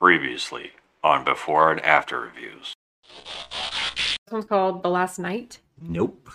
[0.00, 0.70] Previously
[1.04, 2.72] on Before and After Reviews.
[3.94, 5.58] This one's called The Last Knight.
[5.80, 6.28] Nope.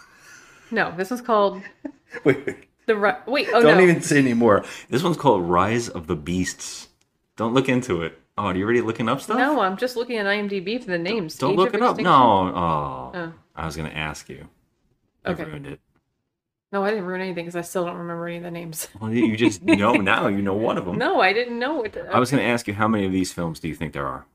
[0.69, 1.61] No, this one's called
[2.23, 2.57] Wait, wait.
[2.85, 3.83] The Ri- Wait, oh Don't no.
[3.83, 4.63] even say anymore.
[4.89, 6.89] This one's called Rise of the Beasts.
[7.37, 8.19] Don't look into it.
[8.37, 9.37] Oh, are you already looking up stuff?
[9.37, 11.35] No, I'm just looking at IMDb for the names.
[11.37, 11.91] Don't Age look of it up.
[11.95, 12.03] Extinction?
[12.13, 12.53] No.
[12.55, 13.11] Oh.
[13.15, 13.33] Oh.
[13.55, 14.47] I was going to ask you.
[15.25, 15.43] You Okay.
[15.45, 15.79] ruined it.
[16.75, 18.89] No, I didn't ruin anything because I still don't remember any of the names.
[18.99, 20.27] Well, you you just know now.
[20.27, 20.97] You know one of them.
[20.97, 21.95] No, I didn't know it.
[22.11, 24.05] I was going to ask you how many of these films do you think there
[24.05, 24.25] are,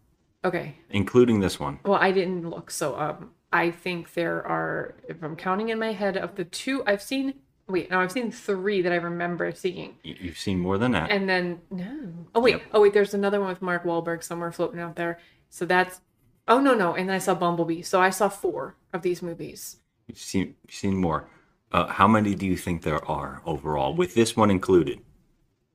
[0.43, 0.77] Okay.
[0.89, 1.81] including this one?
[1.85, 4.95] Well, I didn't look, so um, I think there are.
[5.07, 7.35] If I'm counting in my head, of the two I've seen.
[7.69, 11.11] Wait, no, I've seen three that I remember seeing, You- You've seen more than that.
[11.11, 11.93] and then no.
[12.35, 12.63] Oh wait, Yep.
[12.73, 15.19] oh wait, there's another one with Mark Wahlberg somewhere floating out there.
[15.51, 16.01] So that's.
[16.49, 17.83] Oh no no, and then I saw Bumblebee.
[17.83, 19.77] So I saw four of these movies.
[20.09, 21.29] You've seen, you've seen more.
[21.73, 25.01] Uh, how many do you think there are overall, with this one included?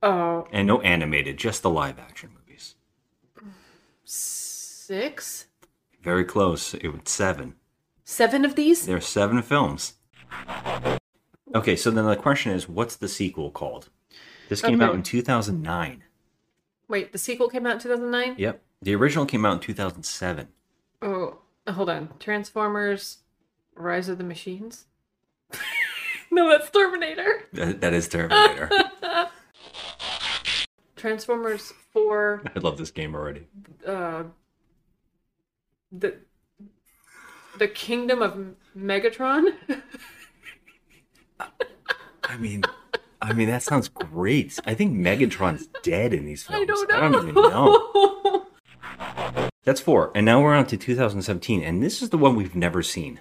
[0.02, 2.74] Oh, And no animated, just the live action movies.
[4.04, 5.46] six,
[6.02, 6.74] Very close.
[6.74, 7.54] It was seven.
[8.04, 8.86] seven of these.
[8.86, 9.94] There are seven films.
[11.54, 13.88] Okay, so then the question is, what's the sequel called?
[14.48, 16.04] This came out in 2009.
[16.88, 18.34] Wait, the sequel came out in 2009.
[18.38, 18.62] Yep.
[18.82, 20.48] The original came out in 2007.
[21.02, 22.10] Oh, hold on.
[22.20, 23.18] Transformers:
[23.74, 24.84] Rise of the Machines.
[26.30, 27.44] no, that's Terminator.
[27.52, 28.70] That, that is Terminator.
[30.96, 32.42] Transformers Four.
[32.56, 33.46] I love this game already.
[33.86, 34.24] Uh,
[35.92, 36.16] the
[37.58, 39.54] the Kingdom of Megatron.
[42.24, 42.64] I mean,
[43.22, 44.58] I mean that sounds great.
[44.66, 46.62] I think Megatron's dead in these films.
[46.62, 46.96] I don't know.
[46.96, 48.46] I don't even know.
[49.64, 50.12] That's four.
[50.14, 53.20] And now we're on to 2017, and this is the one we've never seen.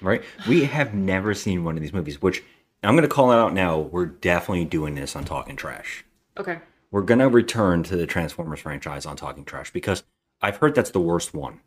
[0.00, 0.22] Right?
[0.48, 2.42] We have never seen one of these movies, which
[2.82, 3.78] I'm going to call it out now.
[3.78, 6.04] We're definitely doing this on Talking Trash.
[6.36, 6.60] okay.
[6.92, 10.04] We're going to return to the Transformers franchise on Talking Trash because
[10.40, 11.60] I've heard that's the worst one,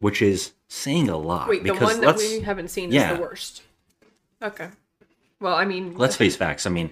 [0.00, 1.48] which is saying a lot.
[1.48, 3.12] Wait, the one that we haven't seen yeah.
[3.12, 3.62] is the worst.
[4.42, 4.70] Okay.
[5.40, 6.66] Well, I mean, let's face facts.
[6.66, 6.90] I mean,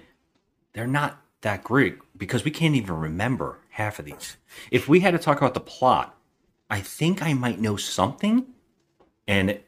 [0.74, 4.36] they're not that great because we can't even remember half of these.
[4.70, 6.14] If we had to talk about the plot,
[6.68, 8.46] I think I might know something,
[9.26, 9.58] and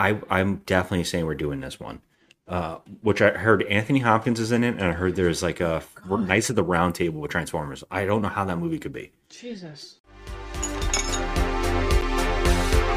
[0.00, 2.00] I I'm definitely saying we're doing this one.
[2.48, 5.84] Uh, which I heard Anthony Hopkins is in it, and I heard there's like a
[6.08, 7.84] Knights of the Round Table with Transformers.
[7.92, 9.12] I don't know how that movie could be.
[9.28, 10.00] Jesus.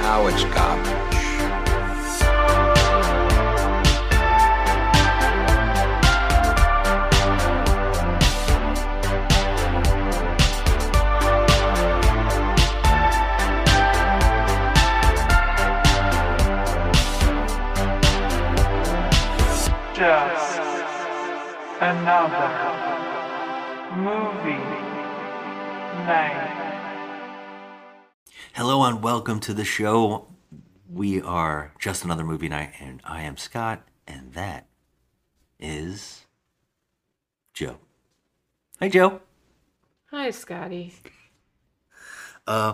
[0.02, 1.12] Now it's garbage.
[21.82, 22.50] Another
[23.98, 24.64] movie
[26.06, 26.70] night.
[28.54, 30.28] Hello and welcome to the show.
[30.88, 34.68] We are just another movie night, and I am Scott, and that
[35.60, 36.28] is
[37.54, 37.80] Jo.
[38.80, 39.22] Hi, Jo.
[40.12, 40.94] Hi, Scotty.
[42.46, 42.74] Uh,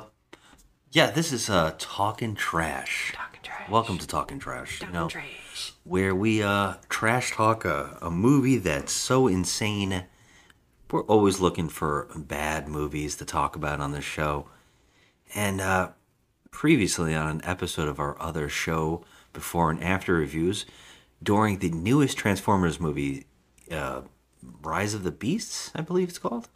[0.92, 3.14] yeah, this is uh talking trash.
[3.16, 3.70] Talking trash.
[3.70, 4.80] Welcome to talking trash.
[4.80, 5.39] Talking you know, trash.
[5.90, 10.04] Where we uh trash talk a, a movie that's so insane.
[10.92, 14.48] We're always looking for bad movies to talk about on the show.
[15.34, 15.90] And uh
[16.52, 20.68] previously on an episode of our other show, before and after reviews,
[21.24, 23.26] during the newest Transformers movie,
[23.72, 24.02] uh
[24.62, 26.50] Rise of the Beasts, I believe it's called.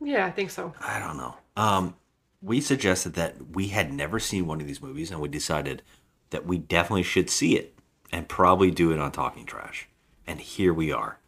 [0.00, 0.74] Yeah, I think so.
[0.80, 1.36] I don't know.
[1.56, 1.94] Um,
[2.42, 5.82] we suggested that we had never seen one of these movies, and we decided
[6.30, 7.77] that we definitely should see it
[8.12, 9.88] and probably do it on Talking Trash.
[10.26, 11.18] And here we are,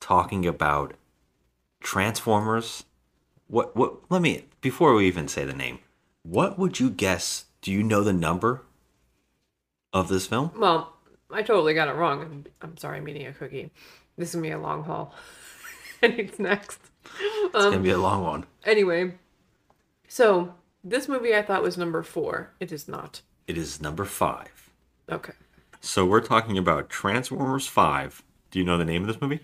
[0.00, 0.94] talking about
[1.80, 2.84] Transformers.
[3.46, 3.76] What?
[3.76, 4.10] What?
[4.10, 5.78] Let me before we even say the name.
[6.22, 7.46] What would you guess?
[7.62, 8.62] Do you know the number
[9.92, 10.50] of this film?
[10.56, 10.92] Well,
[11.30, 12.22] I totally got it wrong.
[12.22, 13.70] I'm, I'm sorry, I'm eating a cookie.
[14.16, 15.14] This is gonna be a long haul.
[16.02, 16.80] and it's next.
[17.20, 18.46] It's gonna um, be a long one.
[18.64, 19.14] Anyway,
[20.08, 22.52] so this movie I thought was number four.
[22.60, 23.22] It is not.
[23.46, 24.70] It is number five.
[25.10, 25.32] Okay.
[25.80, 28.22] So we're talking about Transformers Five.
[28.50, 29.40] Do you know the name of this movie?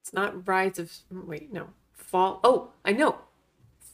[0.00, 0.92] It's not Rise of.
[1.10, 1.68] Wait, no.
[1.92, 2.40] Fall.
[2.44, 3.16] Oh, I know.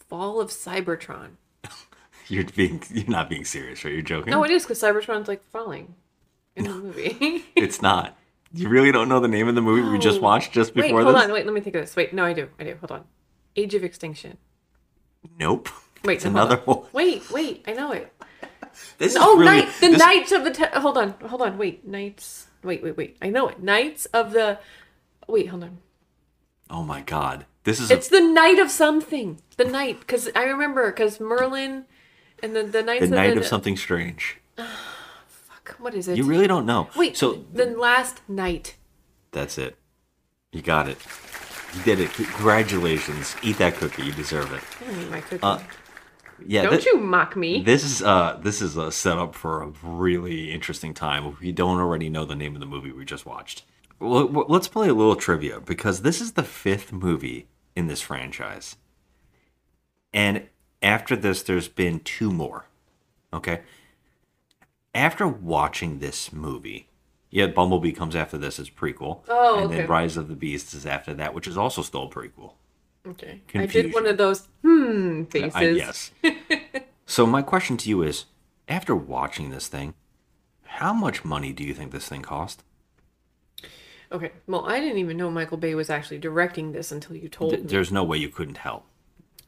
[0.08, 1.32] Fall of Cybertron.
[2.28, 3.94] You're being you're not being serious, right?
[3.94, 4.30] You're joking.
[4.30, 5.94] No, it is because Cybertron's like falling
[6.56, 7.44] in the movie.
[7.56, 8.18] It's not.
[8.52, 11.02] You really don't know the name of the movie we just watched just wait, before
[11.02, 11.24] hold this?
[11.24, 11.32] on.
[11.32, 11.96] Wait, let me think of this.
[11.96, 12.48] Wait, no, I do.
[12.58, 12.76] I do.
[12.80, 13.04] Hold on.
[13.56, 14.36] Age of Extinction.
[15.38, 15.68] Nope.
[16.04, 16.64] Wait, it's no, another on.
[16.64, 16.86] one.
[16.92, 17.64] Wait, wait.
[17.66, 18.12] I know it.
[18.98, 19.68] This is Oh, really night.
[19.80, 20.50] The this- Knights of the.
[20.50, 21.10] Te- hold on.
[21.26, 21.58] Hold on.
[21.58, 21.86] Wait.
[21.86, 22.46] Knights.
[22.62, 23.16] Wait, wait, wait.
[23.22, 23.62] I know it.
[23.62, 24.58] Knights of the.
[25.28, 25.78] Wait, hold on.
[26.70, 27.46] Oh my god.
[27.64, 29.40] This is It's a, the night of something.
[29.56, 31.84] The night, because I remember, because Merlin
[32.42, 34.38] and the the knights the night the, of something strange.
[34.56, 35.76] Fuck.
[35.78, 36.16] What is it?
[36.16, 36.88] You really don't know.
[36.96, 37.16] Wait.
[37.16, 38.76] So the last knight.
[39.32, 39.76] that's it.
[40.52, 40.98] You got it.
[41.74, 42.12] You did it.
[42.14, 43.36] Congratulations.
[43.42, 44.02] Eat that cookie.
[44.02, 44.62] You deserve it.
[44.88, 45.42] I my cookie.
[45.42, 45.58] Uh,
[46.46, 46.62] Yeah.
[46.62, 47.62] don't thi- you mock me?
[47.62, 51.26] This is uh this is a setup for a really interesting time.
[51.26, 53.64] If you don't already know the name of the movie we just watched,
[53.98, 58.76] well, let's play a little trivia because this is the fifth movie in this franchise,
[60.12, 60.48] and
[60.82, 62.66] after this, there's been two more.
[63.32, 63.60] Okay.
[64.94, 66.88] After watching this movie,
[67.30, 69.20] yeah, Bumblebee comes after this as prequel.
[69.28, 69.76] Oh, and okay.
[69.78, 72.52] then Rise of the Beasts is after that, which is also still a prequel.
[73.10, 73.40] Okay.
[73.54, 75.54] I did one of those hmm faces.
[75.54, 76.10] I, yes.
[77.06, 78.24] so my question to you is,
[78.68, 79.94] after watching this thing,
[80.64, 82.62] how much money do you think this thing cost?
[84.10, 84.32] Okay.
[84.46, 87.62] Well, I didn't even know Michael Bay was actually directing this until you told Th-
[87.62, 87.68] me.
[87.68, 88.84] There's no way you couldn't help.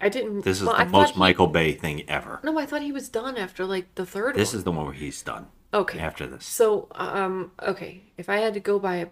[0.00, 0.42] I didn't.
[0.42, 2.40] This is well, the thought most he- Michael Bay thing ever.
[2.42, 4.58] No, I thought he was done after like the third This one.
[4.58, 5.46] is the one where he's done.
[5.72, 5.98] okay.
[5.98, 9.06] After this, So, um, okay, if I had to go by a,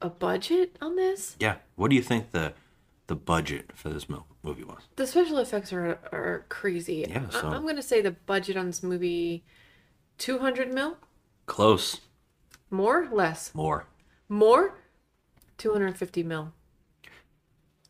[0.00, 1.56] a budget on this, yeah.
[1.76, 2.52] What do you think the
[3.12, 4.82] the budget for this mo- movie was?
[4.96, 7.04] the special effects are are crazy.
[7.08, 9.44] Yeah, I- so- I'm gonna say the budget on this movie,
[10.16, 10.96] two hundred mil,
[11.46, 12.00] Close.
[12.70, 13.86] more, less, More.
[14.28, 14.78] more,
[15.58, 16.52] two hundred fifty mil.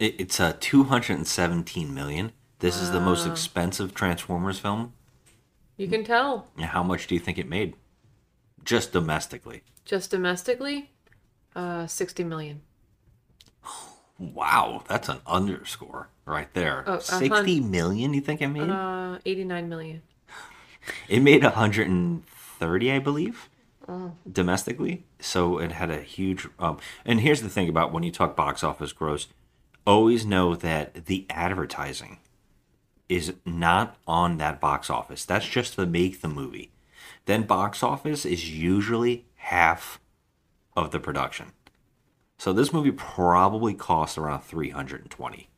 [0.00, 2.32] It, it's a 217 million.
[2.58, 4.94] This is the most expensive Transformers film.
[5.76, 7.76] You can tell And How much do you think it made?
[8.64, 9.62] Just domestically.
[9.84, 10.90] just domestically,
[11.54, 12.62] uh, sixty million.
[14.18, 16.84] Wow, that's an underscore right there.
[16.86, 18.14] Oh, hun- Sixty million?
[18.14, 18.70] You think it made?
[18.70, 20.02] Uh, eighty nine million.
[21.08, 23.48] It made 130, I believe,
[24.30, 25.04] domestically.
[25.20, 26.48] So it had a huge.
[26.58, 29.28] Um, and here's the thing about when you talk box office gross,
[29.86, 32.18] always know that the advertising
[33.08, 35.24] is not on that box office.
[35.24, 36.72] That's just to make the movie.
[37.26, 40.00] Then box office is usually half
[40.76, 41.52] of the production.
[42.42, 45.48] So this movie probably cost around 320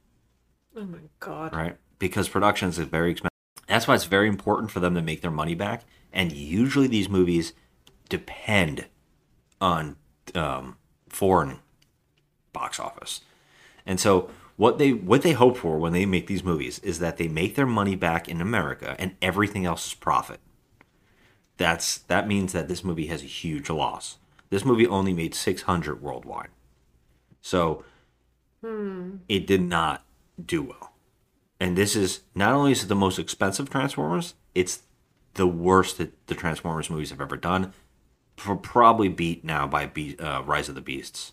[0.77, 1.55] Oh my god.
[1.55, 1.79] right?
[1.99, 3.31] Because productions is very expensive.
[3.67, 5.85] That's why it's very important for them to make their money back.
[6.13, 7.55] And usually these movies
[8.11, 8.85] depend
[9.63, 9.97] on
[10.35, 10.77] um,
[11.09, 11.61] foreign
[12.53, 13.23] box office.
[13.87, 17.17] And so what they what they hope for when they make these movies is that
[17.17, 20.41] they make their money back in America and everything else is profit.
[21.57, 24.19] That's that means that this movie has a huge loss.
[24.51, 26.51] This movie only made 600 worldwide.
[27.45, 27.85] So
[29.29, 30.03] it did not
[30.43, 30.93] do well.
[31.61, 34.83] And this is not only is it the most expensive Transformers, it's
[35.35, 37.75] the worst that the Transformers movies have ever done.
[38.37, 41.33] Pro- Probably beat now by Be- uh, Rise of the Beasts.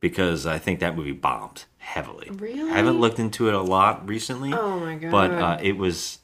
[0.00, 2.28] Because I think that movie bombed heavily.
[2.30, 2.70] Really?
[2.70, 4.52] I haven't looked into it a lot recently.
[4.52, 5.10] Oh my god.
[5.10, 6.18] But uh, it was,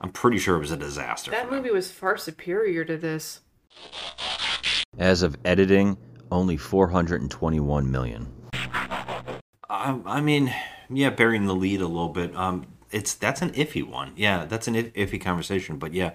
[0.00, 1.30] I'm pretty sure it was a disaster.
[1.30, 3.40] that movie was far superior to this.
[4.98, 5.98] As of editing,
[6.34, 8.26] only 421 million.
[9.70, 10.54] Um, I mean,
[10.90, 12.34] yeah, burying the lead a little bit.
[12.36, 14.12] Um, it's that's an iffy one.
[14.16, 15.78] Yeah, that's an iffy conversation.
[15.78, 16.12] But yeah,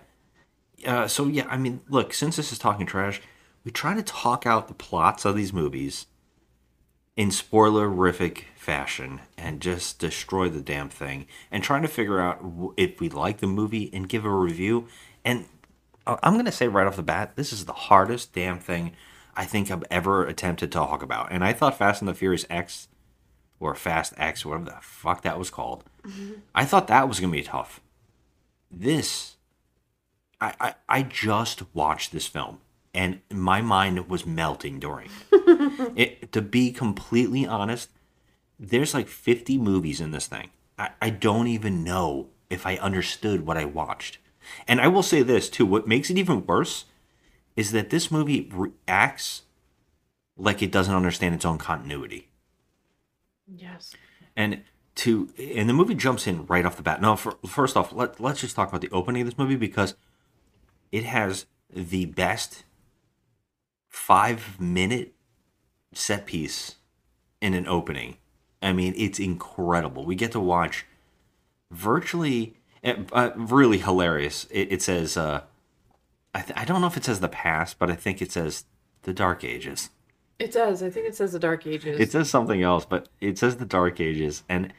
[0.85, 3.21] uh, so yeah, I mean, look, since this is talking trash,
[3.63, 6.05] we try to talk out the plots of these movies
[7.15, 12.39] in spoilerific fashion and just destroy the damn thing and trying to figure out
[12.77, 14.87] if we like the movie and give a review.
[15.25, 15.45] And
[16.07, 18.93] I'm gonna say right off the bat, this is the hardest damn thing
[19.35, 21.31] I think I've ever attempted to talk about.
[21.31, 22.87] And I thought Fast and the Furious X
[23.59, 25.83] or Fast X, whatever the fuck that was called.
[26.55, 27.81] I thought that was gonna be tough.
[28.71, 29.35] This,
[30.39, 32.59] I, I, I just watched this film,
[32.93, 35.93] and my mind was melting during it.
[35.97, 36.31] it.
[36.31, 37.89] To be completely honest,
[38.59, 40.49] there's like 50 movies in this thing.
[40.77, 44.19] I, I don't even know if I understood what I watched.
[44.67, 46.85] And I will say this too: what makes it even worse
[47.59, 48.49] is that this movie
[48.87, 49.41] acts
[50.37, 52.29] like it doesn't understand its own continuity
[53.47, 53.93] Yes.
[54.35, 54.61] and
[54.95, 57.01] to and the movie jumps in right off the bat.
[57.01, 59.95] Now, for, first off, let let's just talk about the opening of this movie because
[60.91, 62.63] it has the best
[63.87, 65.13] five minute
[65.93, 66.75] set piece
[67.41, 68.17] in an opening.
[68.61, 70.05] I mean, it's incredible.
[70.05, 70.85] We get to watch
[71.71, 74.45] virtually, uh, uh, really hilarious.
[74.51, 75.41] It, it says, uh,
[76.33, 78.65] I th- I don't know if it says the past, but I think it says
[79.03, 79.89] the Dark Ages.
[80.37, 80.81] It does.
[80.81, 81.99] I think it says the Dark Ages.
[81.99, 84.73] It says something else, but it says the Dark Ages, and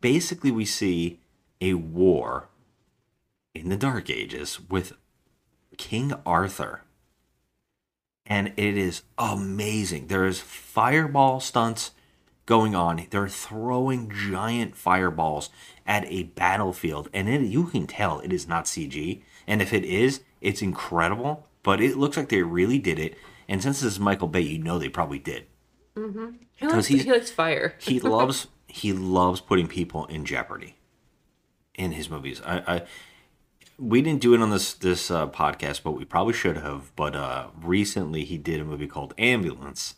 [0.00, 1.20] basically we see
[1.60, 2.48] a war
[3.54, 4.94] in the Dark Ages with
[5.76, 6.82] King Arthur,
[8.24, 10.08] and it is amazing.
[10.08, 11.92] There is fireball stunts
[12.46, 13.06] going on.
[13.10, 15.50] They're throwing giant fireballs
[15.86, 19.22] at a battlefield, and it, you can tell it is not CG.
[19.46, 21.46] And if it is, it's incredible.
[21.62, 23.16] But it looks like they really did it.
[23.48, 25.46] And since this is Michael Bay, you know they probably did.
[25.94, 27.74] He 'Cause likes, he likes fire.
[27.80, 30.76] He loves he loves putting people in jeopardy
[31.74, 32.40] in his movies.
[32.44, 32.82] I, I
[33.78, 36.94] we didn't do it on this this uh, podcast, but we probably should have.
[36.96, 39.96] But uh, recently, he did a movie called Ambulance,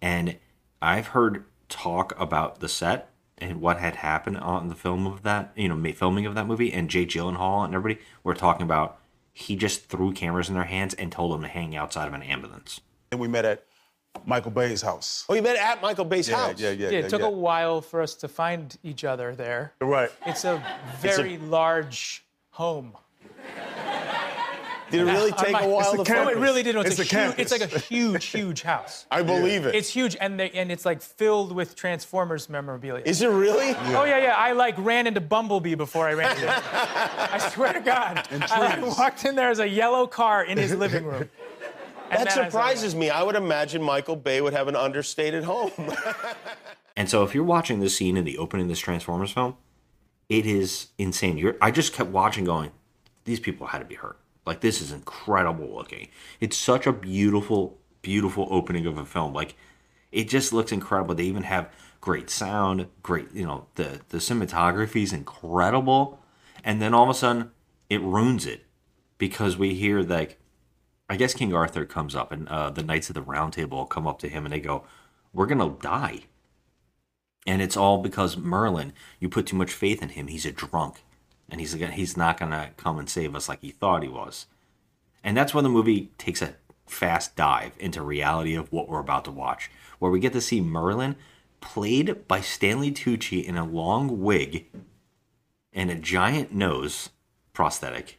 [0.00, 0.36] and
[0.80, 5.52] I've heard talk about the set and what had happened on the film of that,
[5.56, 6.72] you know, filming of that movie.
[6.72, 8.98] And Jake Gyllenhaal and everybody were talking about
[9.40, 12.22] he just threw cameras in their hands and told them to hang outside of an
[12.22, 12.80] ambulance.
[13.10, 13.64] And we met at
[14.26, 15.24] Michael Bay's house.
[15.28, 16.60] Oh, you met at Michael Bay's Yeah, house.
[16.60, 16.90] yeah, yeah.
[16.90, 17.26] Yeah, it took yeah.
[17.28, 19.72] a while for us to find each other there.
[19.80, 20.10] Right.
[20.26, 20.62] It's a
[21.00, 22.96] very large home.
[24.90, 26.76] Did it really take a while to No, it really did.
[26.76, 29.06] It's, It's a a huge, it's like a huge, huge house.
[29.10, 29.74] I believe it.
[29.74, 33.02] It's huge, and they, and it's like filled with Transformers memorabilia.
[33.04, 33.74] Is it really?
[33.94, 34.34] Oh yeah, yeah.
[34.36, 36.62] I like ran into Bumblebee before I ran into him.
[36.72, 38.26] I swear to God.
[38.30, 38.98] I trees.
[38.98, 41.28] walked in there as a yellow car in his living room.
[42.10, 43.08] And That then I like, surprises me.
[43.10, 45.70] I would imagine Michael Bay would have an understated home.
[46.96, 49.56] And so if you're watching this scene in the opening of this Transformers film,
[50.28, 51.38] it is insane.
[51.38, 52.72] You're I just kept watching going,
[53.24, 54.18] these people had to be hurt.
[54.46, 56.08] Like this is incredible looking.
[56.40, 59.32] It's such a beautiful, beautiful opening of a film.
[59.32, 59.56] Like
[60.12, 61.14] it just looks incredible.
[61.14, 61.70] They even have
[62.00, 66.20] great sound, great, you know, the the cinematography is incredible.
[66.64, 67.50] And then all of a sudden
[67.88, 68.66] it ruins it
[69.18, 70.38] because we hear like
[71.10, 74.06] I guess King Arthur comes up and uh, the Knights of the Round Table come
[74.06, 74.84] up to him and they go,
[75.32, 76.20] We're gonna die.
[77.46, 80.28] And it's all because Merlin, you put too much faith in him.
[80.28, 81.02] He's a drunk.
[81.50, 84.46] And he's he's not to come and save us like he thought he was.
[85.24, 86.54] And that's when the movie takes a
[86.86, 90.60] fast dive into reality of what we're about to watch, where we get to see
[90.60, 91.16] Merlin
[91.60, 94.66] played by Stanley Tucci in a long wig
[95.72, 97.10] and a giant nose
[97.52, 98.18] prosthetic,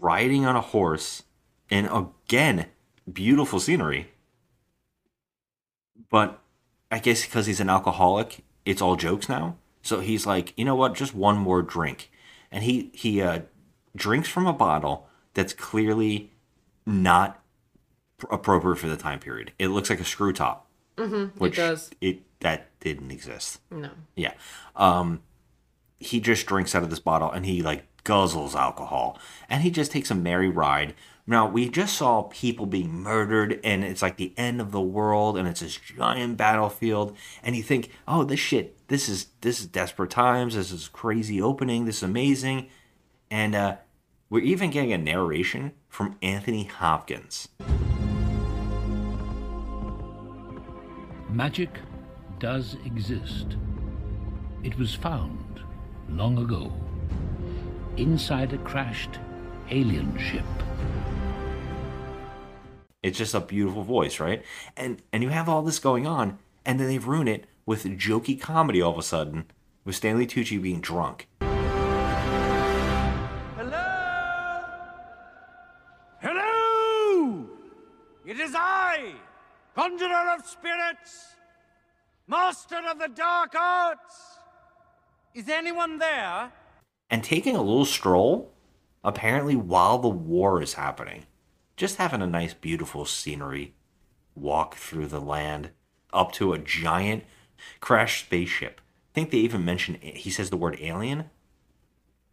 [0.00, 1.24] riding on a horse,
[1.70, 2.66] and again,
[3.10, 4.08] beautiful scenery.
[6.10, 6.40] But
[6.90, 9.56] I guess because he's an alcoholic, it's all jokes now.
[9.82, 10.94] So he's like, you know what?
[10.94, 12.10] Just one more drink,
[12.50, 13.40] and he he uh,
[13.96, 16.32] drinks from a bottle that's clearly
[16.86, 17.42] not
[18.18, 19.52] pr- appropriate for the time period.
[19.58, 21.90] It looks like a screw top, mm-hmm, it does.
[22.00, 23.60] It that didn't exist.
[23.70, 23.90] No.
[24.16, 24.34] Yeah.
[24.76, 25.22] Um
[25.98, 29.92] he just drinks out of this bottle and he like guzzles alcohol and he just
[29.92, 30.94] takes a merry ride.
[31.24, 35.38] Now we just saw people being murdered and it's like the end of the world
[35.38, 39.66] and it's this giant battlefield and you think, "Oh, this shit, this is this is
[39.66, 40.54] desperate times.
[40.54, 41.86] This is crazy opening.
[41.86, 42.68] This is amazing."
[43.30, 43.76] And uh
[44.28, 47.48] we're even getting a narration from Anthony Hopkins.
[51.30, 51.70] Magic
[52.38, 53.56] does exist.
[54.62, 55.62] It was found
[56.10, 56.70] long ago
[57.96, 59.18] inside a crashed
[59.70, 60.44] alien ship.
[63.02, 64.42] It's just a beautiful voice, right?
[64.76, 68.40] And and you have all this going on, and then they ruin it with jokey
[68.40, 69.44] comedy all of a sudden,
[69.84, 71.28] with Stanley Tucci being drunk.
[73.56, 74.62] Hello!
[76.20, 77.46] Hello!
[78.24, 79.14] It is I,
[79.74, 81.34] conjurer of spirits,
[82.26, 84.38] master of the dark arts.
[85.34, 86.52] Is anyone there?
[87.10, 88.52] And taking a little stroll,
[89.04, 91.26] apparently while the war is happening.
[91.76, 93.74] Just having a nice, beautiful scenery,
[94.34, 95.70] walk through the land,
[96.12, 97.24] up to a giant
[97.80, 98.80] crashed spaceship.
[98.80, 101.30] I think they even mentioned, he says the word alien.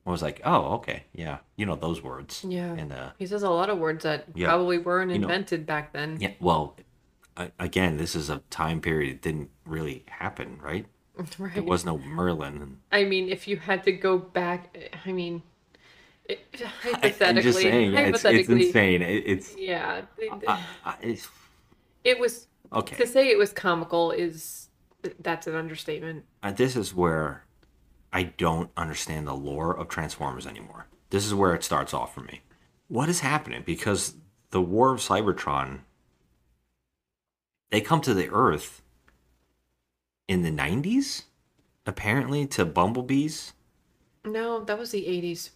[0.06, 2.44] I was like, oh, okay, yeah, you know those words.
[2.48, 2.74] Yeah.
[2.74, 4.48] And uh, He says a lot of words that Yeah.
[4.48, 6.18] probably weren't You know- invented back then.
[6.20, 6.78] Yeah, well,
[7.38, 10.86] I- again, this is a time period it didn't really happen, right?
[11.38, 11.54] Right.
[11.54, 12.78] There was no Merlin.
[12.94, 15.44] I mean, if you had to go back, I mean,
[16.24, 16.40] it,
[16.82, 19.02] hypothetically, I'm just saying, yeah, it's, it's insane.
[19.02, 21.28] It, it's, yeah, it, I, I, it's
[22.06, 22.96] it was okay.
[22.96, 24.69] to say it was comical is
[25.20, 26.26] that's an understatement.
[26.44, 27.46] Uh, this is where
[28.12, 30.88] I don't understand the lore of Transformers anymore.
[31.10, 32.42] This is where it starts off for me.
[32.88, 33.64] What is happening?
[33.66, 34.16] Because
[34.52, 35.80] the War of Cybertron,
[37.72, 38.82] they come to the Earth
[40.28, 41.24] in the 90s,
[41.86, 43.54] apparently, to Bumblebees.
[44.26, 45.52] No, that was the '80s.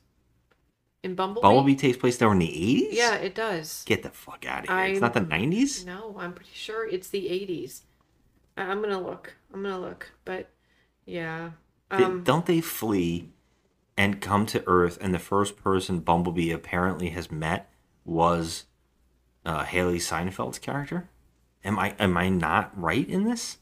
[1.03, 1.43] In Bumblebee.
[1.43, 2.87] Bumblebee takes place there in the 80s?
[2.91, 3.83] Yeah, it does.
[3.85, 4.85] Get the fuck out of here.
[4.85, 5.85] It's not the 90s?
[5.85, 7.81] No, I'm pretty sure it's the '80s.
[8.57, 9.35] I'm gonna look.
[9.53, 10.49] I'm gonna look, but
[11.05, 11.51] yeah.
[11.91, 13.29] Um, don't they flee
[13.97, 17.71] and come to Earth, and the first person Bumblebee apparently has met
[18.05, 18.65] was
[19.45, 21.09] uh, Hailee Steinfeld's character?
[21.63, 23.57] Am I am I not right in this?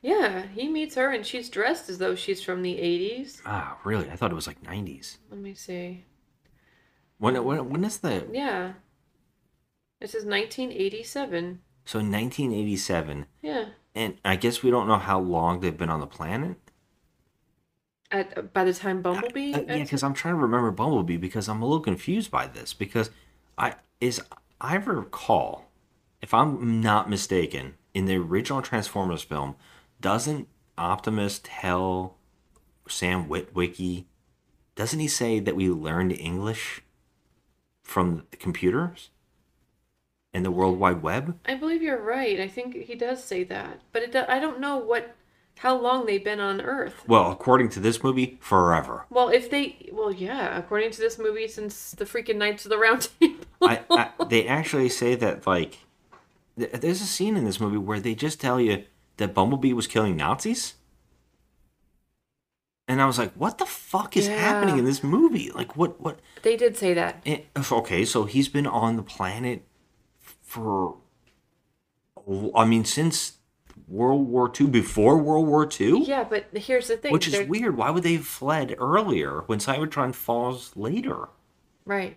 [0.00, 3.40] Yeah, he meets her and she's dressed as though she's from the 80s.
[3.44, 4.08] Ah, really?
[4.08, 5.16] I thought it was like 90s.
[5.28, 6.04] Let me see.
[7.18, 8.74] When when when is the Yeah.
[10.00, 11.60] This is 1987.
[11.84, 13.26] so 1987?
[13.42, 13.64] Yeah.
[13.98, 16.56] And I guess we don't know how long they've been on the planet.
[18.12, 19.54] At by the time Bumblebee.
[19.54, 22.72] Uh, yeah, because I'm trying to remember Bumblebee because I'm a little confused by this
[22.72, 23.10] because
[23.58, 24.22] I is
[24.60, 25.72] I recall,
[26.22, 29.56] if I'm not mistaken, in the original Transformers film,
[30.00, 30.46] doesn't
[30.78, 32.18] Optimus tell
[32.86, 34.04] Sam Witwicky?
[34.76, 36.82] Doesn't he say that we learned English
[37.82, 39.10] from the computers
[40.38, 41.36] and the World Wide Web?
[41.44, 42.38] I believe you're right.
[42.40, 44.14] I think he does say that, but it.
[44.16, 45.16] I don't know what,
[45.58, 47.02] how long they've been on Earth.
[47.08, 49.04] Well, according to this movie, forever.
[49.10, 52.78] Well, if they, well, yeah, according to this movie, since the freaking Knights of the
[52.78, 53.44] Round Table.
[53.60, 55.78] I, I, they actually say that like
[56.56, 58.84] th- there's a scene in this movie where they just tell you
[59.16, 60.74] that Bumblebee was killing Nazis.
[62.90, 65.50] And I was like, what the fuck is happening in this movie?
[65.50, 67.20] Like what what They did say that.
[67.26, 67.40] eh,
[67.70, 69.62] okay, so he's been on the planet
[70.48, 70.96] for
[72.56, 73.34] I mean since
[73.86, 76.04] World War II before World War II?
[76.04, 77.12] Yeah, but here's the thing.
[77.12, 77.76] Which is weird.
[77.76, 81.28] Why would they have fled earlier when Cybertron falls later?
[81.84, 82.16] Right.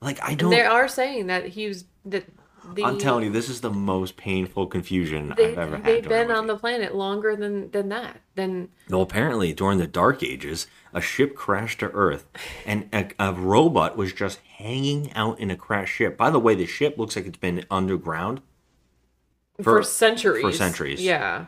[0.00, 2.24] Like I don't they are saying that he was that
[2.74, 2.84] the.
[2.84, 5.84] I'm telling you, this is the most painful confusion they, I've ever had.
[5.84, 8.20] they've been on the planet longer than than that.
[8.34, 12.26] Than Well, apparently, during the Dark Ages, a ship crashed to Earth,
[12.66, 16.16] and a, a robot was just hanging out in a crashed ship.
[16.16, 18.40] By the way, the ship looks like it's been underground
[19.62, 20.42] for, centuries.
[20.42, 21.02] For centuries.
[21.02, 21.46] Yeah.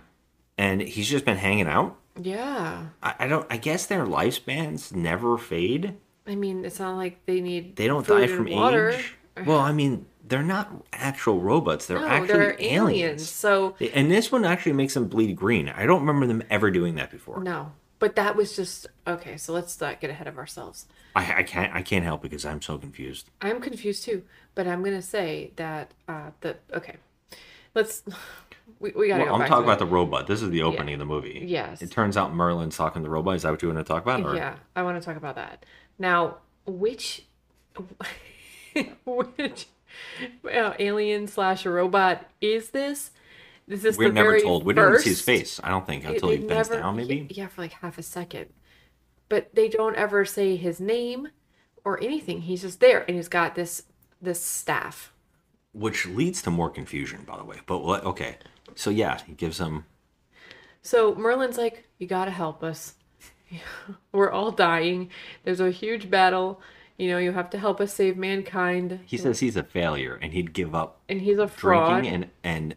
[0.56, 1.96] And he's just been hanging out.
[2.20, 2.86] Yeah.
[3.02, 3.46] I, I don't.
[3.50, 5.96] I guess their lifespans never fade.
[6.26, 7.76] I mean, it's not like they need.
[7.76, 8.90] They don't die from water.
[8.90, 9.14] age.
[9.44, 11.86] Well, I mean, they're not actual robots.
[11.86, 12.72] They're No, actually they're aliens.
[12.72, 13.28] aliens.
[13.30, 15.68] So And this one actually makes them bleed green.
[15.68, 17.42] I don't remember them ever doing that before.
[17.42, 19.36] no, but that was just okay.
[19.36, 20.86] So let's not get ahead of ourselves.
[21.16, 21.72] I, I can't.
[21.74, 23.30] I can't help because I'm so confused.
[23.40, 26.96] I'm confused too, but I'm gonna say that uh the okay.
[27.74, 28.02] Let's
[28.80, 30.26] we, we gotta Well, go I'm talking about the robot.
[30.26, 31.44] This is the opening of the movie.
[31.46, 31.82] Yes.
[31.82, 33.36] It turns out Merlin's talking to the robot.
[33.36, 34.24] Is that what you want to talk about?
[34.24, 34.34] Or?
[34.34, 35.64] Yeah, I want to talk about that.
[35.98, 37.26] Now, which
[39.04, 39.66] which
[40.44, 43.10] uh, alien slash robot is this?
[43.66, 44.64] This is We're never told.
[44.64, 45.60] We don't see his face.
[45.64, 46.96] I don't think until they he bends never- down.
[46.96, 47.26] Maybe.
[47.30, 48.46] Yeah, for like half a second.
[49.28, 51.28] But they don't ever say his name
[51.84, 52.42] or anything.
[52.42, 53.84] He's just there, and he's got this
[54.20, 55.12] this staff.
[55.72, 57.58] Which leads to more confusion, by the way.
[57.66, 58.04] But what?
[58.04, 58.36] Okay.
[58.74, 59.86] So yeah, he gives him.
[60.82, 62.94] So Merlin's like, "You gotta help us.
[64.12, 65.10] We're all dying.
[65.44, 66.60] There's a huge battle.
[66.96, 70.32] You know, you have to help us save mankind." He says he's a failure, and
[70.32, 72.02] he'd give up and he's a fraud.
[72.02, 72.76] drinking and and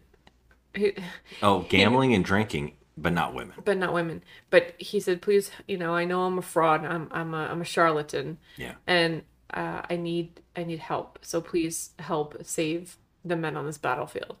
[0.74, 0.94] He-
[1.42, 3.54] oh, gambling and drinking, but not women.
[3.64, 4.22] but not women.
[4.50, 6.84] But he said, "Please, you know, I know I'm a fraud.
[6.84, 8.38] I'm I'm a I'm a charlatan.
[8.56, 8.74] Yeah.
[8.86, 9.22] and
[9.54, 11.18] uh, I need I need help.
[11.22, 14.36] So please help save the men on this battlefield."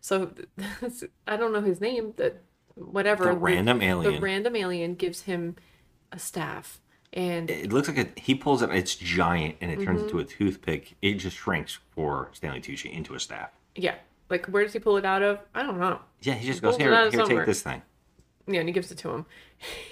[0.00, 0.32] So
[1.26, 2.14] I don't know his name.
[2.16, 2.42] That
[2.74, 4.14] whatever The random the alien.
[4.14, 5.56] The random alien gives him
[6.12, 6.80] a staff,
[7.12, 8.70] and It looks like a, he pulls it.
[8.70, 10.04] It's giant, and it turns Mhm.
[10.04, 10.96] into a toothpick.
[11.02, 13.50] It just shrinks for Stanley Tucci into a staff.
[13.74, 13.94] yeah,
[14.28, 15.38] like where does he pull it out of?
[15.54, 16.00] I don't know.
[16.22, 16.90] Yeah, he just pulls goes here.
[16.94, 17.82] Here, somewhere." take this thing.
[18.46, 19.26] Yeah, and he gives it to him.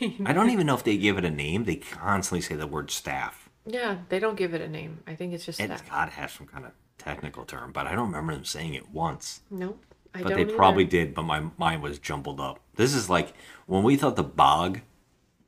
[0.27, 1.65] I don't even know if they give it a name.
[1.65, 3.49] They constantly say the word staff.
[3.67, 5.03] Yeah, they don't give it a name.
[5.07, 5.91] I think it's just It's staff.
[5.91, 8.91] got to have some kind of technical term, but I don't remember them saying it
[8.91, 9.43] once.
[9.51, 9.85] Nope.
[10.15, 10.57] I but they either.
[10.57, 12.61] probably did, but my mind was jumbled up.
[12.77, 13.35] This is like
[13.67, 14.81] when we thought the bog,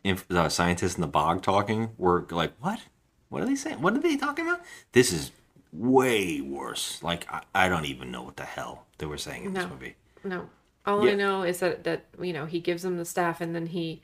[0.04, 2.80] inf- the scientists in the bog talking were like, what?
[3.28, 3.80] What are they saying?
[3.80, 4.60] What are they talking about?
[4.92, 5.30] This is
[5.72, 7.02] way worse.
[7.02, 9.60] Like, I, I don't even know what the hell they were saying in No.
[9.62, 9.94] this movie.
[10.24, 10.50] No.
[10.86, 13.66] All I know is that that you know he gives them the staff and then
[13.66, 14.00] he.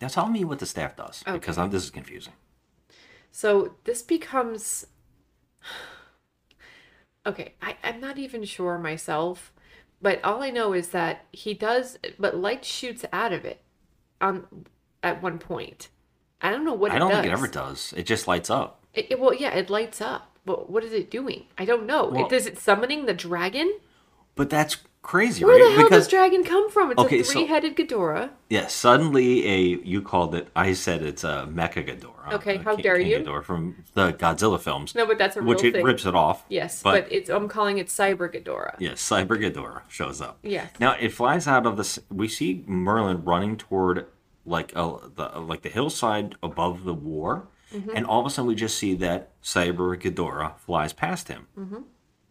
[0.00, 2.34] Now tell me what the staff does, because I'm, this is confusing.
[3.30, 4.86] So this becomes.
[7.24, 9.52] Okay, I I'm not even sure myself,
[10.00, 13.62] but all I know is that he does, but light shoots out of it,
[14.20, 14.46] on
[15.06, 15.88] at one point.
[16.42, 16.96] I don't know what it does.
[16.96, 17.16] I don't does.
[17.22, 17.94] think it ever does.
[17.96, 18.80] It just lights up.
[18.94, 21.44] It, it- well, yeah, it lights up, but what is it doing?
[21.56, 22.06] I don't know.
[22.06, 23.78] Well- it, is it summoning the dragon?
[24.34, 25.64] But that's crazy, Where right?
[25.70, 26.90] the hell because does dragon come from?
[26.90, 28.30] It's Okay, a three-headed Ghidorah.
[28.50, 30.48] yeah, suddenly a you called it.
[30.54, 32.34] I said it's a Mecha Ghidorah.
[32.34, 33.18] Okay, how King- dare King you?
[33.20, 34.94] Ghidorah from the Godzilla films.
[34.94, 35.84] No, but that's a which real it thing.
[35.86, 36.44] rips it off.
[36.50, 38.74] Yes, but, it's I'm calling it Cyber Ghidorah.
[38.78, 40.36] Yes, Cyber Ghidorah shows up.
[40.42, 40.70] Yes.
[40.80, 41.98] Now it flies out of this.
[42.10, 44.06] We see Merlin running toward
[44.46, 47.92] like a the like the hillside above the war, Mhm.
[47.94, 51.82] and all of a sudden we just see that Cyber Ghidorah flies past him, Mm-hmm.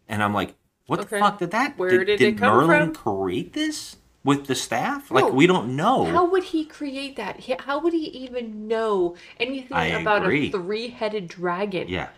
[0.08, 0.54] and I'm like,
[0.86, 1.16] what Okay.
[1.16, 1.76] the fuck did that?
[1.78, 2.94] Where did, did it come Merlin from?
[2.94, 3.96] create this?
[4.24, 5.08] with the staff?
[5.12, 6.04] Like we don't know.
[6.06, 7.44] How would he create that?
[7.60, 10.48] How would he even know anything I about agree.
[10.48, 11.86] a three-headed dragon?
[11.88, 12.08] yeah.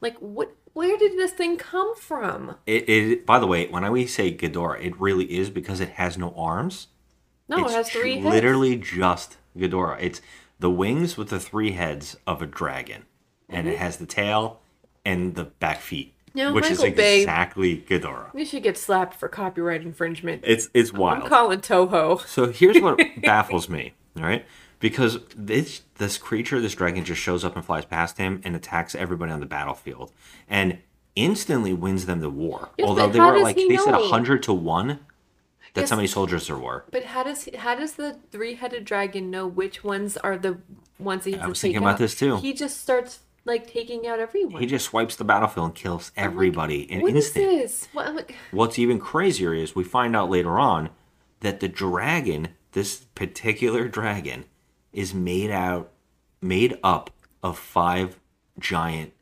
[0.00, 0.54] Like what?
[0.72, 2.54] Where did this thing come from?
[2.64, 5.90] It, it by the way, when I we say Ghidorah, it really is because it
[5.90, 6.86] has no arms.
[7.50, 8.24] No, it's it has three heads.
[8.34, 9.98] literally just Ghidorah.
[10.00, 10.20] It's
[10.58, 13.04] the wings with the three heads of a dragon,
[13.48, 14.60] and it has the tail
[15.04, 16.54] and the back feet, Mm-hmm.
[16.54, 18.30] Which Michael is Bay- exactly Ghidorah.
[18.34, 20.42] You should get slapped for copyright infringement.
[20.46, 21.24] It's it's wild.
[21.24, 22.20] I'm calling Toho.
[22.26, 24.44] So here's what baffles me, all right?
[24.78, 28.94] Because this this creature, this dragon, just shows up and flies past him and attacks
[28.94, 30.12] everybody on the battlefield,
[30.48, 30.78] and
[31.16, 32.68] instantly wins them the war.
[32.78, 35.00] Yes, Although they were like he they said hundred to one.
[35.74, 35.90] That's Yes.
[35.90, 36.84] how many soldiers there were.
[36.90, 40.58] But how does how does the three-headed dragon know which ones are the
[40.98, 41.98] ones he has I to was take thinking about out?
[41.98, 42.38] this too.
[42.38, 44.60] He just starts like taking out everyone.
[44.60, 47.44] He just swipes the battlefield and kills oh everybody in What is instant.
[47.46, 47.88] this?
[47.92, 50.90] What, like, What's even crazier is we find out later on
[51.40, 54.44] that the dragon, this particular dragon,
[54.92, 55.92] is made out
[56.42, 57.10] made up
[57.42, 58.18] of five
[58.58, 59.12] giant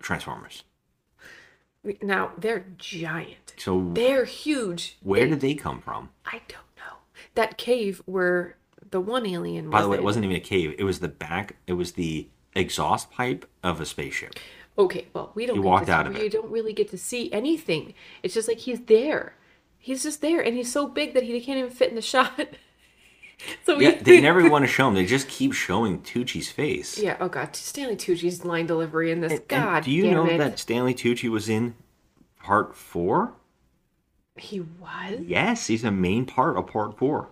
[0.00, 0.62] transformers.
[2.02, 3.54] Now they're giant.
[3.58, 4.96] So They're huge.
[5.02, 6.10] where They- did they come from?
[6.24, 6.98] I don't know.
[7.34, 8.56] That cave where
[8.90, 10.74] the one alien was By the way, it wasn't even a cave.
[10.78, 11.56] It was the back.
[11.66, 14.34] It was the exhaust pipe of a spaceship.
[14.78, 15.56] Okay, well, we don't.
[15.56, 16.32] He walked out see, of You it.
[16.32, 17.94] don't really get to see anything.
[18.22, 19.34] It's just like he's there.
[19.78, 22.48] He's just there, and he's so big that he can't even fit in the shot.
[23.64, 24.94] so Yeah, we, they never want to show him.
[24.94, 26.98] They just keep showing Tucci's face.
[26.98, 27.16] Yeah.
[27.20, 29.32] Oh God, Stanley Tucci's line delivery in this.
[29.32, 30.38] And God, do you know it.
[30.38, 31.74] that Stanley Tucci was in
[32.42, 33.34] part four?
[34.38, 35.20] he was?
[35.20, 37.28] Yes, he's a main part of part four.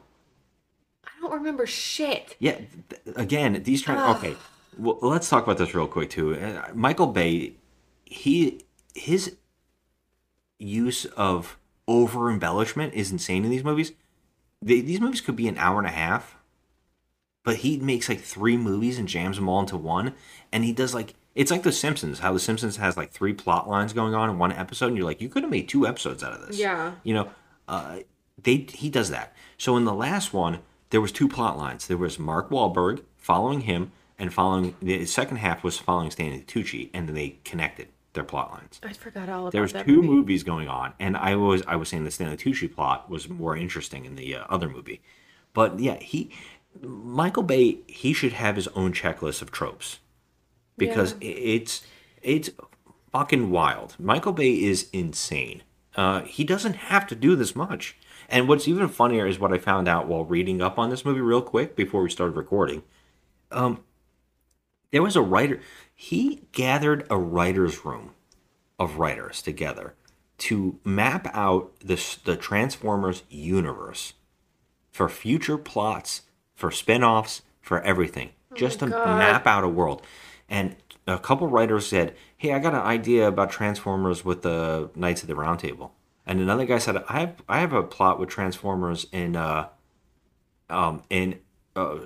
[1.04, 2.36] I don't remember shit.
[2.38, 3.86] Yeah, th- again, these.
[3.88, 4.16] Ugh.
[4.16, 4.36] Okay,
[4.78, 6.34] well, let's talk about this real quick too.
[6.34, 7.54] Uh, Michael Bay,
[8.04, 8.64] he
[8.94, 9.36] his
[10.58, 13.92] use of over embellishment is insane in these movies.
[14.64, 16.36] They, these movies could be an hour and a half,
[17.42, 20.14] but he makes like three movies and jams them all into one.
[20.50, 22.20] And he does like it's like The Simpsons.
[22.20, 25.06] How The Simpsons has like three plot lines going on in one episode, and you're
[25.06, 26.58] like, you could have made two episodes out of this.
[26.58, 26.92] Yeah.
[27.02, 27.30] You know,
[27.68, 27.98] uh,
[28.42, 29.34] they he does that.
[29.58, 31.86] So in the last one, there was two plot lines.
[31.86, 36.90] There was Mark Wahlberg following him, and following the second half was following Stanley Tucci,
[36.94, 38.80] and then they connected their plot lines.
[38.82, 40.08] I forgot all about There was that two movie.
[40.08, 43.56] movies going on, and I was I was saying the Stanley Tucci plot was more
[43.56, 45.02] interesting in the uh, other movie,
[45.52, 46.30] but yeah, he
[46.80, 49.98] Michael Bay he should have his own checklist of tropes
[50.76, 51.82] because i it's
[52.22, 52.50] it's
[53.12, 53.94] fucking wild.
[53.98, 55.62] Michael Bay is insane.
[55.94, 57.96] Uh, he doesn't have to do this much.
[58.28, 61.20] And what's even funnier is what I found out while reading up on this movie
[61.20, 62.82] real quick before we started recording.
[63.52, 63.84] Um,
[64.90, 65.60] there was a writer.
[65.94, 68.10] He gathered a writer's room
[68.78, 69.94] of writers together
[70.38, 74.14] to map out this the Transformers universe
[74.90, 76.22] for future plots,
[76.54, 78.30] for spin-offs, for everything.
[78.54, 79.18] just to God.
[79.18, 80.02] map out a world.
[80.48, 80.76] And
[81.08, 85.28] a couple writers said, "Hey, I got an idea about Transformers with the Knights of
[85.28, 85.92] the Round Table."
[86.26, 89.68] And another guy said, "I have I have a plot with Transformers in uh
[90.70, 91.40] um in
[91.74, 91.98] uh,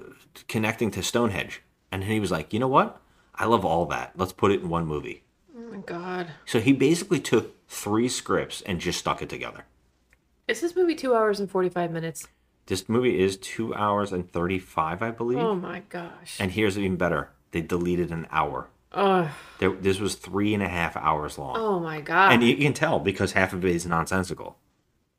[0.48, 3.01] connecting to Stonehenge." And he was like, "You know what?
[3.38, 4.12] I love all that.
[4.16, 5.22] Let's put it in one movie."
[5.57, 6.29] Oh my god.
[6.46, 9.64] So he basically took three scripts and just stuck it together.
[10.46, 12.27] Is this movie two hours and forty five minutes?
[12.66, 15.38] This movie is two hours and 35, I believe.
[15.38, 16.37] Oh my gosh.
[16.38, 18.68] And here's even better they deleted an hour.
[18.92, 19.29] Ugh.
[19.59, 21.57] There, this was three and a half hours long.
[21.57, 22.33] Oh my god.
[22.33, 24.59] And you can tell because half of it is nonsensical.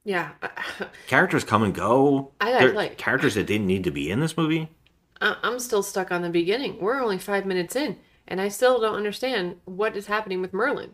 [0.04, 0.32] yeah.
[1.08, 2.32] Characters come and go.
[2.40, 4.70] I got, like- characters that didn't need to be in this movie.
[5.22, 6.80] I'm still stuck on the beginning.
[6.80, 7.98] We're only five minutes in,
[8.30, 10.92] and I still don't understand what is happening with Merlin.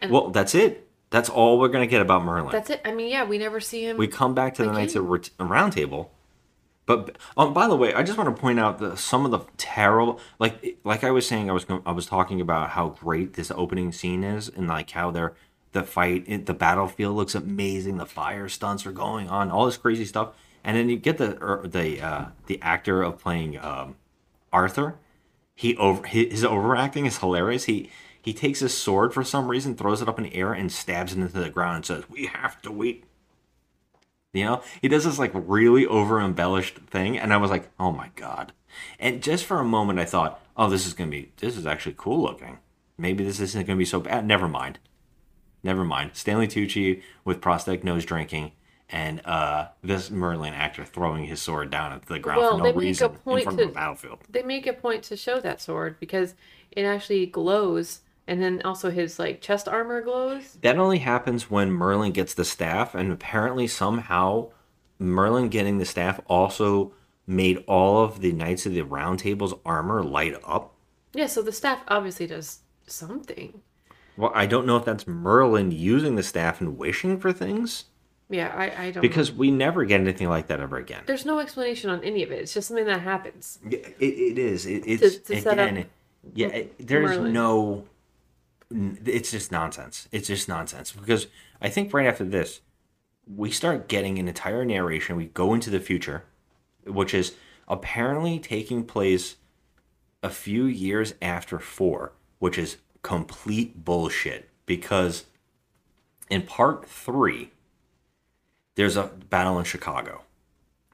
[0.00, 0.88] And Well, that's it.
[1.10, 2.52] That's all we're gonna get about Merlin.
[2.52, 2.80] that's it.
[2.84, 3.96] I mean, yeah, we never see him.
[3.96, 6.12] we come back to the Knights of Ret- Round Table.
[6.86, 9.40] But um, by the way, I just want to point out the, some of the
[9.56, 13.50] terrible, like like I was saying, I was I was talking about how great this
[13.50, 15.32] opening scene is, and like how they're
[15.72, 20.04] the fight, the battlefield looks amazing, the fire stunts are going on, all this crazy
[20.04, 23.96] stuff, and then you get the er, the uh, the actor of playing um,
[24.52, 24.96] Arthur.
[25.54, 27.64] He over his, overacting is hilarious.
[27.64, 27.90] He
[28.20, 31.12] he takes his sword for some reason, throws it up in the air, and stabs
[31.12, 33.04] it into the ground, and says, "We have to wait."
[34.32, 37.92] You know, he does this like really over embellished thing, and I was like, "Oh
[37.92, 38.52] my god!"
[38.98, 41.94] And just for a moment, I thought, "Oh, this is gonna be this is actually
[41.96, 42.58] cool looking.
[42.98, 44.80] Maybe this isn't gonna be so bad." Never mind.
[45.62, 46.10] Never mind.
[46.14, 48.52] Stanley Tucci with prosthetic nose drinking,
[48.90, 52.64] and uh, this Merlin actor throwing his sword down at the ground Well, for no
[52.64, 54.18] they make a reason in point front to- of a battlefield.
[54.28, 56.34] They make a point to show that sword because
[56.70, 60.58] it actually glows, and then also his like chest armor glows.
[60.62, 64.50] That only happens when Merlin gets the staff, and apparently somehow
[64.98, 66.92] Merlin getting the staff also
[67.26, 70.74] made all of the Knights of the Round Table's armor light up.
[71.14, 73.62] Yeah, so the staff obviously does something.
[74.16, 77.84] Well, I don't know if that's Merlin using the staff and wishing for things
[78.30, 79.36] Yeah, I, I don't because know.
[79.38, 81.02] we never get anything like that ever again.
[81.06, 82.40] there's no explanation on any of it.
[82.40, 83.58] It's just something that happens.
[83.68, 84.66] Yeah, It, it is.
[84.66, 85.86] It, it's to up again.
[86.34, 87.32] yeah, it, there's Merlin.
[87.32, 87.84] no.
[88.70, 90.08] It's just nonsense.
[90.10, 91.26] It's just nonsense because
[91.60, 92.60] I think right after this,
[93.26, 95.16] we start getting an entire narration.
[95.16, 96.24] We go into the future,
[96.86, 97.34] which is
[97.68, 99.36] apparently taking place
[100.22, 105.24] a few years after four, which is complete bullshit because
[106.30, 107.50] in part three,
[108.76, 110.22] there's a battle in Chicago,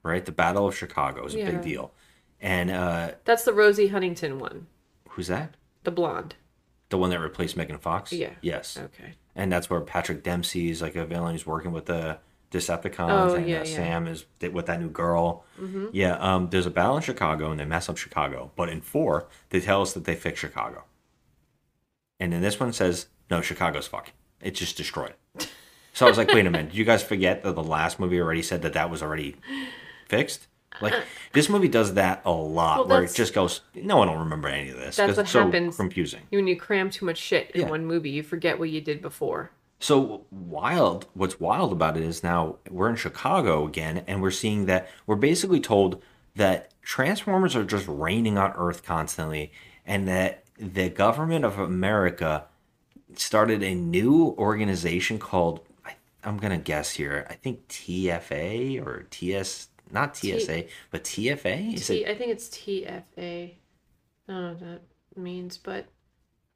[0.03, 0.25] right?
[0.25, 1.51] The Battle of Chicago is a Yeah.
[1.53, 1.93] big deal.
[2.40, 4.66] And uh, That's the Rosie Huntington one,
[5.11, 5.55] who's that?
[5.85, 6.35] the blonde.
[6.90, 8.12] The one that replaced Megan Fox?
[8.12, 8.33] Yeah.
[8.40, 8.77] Yes.
[8.77, 9.14] Okay.
[9.37, 11.33] And that's where Patrick Dempsey is like a villain.
[11.33, 12.19] He's working with the
[12.51, 13.77] Decepticons, Oh, and yeah, uh, yeah.
[13.77, 15.45] Sam is th- with that new girl.
[15.61, 15.90] Mhm.
[15.93, 16.16] Yeah.
[16.19, 16.51] Um.
[16.51, 18.51] There's a battle in Chicago, and they mess up Chicago.
[18.57, 20.83] But in four, they tell us that they fix Chicago.
[22.19, 24.14] And then this one says, "No, Chicago's fucking.
[24.40, 25.14] It's just destroyed."
[25.92, 26.70] So I was like, "Wait a minute!
[26.70, 29.37] Did you guys forget that the last movie already said that that was already
[30.09, 30.46] fixed?"
[30.81, 30.94] Like
[31.33, 34.48] this movie does that a lot, Well, where it just goes, "No one will remember
[34.48, 36.22] any of this." That's what it's so happens confusing.
[36.31, 37.70] when you cram too much shit in Yeah.
[37.70, 38.11] one movie.
[38.11, 39.50] You forget what you did before.
[39.79, 44.66] So wild, what's wild about it is now we're in Chicago again, and we're seeing
[44.66, 46.03] that we're basically told
[46.37, 49.53] that Transformers are just raining on Earth constantly,
[49.87, 52.44] and that the government of America
[53.16, 55.61] started a new organization called
[56.24, 57.26] I'm gonna guess here.
[57.28, 61.74] I think TFA or TS, not TSA, but TFA.
[61.74, 63.54] Is T- it I think it's TFA.
[64.28, 64.80] I don't know what that
[65.16, 65.87] means, but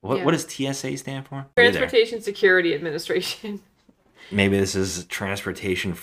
[0.00, 0.18] what?
[0.18, 0.24] yeah.
[0.24, 1.46] What does TSA stand for?
[1.56, 1.80] Are you there?
[1.80, 3.60] Transportation Security Administration.
[4.30, 5.96] Maybe this is transportation,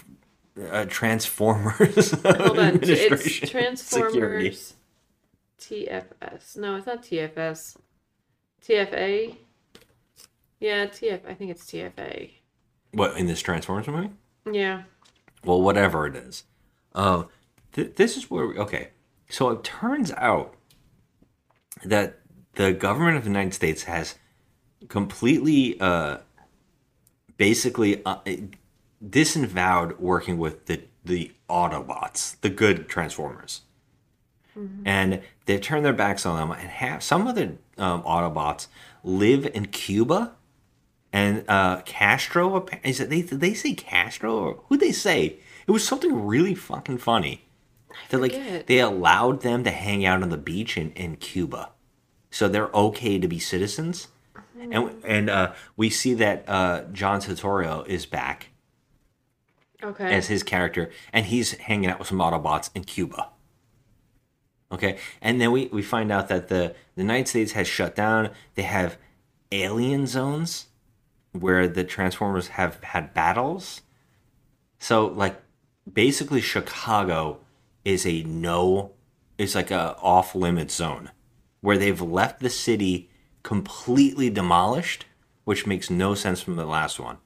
[0.70, 4.50] uh, Transformers Hold on, t- it's Administration Security.
[4.50, 4.76] Transformers
[5.60, 6.58] TFS.
[6.58, 7.78] No, it's not TFS.
[8.68, 9.36] TFA.
[10.60, 11.28] Yeah, TF.
[11.28, 12.32] I think it's TFA.
[12.94, 14.10] What in this Transformers movie?
[14.52, 14.84] Yeah.
[15.44, 16.44] Well, whatever it is.
[16.94, 17.24] Uh,
[17.74, 18.90] th- this is where we, okay.
[19.30, 20.56] So it turns out
[21.86, 22.20] that
[22.54, 24.16] the government of the United States has
[24.90, 26.18] completely, uh,
[27.38, 28.18] basically, uh,
[29.08, 33.62] disavowed working with the the Autobots, the good Transformers.
[34.86, 36.52] and they've turned their backs on them.
[36.52, 38.68] And have some of the um, Autobots
[39.04, 40.34] live in Cuba,
[41.14, 42.66] and uh, Castro.
[42.84, 43.22] Is it they?
[43.22, 45.38] They say Castro or who they say?
[45.68, 47.46] It was something really fucking funny.
[48.10, 51.70] They're like they allowed them to hang out on the beach in, in Cuba,
[52.30, 54.08] so they're okay to be citizens.
[54.60, 58.50] And and uh, we see that uh, John Turturro is back
[59.84, 60.14] Okay.
[60.14, 63.30] as his character, and he's hanging out with some Autobots in Cuba.
[64.72, 68.30] Okay, and then we, we find out that the, the United States has shut down.
[68.56, 68.98] They have
[69.52, 70.68] alien zones
[71.34, 73.82] where the Transformers have had battles.
[74.80, 75.42] So, like,
[75.92, 77.40] basically, Chicago
[77.86, 78.92] is a no,
[79.38, 81.12] it's like a off limit zone
[81.62, 83.10] where they've left the city
[83.44, 85.06] completely demolished,
[85.44, 87.18] which makes no sense from the last one.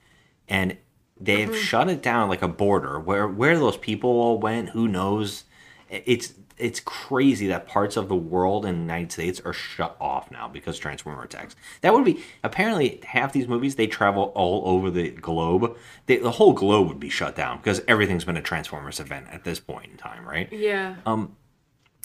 [0.47, 0.77] And
[1.19, 1.57] they've mm-hmm.
[1.57, 5.45] shut it down like a border where where those people all went, who knows?
[5.89, 10.31] It's it's crazy that parts of the world in the United States are shut off
[10.31, 11.55] now because Transformer attacks.
[11.81, 15.75] That would be apparently half these movies they travel all over the globe.
[16.05, 19.43] They, the whole globe would be shut down because everything's been a Transformers event at
[19.43, 20.51] this point in time, right?
[20.51, 20.95] yeah.
[21.05, 21.35] Um,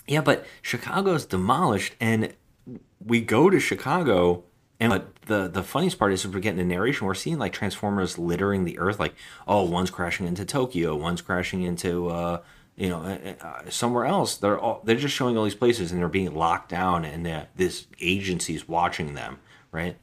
[0.07, 2.35] yeah, but Chicago's demolished, and
[3.05, 4.43] we go to Chicago,
[4.81, 7.07] and but the the funniest part is we're getting the narration.
[7.07, 9.15] We're seeing like Transformers littering the Earth, like
[9.47, 12.41] oh, one's crashing into Tokyo, one's crashing into uh,
[12.81, 14.39] you know uh, uh, somewhere else.
[14.39, 17.87] They're all they're just showing all these places, and they're being locked down, and this
[18.01, 19.39] agency is watching them,
[19.71, 19.97] right?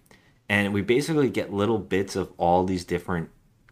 [0.47, 3.29] And we basically get little bits of all these different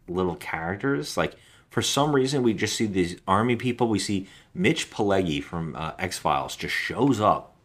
[0.08, 1.16] little characters.
[1.18, 1.36] Like
[1.70, 3.88] for some reason, we just see these army people.
[3.88, 7.56] We see Mitch Pileggi from uh, X Files just shows up,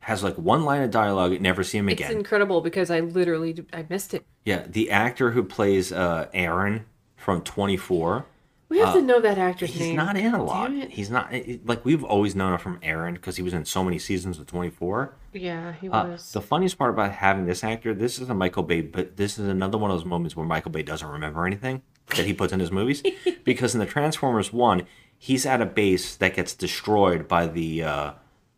[0.00, 2.10] has like one line of dialogue, never see him again.
[2.10, 4.26] It's incredible because I literally I missed it.
[4.44, 8.26] yeah, the actor who plays uh, Aaron from Twenty Four.
[8.68, 9.88] We have Uh, to know that actor's He's name.
[9.90, 10.70] He's not in a lot.
[10.90, 11.32] He's not
[11.64, 14.46] like we've always known him from Aaron because he was in so many seasons of
[14.46, 15.14] Twenty Four.
[15.32, 16.32] Yeah, he Uh, was.
[16.32, 19.48] the funniest part about having this actor, this is a Michael Bay, but this is
[19.48, 21.80] another one of those moments where Michael Bay doesn't remember anything
[22.16, 23.02] that he puts in his movies.
[23.44, 24.82] because in the Transformers one,
[25.16, 28.10] he's at a base that gets destroyed by the, uh,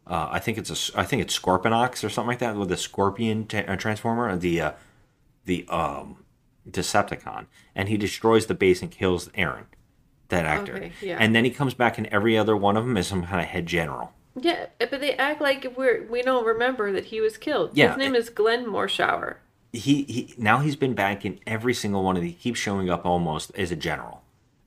[0.09, 2.77] uh, I think it's a, I think it's Scorpionox or something like that, with the
[2.77, 4.73] Scorpion ta- uh, Transformer, the, uh,
[5.45, 6.25] the um,
[6.69, 7.47] Decepticon,
[7.77, 9.67] and he destroys the base and kills Aaron.
[10.31, 10.77] That actor.
[10.77, 11.17] Okay, yeah.
[11.21, 13.47] And then he comes back in every other one of them as some kind of
[13.47, 14.13] head general.
[14.37, 17.71] Yeah, eh, but they act like we're we don't remember that he was killed.
[17.75, 17.89] Yeah.
[17.89, 19.37] His name eh, is Glenn Morshower.
[19.73, 22.33] He he now he's been back in every single one of these.
[22.33, 24.23] He keeps showing up almost as a general.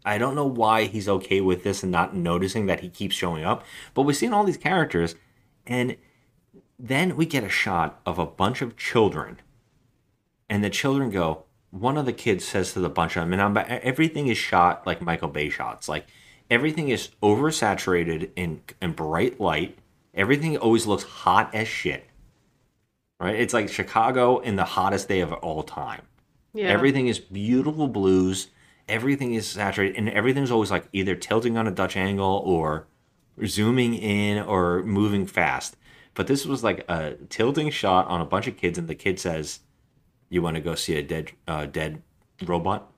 [0.06, 3.46] I don't know why he's okay with this and not noticing that he keeps showing
[3.46, 3.64] up.
[3.94, 5.16] But we've seen all these characters,
[5.66, 5.96] and
[6.78, 9.40] then we get a shot of a bunch of children,
[10.50, 11.46] and the children go.
[11.74, 14.86] One of the kids says to the bunch of them, and I'm, everything is shot
[14.86, 15.90] like Michael Bay shots.
[15.90, 16.06] Like
[16.50, 19.80] everything is oversaturated in in bright light.
[20.14, 22.06] Everything always looks hot as shit.
[23.20, 23.36] Right?
[23.36, 26.04] It's like Chicago in the hottest day of all time.
[26.54, 26.68] Yeah.
[26.68, 28.50] Everything is beautiful blues.
[28.88, 32.86] Everything is saturated, and everything's always like either tilting on a Dutch angle or
[33.44, 35.76] zooming in or moving fast.
[36.14, 39.20] But this was like a tilting shot on a bunch of kids, and the kid
[39.20, 39.62] says,
[40.34, 42.02] "You want to go see a dead, uh, dead
[42.44, 42.92] robot?"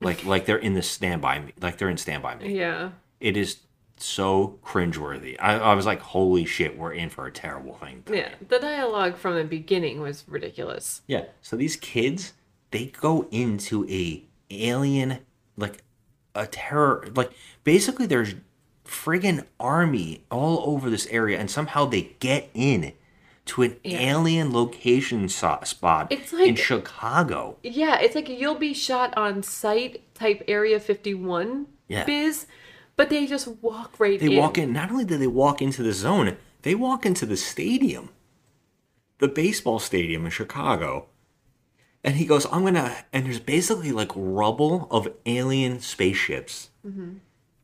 [0.00, 2.56] Like, like they're in the standby, me, like they're in Stand by Me.
[2.56, 2.90] Yeah.
[3.18, 3.58] It is
[3.96, 5.36] so cringeworthy.
[5.40, 8.30] I, I was like, "Holy shit, we're in for a terrible thing." Yeah.
[8.46, 11.02] The dialogue from the beginning was ridiculous.
[11.06, 11.24] Yeah.
[11.42, 12.34] So these kids,
[12.70, 15.18] they go into a alien,
[15.56, 15.82] like
[16.34, 17.32] a terror, like
[17.64, 18.34] basically there's
[18.84, 22.92] friggin' army all over this area, and somehow they get in
[23.46, 27.56] to an alien location so- spot It's in Chicago.
[27.62, 32.04] Yeah, it's like you'll be shot on site type Area 51 Yeah.
[32.04, 32.46] biz,
[32.96, 34.36] but they just walk right They in.
[34.36, 34.72] walk in.
[34.72, 38.08] Not only do they walk into the zone, they walk into the stadium,
[39.18, 41.06] the baseball stadium in Chicago.
[42.02, 42.94] And he goes, I'm gonna.
[43.12, 46.70] And there's basically like rubble of alien spaceships.
[46.86, 47.16] Mhm.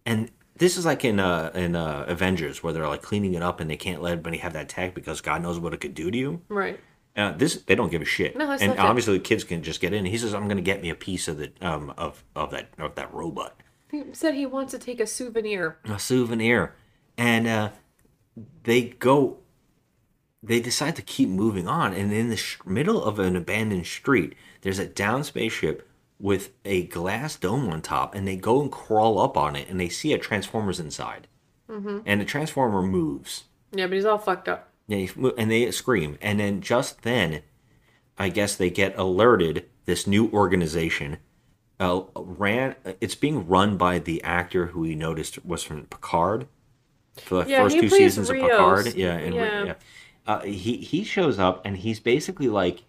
[0.07, 0.31] And
[0.63, 3.69] this is like in uh in uh Avengers where they're like cleaning it up and
[3.69, 6.17] they can't let anybody have that tech because God knows what it could do to
[6.17, 6.41] you.
[6.49, 6.79] Right.
[7.17, 8.37] Uh, this they don't give a shit.
[8.37, 10.07] No, and obviously the kids can just get in.
[10.07, 12.95] He says, "I'm gonna get me a piece of the um of of that of
[12.95, 15.79] that robot." He said he wants to take a souvenir.
[15.85, 16.75] a souvenir
[17.19, 17.71] and uh,
[18.63, 19.39] they go
[20.43, 24.35] they decide to keep moving on and in the sh- middle of an abandoned street
[24.63, 25.87] there's a down spaceship
[26.23, 29.79] with a glass dome on top and they go and crawl up on it and
[29.79, 31.27] they see a transformers inside
[31.69, 31.99] Mm-hmm.
[32.07, 34.69] and the transformer moves Yeah, but he's all fucked up.
[34.89, 35.07] yeah,
[35.39, 37.43] and they scream and then just then
[38.19, 41.17] i guess they get alerted this new organization
[41.81, 46.47] uh, ran it's being run by the actor who we noticed was from picard
[47.17, 48.45] for the Yeah, first two seasons Rios.
[48.45, 49.65] of picard yeah and Yeah.
[49.65, 49.75] yeah.
[50.27, 52.83] Uh, he he shows up and he's basically like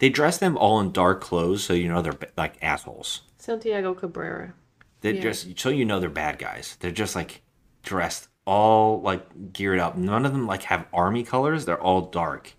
[0.00, 4.52] they dress them all in dark clothes so you know they're like assholes Santiago Cabrera.
[5.00, 5.22] they Yeah.
[5.22, 7.42] just so you know they're bad guys they're just like
[7.82, 12.54] dressed all like geared up none of them like have army colors they're all dark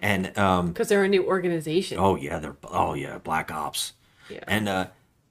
[0.00, 1.96] and um Because they're a new organization.
[2.00, 3.92] Oh yeah, they're oh yeah, black ops.
[4.28, 4.40] Yeah.
[4.48, 4.86] And uh,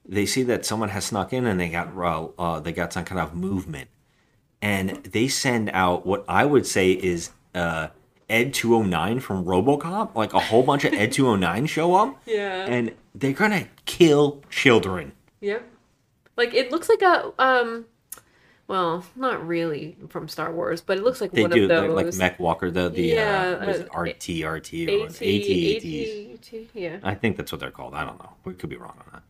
[0.08, 3.04] they see that someone has snuck in, and they got uh, uh, they got some
[3.04, 3.90] kind of movement,
[4.62, 7.88] and they send out what I would say is uh,
[8.32, 10.14] Ed two hundred nine from RoboCop.
[10.14, 12.64] Like a whole bunch of Ed two hundred nine show up, Yeah.
[12.66, 15.12] and they're gonna kill children.
[15.40, 15.68] Yep.
[16.36, 17.84] Like it looks like a um
[18.68, 22.06] well, not really from Star Wars, but it looks like They one do of like,
[22.06, 22.18] those.
[22.18, 26.66] like Mech Walker, the the Yeah, uh, is uh, RT RT or AT, AT AT,
[26.72, 26.98] yeah.
[27.02, 27.92] I think that's what they're called.
[27.94, 28.30] I don't know.
[28.44, 29.20] We could be wrong on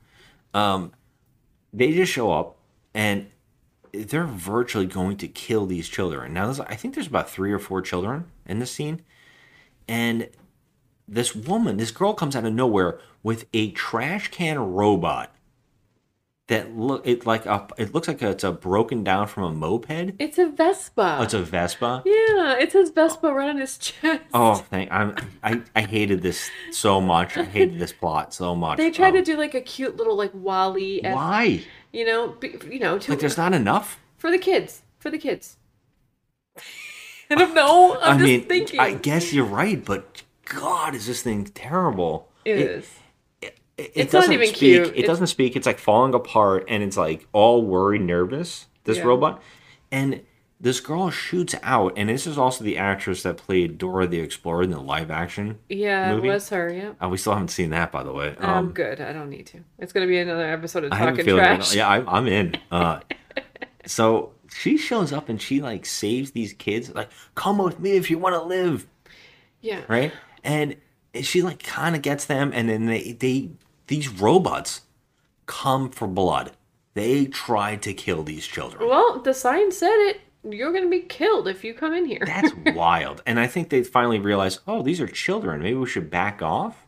[0.55, 0.59] that.
[0.61, 0.93] Um,
[1.73, 2.57] they just show up
[2.95, 3.27] and
[3.93, 6.33] they're virtually going to kill these children.
[6.33, 9.03] Now, I think there's about three or four children in this scene,
[9.87, 10.29] and
[11.07, 15.35] this woman, this girl, comes out of nowhere with a trash can robot
[16.49, 20.15] that look it like a, it looks like it's a broken down from a moped.
[20.19, 21.17] It's a Vespa.
[21.21, 22.03] Oh, it's a Vespa.
[22.05, 24.23] yeah, it says Vespa right on his chest.
[24.35, 27.37] Oh, thank I'm I, I hated this so much.
[27.37, 28.79] I hated this plot so much.
[28.79, 31.01] They tried Um, to do like a cute little like WALL-E.
[31.05, 31.63] Why?
[31.93, 32.37] You know,
[32.69, 33.99] you know, to, Like, there's not enough.
[34.19, 34.83] for the kids.
[34.99, 35.57] For the kids.
[37.31, 37.99] I don't know.
[38.01, 38.81] I'm I just mean, thinking.
[38.81, 42.29] I guess you're right, but God, is this thing terrible?
[42.45, 42.91] it is.
[43.79, 44.55] It, doesn't speak.
[44.55, 44.87] cute.
[44.89, 45.57] It It's- doesn't speak.
[45.57, 48.67] It's like falling apart, and it's like all worried, nervous.
[48.85, 49.05] This Yeah.
[49.05, 49.43] robot,
[49.91, 50.21] and
[50.61, 54.63] this girl shoots out, and this is also the actress that played Dora the Explorer
[54.65, 55.59] in the live action.
[55.69, 56.29] Yeah, movie.
[56.29, 56.73] it was her.
[56.73, 56.93] Yeah.
[57.05, 58.37] Uh, we still haven't seen that, by the way.
[58.39, 59.01] I'm good.
[59.01, 59.61] I don't need to.
[59.79, 61.75] It's gonna be another episode of talking trash.
[61.75, 62.57] yeah, I'm, I'm in.
[62.71, 63.01] Uh,
[63.87, 66.95] so she shows up and she like saves these kids.
[66.95, 68.87] Like, come with me if you want to live,
[69.61, 69.81] yeah.
[69.89, 70.13] right?
[70.45, 70.77] And
[71.21, 73.51] she like kind of gets them, and then they they
[73.87, 74.83] these robots
[75.47, 76.53] come for blood.
[76.95, 78.89] They try to kill these children.
[78.89, 80.21] Well, the sign said it.
[80.45, 82.23] You're gonna be killed if you come in here.
[82.25, 83.23] That's wild.
[83.27, 85.63] And I think they finally realize, oh, these are children.
[85.63, 86.87] Maybe we should back off.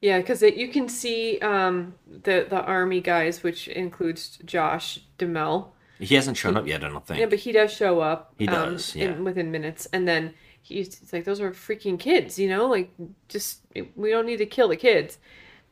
[0.00, 5.74] Yeah, because you can see um, the the army guys, which includes Josh Duhamel.
[5.98, 7.20] He hasn't shown up yet, I don't think.
[7.20, 8.34] Yeah, but he does show up.
[8.38, 9.06] He um, does, yeah.
[9.06, 10.34] in, within minutes, and then
[10.68, 12.90] he's it's like those are freaking kids, you know, like
[13.28, 13.60] just
[13.94, 15.18] we don't need to kill the kids,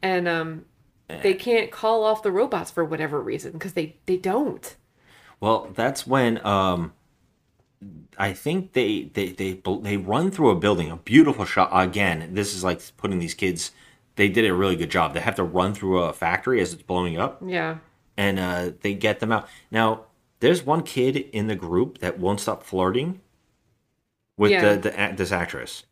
[0.02, 0.64] and um,
[1.10, 1.20] Eh.
[1.20, 4.76] they can't call off the robots for whatever reason because they they don't.
[5.40, 6.92] Well, that's when um,
[8.18, 11.68] I think they, they they they run through a building, a beautiful shot.
[11.72, 13.72] Again, this is like putting these kids.
[14.16, 15.12] They did a really good job.
[15.12, 17.78] They have to run through a factory as it's blowing up, Yeah,
[18.16, 19.48] and uh, they get them out.
[19.70, 20.04] Now,
[20.40, 23.20] there's one kid in the group that won't stop flirting
[24.36, 24.74] with Yeah.
[24.76, 25.84] the, the this actress,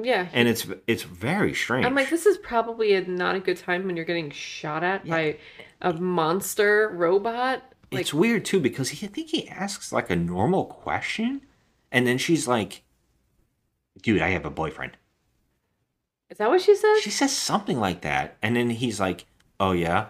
[0.00, 0.28] yeah.
[0.32, 1.84] and it's it's very strange.
[1.86, 5.06] I'm like, this is probably a, not a good time when you're getting shot at
[5.06, 5.36] by
[5.80, 7.62] a monster robot.
[7.90, 11.42] Like, it's weird too because he I think he asks like a normal question,
[11.90, 12.82] and then she's like,
[14.00, 14.96] "Dude, I have a boyfriend."
[16.30, 17.00] is that what she says?
[17.02, 19.26] She says something like that, and then he's like,
[19.60, 20.06] "Oh yeah,"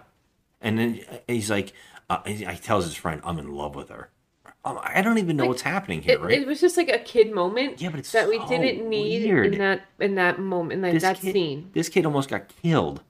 [0.60, 1.72] and then he's like,
[2.08, 4.11] uh, he tells his friend, "I'm in love with her."
[4.64, 6.38] Um, I don't even know Like, what's happening here, it, right?
[6.40, 9.24] it was just like a kid moment Yeah, but it's that we so didn't need
[9.24, 9.54] weird.
[9.54, 11.70] in that in that moment, like This that kid- scene.
[11.72, 13.02] This kid almost got killed.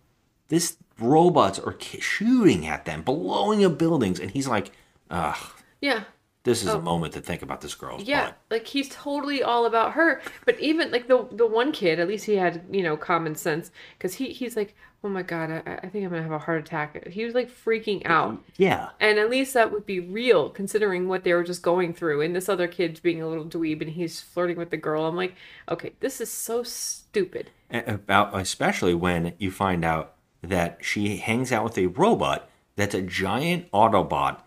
[0.48, 4.70] This robots are ki- shooting at them, blowing up buildings, and he's like,
[5.11, 5.36] "Ugh,
[5.82, 6.05] Yeah,
[6.45, 6.78] this is Oh.
[6.78, 10.20] a moment to think about this girl's yeah, butt." like he's totally all about her.
[10.45, 13.70] But even like the the one kid, at least he had you know common sense
[13.99, 14.74] because he he's like,
[15.05, 17.09] oh my god, I, I think I'm gonna have a heart attack.
[17.09, 18.40] He was like freaking out.
[18.57, 22.20] Yeah, And at least that would be real, considering what they were just going through.
[22.20, 25.05] And this other kid's being a little dweeb, and he's flirting with the girl.
[25.07, 25.34] I'm like,
[25.68, 27.51] okay, this is so stupid.
[27.70, 32.95] A- about especially when you find out that she hangs out with a robot that's
[32.95, 34.38] a giant Autobot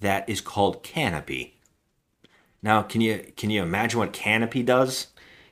[0.00, 1.56] that is called Canopy.
[2.62, 5.08] Now, can you can you imagine what Canopy does?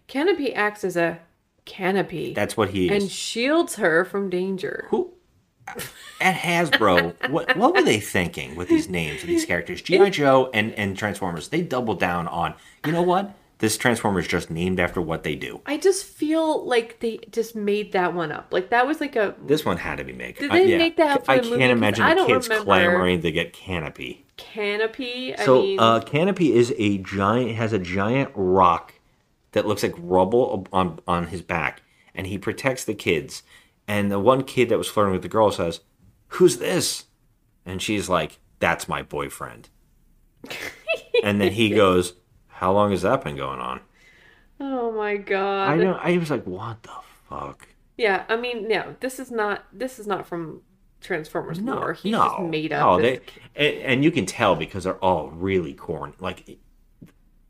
[0.06, 1.20] Canopy acts as a
[1.64, 3.02] canopy That's what he is.
[3.02, 4.86] and shields her from danger.
[4.90, 5.12] Who
[6.20, 9.82] at Hasbro, what what were they thinking with these names of these characters?
[9.82, 11.48] GI Joe and and Transformers.
[11.48, 12.54] They doubled down on.
[12.84, 13.34] You know what?
[13.58, 15.62] This transformer is just named after what they do.
[15.64, 18.48] I just feel like they just made that one up.
[18.52, 20.36] Like that was like a This one had to be made.
[20.36, 22.64] Did I- they make that up for I the can't imagine I the kids remember.
[22.64, 24.26] clamoring to get Canopy.
[24.36, 25.34] canopy.
[25.34, 27.52] I So, mean, uh, Canopy is a giant.
[27.52, 28.92] Has a giant rock
[29.52, 31.80] that looks like rubble on on his back,
[32.14, 33.42] and he protects the kids.
[33.88, 35.80] And the one kid that was flirting with the girl says,
[36.28, 37.04] "Who's this?"
[37.64, 39.70] And she's like, "That's my boyfriend."
[41.24, 42.14] and then he goes,
[42.56, 43.80] "How long has that been going on?"
[44.60, 45.70] oh my god.
[45.70, 45.94] I know.
[45.94, 46.90] I was like, "What the
[47.28, 49.64] fuck?" Yeah, I mean, no, this is not.
[49.72, 50.62] This is not from
[51.00, 51.92] Transformers No, lore.
[51.94, 52.80] He no, just made up.
[52.80, 53.20] No, this-
[53.54, 56.14] they, and, and you can tell because they're all really corny.
[56.18, 56.58] Like,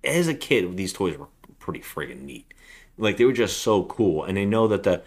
[0.04, 1.28] as a kid, these toys were
[1.59, 2.52] pretty friggin' neat.
[2.98, 5.02] Like, they were just so cool, and they know that the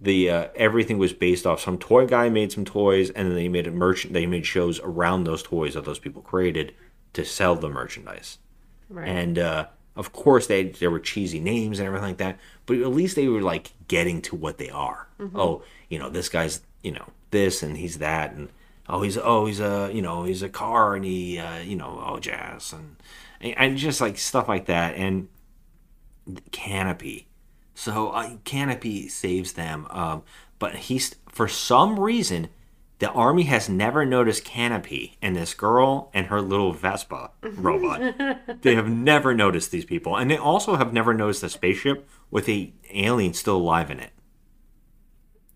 [0.00, 3.48] the uh, everything was based off some toy guy made some toys, and then they
[3.48, 4.14] made a merchant.
[4.14, 6.74] They made shows around those toys that those people created
[7.12, 8.38] to sell the merchandise.
[8.92, 9.08] Right.
[9.08, 9.66] And uh,
[9.96, 13.28] of course, they there were cheesy names and everything like that, but at least they
[13.28, 15.08] were like getting to what they are.
[15.18, 15.32] Mhm.
[15.34, 18.48] Oh, you know, this guy's you know this and he's that, and
[18.88, 22.02] oh, he's oh he's a you know he's a car and he uh, you know
[22.06, 22.96] oh jazz and
[23.56, 25.28] and just like stuff like that and
[26.52, 27.26] Canopy.
[27.74, 30.22] So uh, Canopy saves them, um,
[30.58, 32.48] but he's for some reason
[33.02, 38.14] the army has never noticed Canopy and this girl and her little Vespa robot.
[38.62, 42.48] they have never noticed these people, and they also have never noticed the spaceship with
[42.48, 44.10] a alien still alive in it.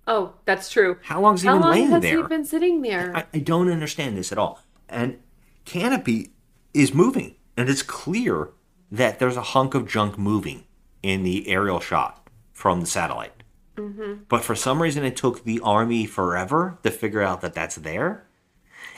[0.09, 0.99] oh, that's true.
[1.05, 2.16] How long's he How been long laying has there?
[2.20, 3.16] he been sitting there?
[3.16, 4.61] I, I don't understand this at all.
[4.88, 5.20] And
[5.64, 6.32] Canopy
[6.74, 8.49] is moving, and it's clear
[8.90, 10.64] that there's a hunk of junk moving
[11.01, 13.36] in the aerial shot from the satellite.
[13.77, 14.22] Mm-hmm.
[14.29, 18.27] But for some reason, it took the army forever to figure out that that's there.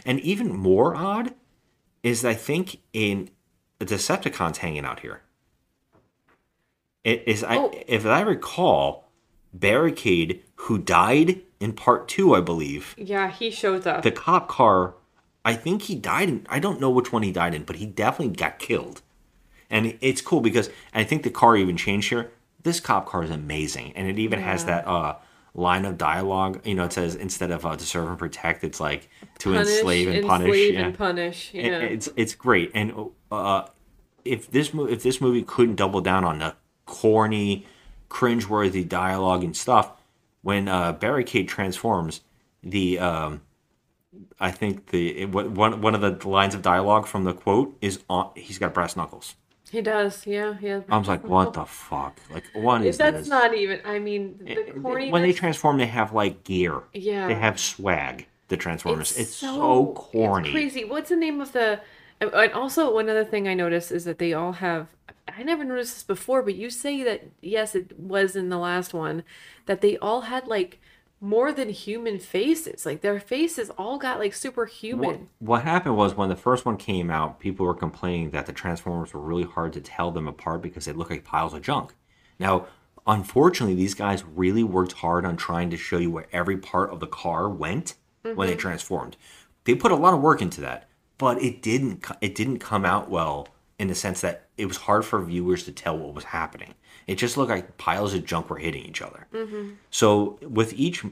[0.04, 1.34] And even more odd
[2.02, 3.30] is I think in
[3.80, 5.22] Decepticons hanging out here.
[7.04, 7.72] It is I Oh.
[7.86, 9.10] if I recall,
[9.52, 14.02] Barricade, who died in part two, I believe, Yeah, he shows up.
[14.02, 14.94] the cop car
[15.44, 17.86] i think he died in i don't know which one he died in but he
[17.86, 19.02] definitely got killed
[19.70, 22.30] and it's cool because i think the car even changed here
[22.68, 25.14] this cop car is amazing and it even has that uh
[25.54, 28.78] line of dialogue you know it says instead of uh, to serve and protect it's
[28.80, 29.08] like
[29.38, 30.86] to Punish, enslave and punish enslave yeah.
[30.86, 31.50] and punish.
[31.54, 31.78] It- Yeah.
[31.94, 32.86] it's it's great and
[33.32, 33.62] uh
[34.24, 36.54] if this mo- if this movie couldn't double down on the
[36.86, 37.66] corny
[38.08, 39.92] cringeworthy dialogue and stuff
[40.42, 42.20] when uh barricade transforms
[42.62, 43.40] the um
[44.40, 48.00] I think the it- one one of the lines of dialogue from the quote is
[48.08, 48.30] on.
[48.36, 49.34] He's got brass knuckles.
[49.70, 50.80] He does, yeah, yeah.
[50.88, 52.18] I was like, what the fuck?
[52.30, 53.28] Like, what is That's this?
[53.28, 53.80] not even.
[53.84, 55.10] I mean, the eh, eh, corniness.
[55.10, 56.82] when they transform, they have like gear.
[56.94, 57.28] Yeah.
[57.28, 58.26] They have swag.
[58.48, 59.14] The Transformers.
[59.18, 60.48] It's, so, so corny.
[60.48, 60.84] It's crazy.
[60.86, 61.80] What's the name of the?
[62.18, 64.88] And and also, one other thing I noticed is that they all have.
[65.28, 68.94] I never noticed this before, but you say that yes, it was in the last
[68.94, 69.22] one
[69.66, 70.80] that they all had like
[71.20, 72.86] more than human faces.
[72.86, 75.28] Like their faces all got like superhuman.
[75.38, 78.52] What, what happened was when the first one came out, people were complaining that the
[78.52, 81.94] Transformers were really hard to tell them apart because they look like piles of junk.
[82.38, 82.66] Now,
[83.06, 87.00] unfortunately, these guys really worked hard on trying to show you where every part of
[87.00, 88.60] the car went when they mm-hmm.
[88.60, 89.16] transformed.
[89.64, 90.88] They put a lot of work into that,
[91.18, 92.04] but it didn't.
[92.20, 93.48] It didn't come out well
[93.78, 96.74] in the sense that it was hard for viewers to tell what was happening.
[97.08, 99.26] It just looked like piles of junk were hitting each other.
[99.90, 101.04] So with each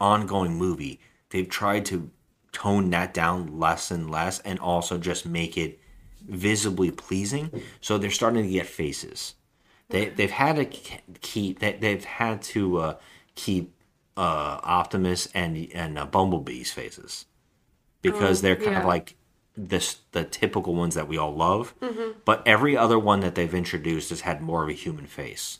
[0.00, 2.10] ongoing movie, they've tried to
[2.52, 5.80] tone that down less and less, and also just make it
[6.28, 7.50] visibly pleasing.
[7.80, 9.34] So they're starting to get faces.
[9.90, 10.64] They they've had to
[11.20, 12.94] keep they, they've had to uh,
[13.34, 13.72] keep
[14.16, 17.24] uh, Optimus and and uh, Bumblebee's faces
[18.02, 19.16] because Oh, they're kind of like
[19.58, 21.74] this the typical ones that we all love.
[22.24, 25.58] But every other one that they've introduced has had more of a human face.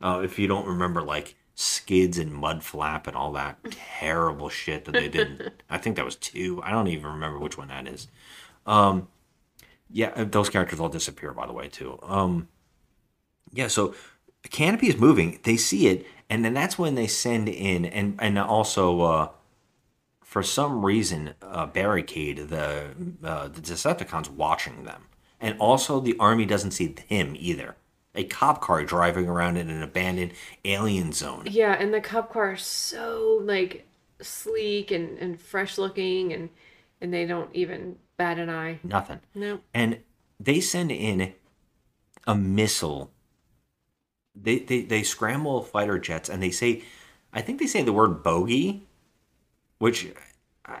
[0.00, 4.92] Uh, if you don't remember, like skids and Mudflap and all that terrible shit that
[4.92, 5.52] they did.
[5.70, 6.60] I think that was two.
[6.62, 8.08] I don't even remember which one that is.
[8.66, 9.08] Um,
[9.90, 11.98] yeah, uh, those characters all disappear, by the way, too.
[12.02, 12.48] Um,
[13.52, 13.94] yeah, so
[14.50, 15.38] Canopy is moving.
[15.44, 19.28] They see it, and then that's when they send in, and and also uh,
[20.26, 22.88] for some reason, uh, barricade the
[23.22, 25.04] uh, the Decepticons watching them,
[25.40, 27.76] and also the army doesn't see him either.
[28.12, 30.32] A cop car driving around in an abandoned
[30.64, 31.44] alien zone.
[31.48, 33.86] Yeah, and the cop car is so like
[34.20, 36.50] sleek and, and fresh looking and
[37.00, 38.80] and they don't even bat an eye.
[38.82, 39.20] Nothing.
[39.32, 39.60] No.
[39.72, 40.00] and
[40.40, 41.34] they send in
[42.26, 43.12] a missile.
[44.34, 46.82] They, they they scramble fighter jets and they say,
[47.32, 48.82] I think they say the word bogey,
[49.78, 50.12] which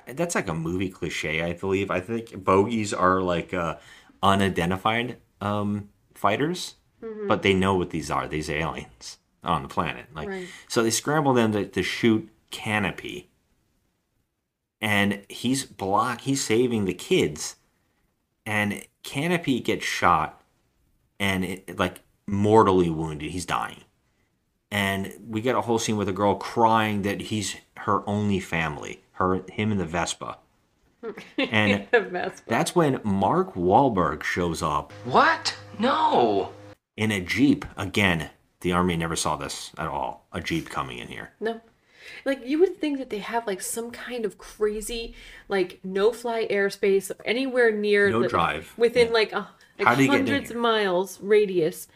[0.06, 1.42] that's like a movie cliche.
[1.42, 1.90] I believe.
[1.90, 3.76] I think bogeys are like uh,
[4.22, 6.74] unidentified um, fighters,
[7.28, 8.26] but they know what these are.
[8.26, 10.06] These aliens on the planet.
[10.14, 10.48] Like Right.
[10.68, 13.30] so, they scramble them to, to shoot Canopy,
[14.80, 16.22] and he's block.
[16.22, 17.56] He's saving the kids
[18.46, 20.40] and Canopy gets shot
[21.18, 23.32] and it, like mortally wounded.
[23.32, 23.82] He's dying.
[24.70, 29.02] And we get a whole scene with a girl crying that he's her only family,
[29.12, 30.38] her him and the Vespa.
[31.38, 32.42] And The best.
[32.46, 35.54] that's when Mark Wahlberg shows up What?
[35.78, 36.50] No.
[36.96, 37.64] in a Jeep.
[37.76, 38.30] Again,
[38.62, 40.26] the army never saw this at all.
[40.32, 41.30] A Jeep coming in here.
[41.38, 41.60] No.
[42.24, 45.14] Like you would think that they have like some kind of crazy
[45.48, 48.72] like no fly airspace anywhere near No the- drive.
[48.76, 49.12] within Yeah.
[49.12, 49.48] like a
[49.78, 51.86] like How do you get in hundreds of miles radius.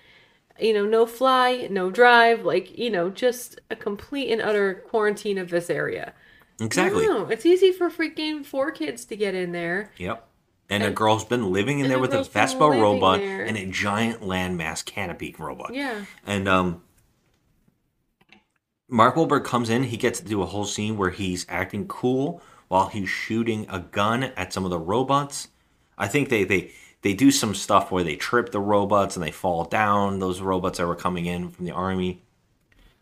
[0.60, 5.38] You know, no fly, no drive, like, you know, just a complete and utter quarantine
[5.38, 6.12] of this area.
[6.60, 7.06] Exactly.
[7.06, 9.92] No, it's easy for freaking four kids to get in there.
[9.96, 10.26] Yep.
[10.68, 13.44] And a girl's been living in there a with a Vespa robot there.
[13.44, 15.74] and a giant landmass canopy robot.
[15.74, 16.04] Yeah.
[16.24, 16.82] And um,
[18.88, 19.84] Mark Wahlberg comes in.
[19.84, 23.80] He gets to do a whole scene where he's acting cool while he's shooting a
[23.80, 25.48] gun at some of the robots.
[25.98, 26.72] I think they they
[27.02, 30.18] they do some stuff where they trip the robots and they fall down.
[30.18, 32.22] Those robots that were coming in from the army.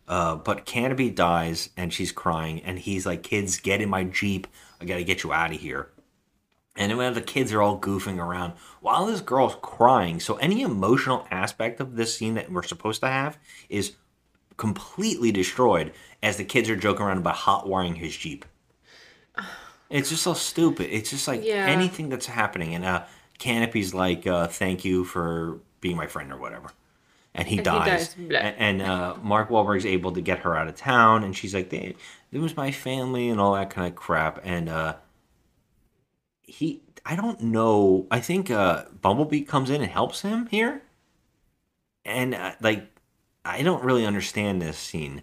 [0.07, 4.47] Uh, but Canopy dies and she's crying, and he's like, "Kids, get in my jeep.
[4.81, 5.89] I gotta get you out of here."
[6.75, 10.61] And then when the kids are all goofing around while this girl's crying, so any
[10.61, 13.37] emotional aspect of this scene that we're supposed to have
[13.67, 13.95] is
[14.55, 15.91] completely destroyed
[16.23, 18.45] as the kids are joking around about hot wiring his jeep.
[19.89, 20.95] It's just so stupid.
[20.95, 21.65] It's just like Yeah.
[21.65, 23.03] anything that's happening, and uh,
[23.39, 26.69] Canopy's like, uh, "Thank you for being my friend" or whatever,
[27.33, 27.85] and he And he dies.
[28.09, 28.15] dies.
[28.15, 28.39] Blah.
[28.39, 31.69] A- and uh, Mark Wahlberg's able to get her out of town, and she's like,
[31.69, 31.95] "They,
[32.31, 34.39] it was my family," and all that kind of crap.
[34.43, 34.95] And uh,
[36.41, 38.07] he, I don't know.
[38.11, 40.81] I think uh, Bumblebee comes in and helps him here,
[42.05, 42.87] and uh, like,
[43.45, 45.21] I don't really understand this scene.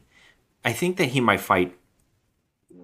[0.64, 1.76] I think that he might fight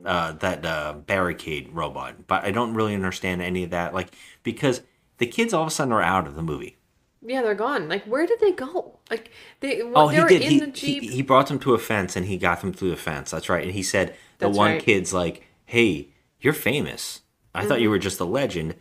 [0.05, 3.95] uh, that uh, barricade robot, but I don't really understand any of that.
[3.95, 4.09] Like,
[4.43, 4.83] because
[5.19, 6.77] the kids all of a sudden are out of the movie.
[7.25, 7.89] Yeah, they're gone.
[7.89, 8.99] Like, where did they go?
[9.11, 10.43] Like, they, Oh, they he were did.
[10.43, 11.03] in He, the he Jeep.
[11.13, 13.31] he brought them to a fence and he got them through the fence.
[13.31, 13.63] That's right.
[13.63, 14.83] And he said the That's one right.
[14.83, 16.09] kid's like, "Hey,
[16.41, 17.21] you're famous.
[17.55, 17.91] I thought you Mm-hmm.
[17.93, 18.75] were just a legend.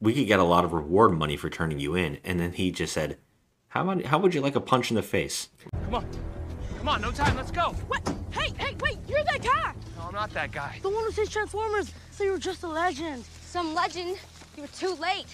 [0.00, 2.70] We could get a lot of reward money for turning you in." And then he
[2.70, 3.16] just said,
[3.68, 5.48] "How about how would you like a punch in the face?"
[5.84, 6.06] Come on.
[6.78, 7.70] Come on, no time, let's go.
[7.88, 8.06] What?
[8.30, 9.72] Hey, hey, wait, you're that guy!
[9.96, 10.78] No, I'm not that guy.
[10.82, 13.24] The one who says Transformers, so you were just a legend.
[13.46, 14.18] Some legend.
[14.56, 15.24] You were too late.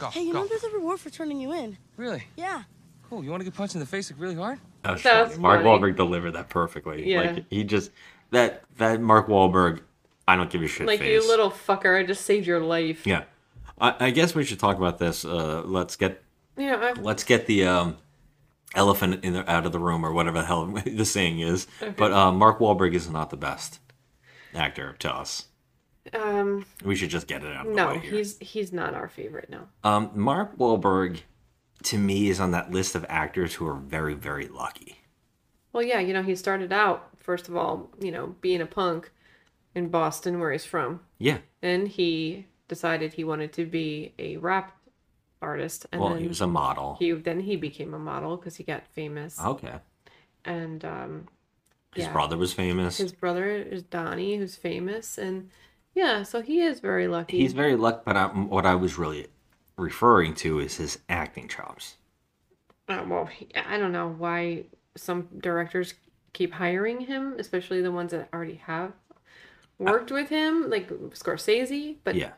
[0.00, 0.40] Go, Hey, you go.
[0.42, 1.76] know there's a reward for turning you in.
[1.96, 2.24] Really?
[2.36, 2.62] Yeah.
[3.08, 3.24] Cool.
[3.24, 4.58] You want to get punched in the face like really hard?
[4.82, 5.42] That was That's funny.
[5.42, 5.92] Mark funny.
[5.92, 7.08] Wahlberg delivered that perfectly.
[7.10, 7.20] Yeah.
[7.32, 7.90] Like he just
[8.30, 9.80] that that Mark Wahlberg,
[10.28, 11.22] I don't give a shit Like face.
[11.22, 13.06] you little fucker, I just saved your life.
[13.06, 13.24] Yeah,
[13.80, 15.24] I, I guess we should talk about this.
[15.24, 16.22] Uh, let's get
[16.56, 17.96] Yeah, I, let's get the um,
[18.76, 21.66] elephant in the, out of the room or whatever the hell the saying is.
[21.96, 23.80] But uh, Mark Wahlberg is not the best
[24.54, 25.46] actor to us.
[26.14, 29.50] Um, We should just get it out of the no, he's he's not our favorite.
[29.50, 29.68] No.
[29.84, 31.20] Um, Mark Wahlberg,
[31.84, 34.98] to me, is on that list of actors who are very, very lucky.
[35.72, 39.12] Well, yeah, you know, he started out first of all, you know, being a punk
[39.74, 41.00] in Boston, where he's from.
[41.18, 41.38] Yeah.
[41.60, 44.76] Then he decided he wanted to be a rap
[45.40, 46.96] artist, and well, then he was a model.
[46.98, 49.40] he then he became a model because he got famous.
[49.40, 49.74] Okay.
[50.44, 51.28] And um,
[51.94, 52.12] His yeah.
[52.12, 52.98] brother was famous.
[52.98, 55.50] his brother is Donnie, who's famous, and
[55.94, 57.38] yeah, so he is very lucky.
[57.38, 59.26] He's very lucky, but I, what I was really
[59.76, 61.96] referring to is his acting chops.
[62.88, 64.64] Uh, well, he, I don't know why
[64.96, 65.94] some directors
[66.32, 68.92] keep hiring him, especially the ones that already have
[69.78, 71.96] worked with him, like Scorsese.
[72.04, 72.32] But yeah.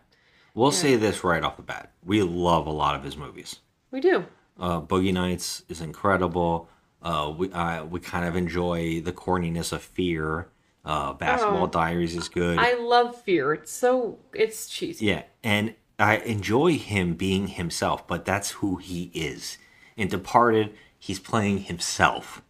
[0.54, 0.78] We'll yeah.
[0.78, 1.92] say this right off the bat.
[2.04, 3.60] We love a lot of his movies.
[3.90, 4.26] we do.
[4.58, 6.68] Uh, Boogie Nights is incredible.
[7.00, 10.48] Uh, we uh, we kind of enjoy the corniness of Fear.
[10.84, 11.66] Uh, Basketball Oh.
[11.68, 12.58] Diaries is good.
[12.58, 13.54] I love Fear.
[13.54, 15.06] It's so it's cheesy.
[15.06, 19.58] Yeah, and I enjoy him being himself, but that's who he is.
[19.96, 22.42] In Departed, he's playing himself.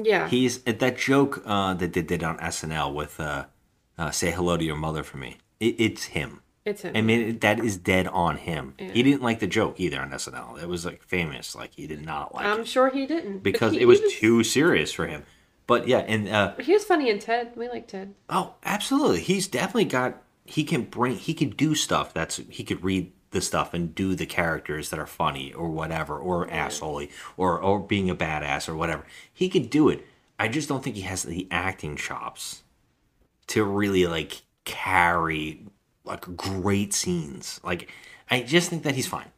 [0.00, 0.28] Yeah.
[0.28, 3.46] He's that joke uh, that they did on SNL with uh,
[3.98, 6.42] uh, "Say hello to your mother for me." It, it's him.
[6.64, 6.92] It's him.
[6.94, 8.74] I mean, that is dead on him.
[8.78, 8.92] Yeah.
[8.92, 10.62] He didn't like the joke either on SNL.
[10.62, 11.56] It was like famous.
[11.56, 14.10] Like he did not like I'm it sure he didn't because he, it was, he
[14.12, 15.24] too serious for him.
[15.70, 17.52] But yeah, and uh, He was funny in Ted.
[17.54, 18.16] We like Ted.
[18.28, 19.20] Oh, absolutely.
[19.20, 23.40] He's definitely got he can bring he can do stuff that's he could read the
[23.40, 28.10] stuff and do the characters that are funny or whatever or assholey or or being
[28.10, 29.06] a badass or whatever.
[29.32, 30.04] He could do it.
[30.40, 32.64] I just don't think he has the acting chops
[33.46, 35.66] to really like carry
[36.02, 37.60] like great scenes.
[37.62, 37.88] Like
[38.28, 39.30] I just think that he's fine.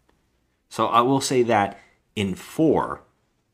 [0.71, 1.79] So I will say that
[2.17, 3.03] in 4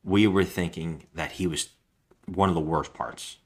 [0.04, 1.70] we were thinking that he was
[2.34, 3.38] one of the worst parts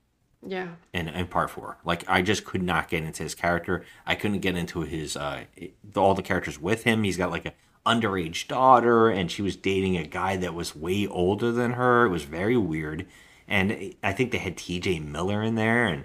[0.47, 0.69] Yeah.
[0.93, 1.79] in, in part four.
[1.85, 3.85] Like I just could not get into his character.
[4.07, 5.45] I couldn't get into his uh
[5.97, 7.03] all the characters with him.
[7.05, 7.55] He's got like a
[7.85, 12.05] underage daughter, and she was dating a guy that was way older than her.
[12.07, 13.07] It was very weird,
[13.49, 15.01] and I think they had T.J.
[15.01, 16.05] Miller in there, and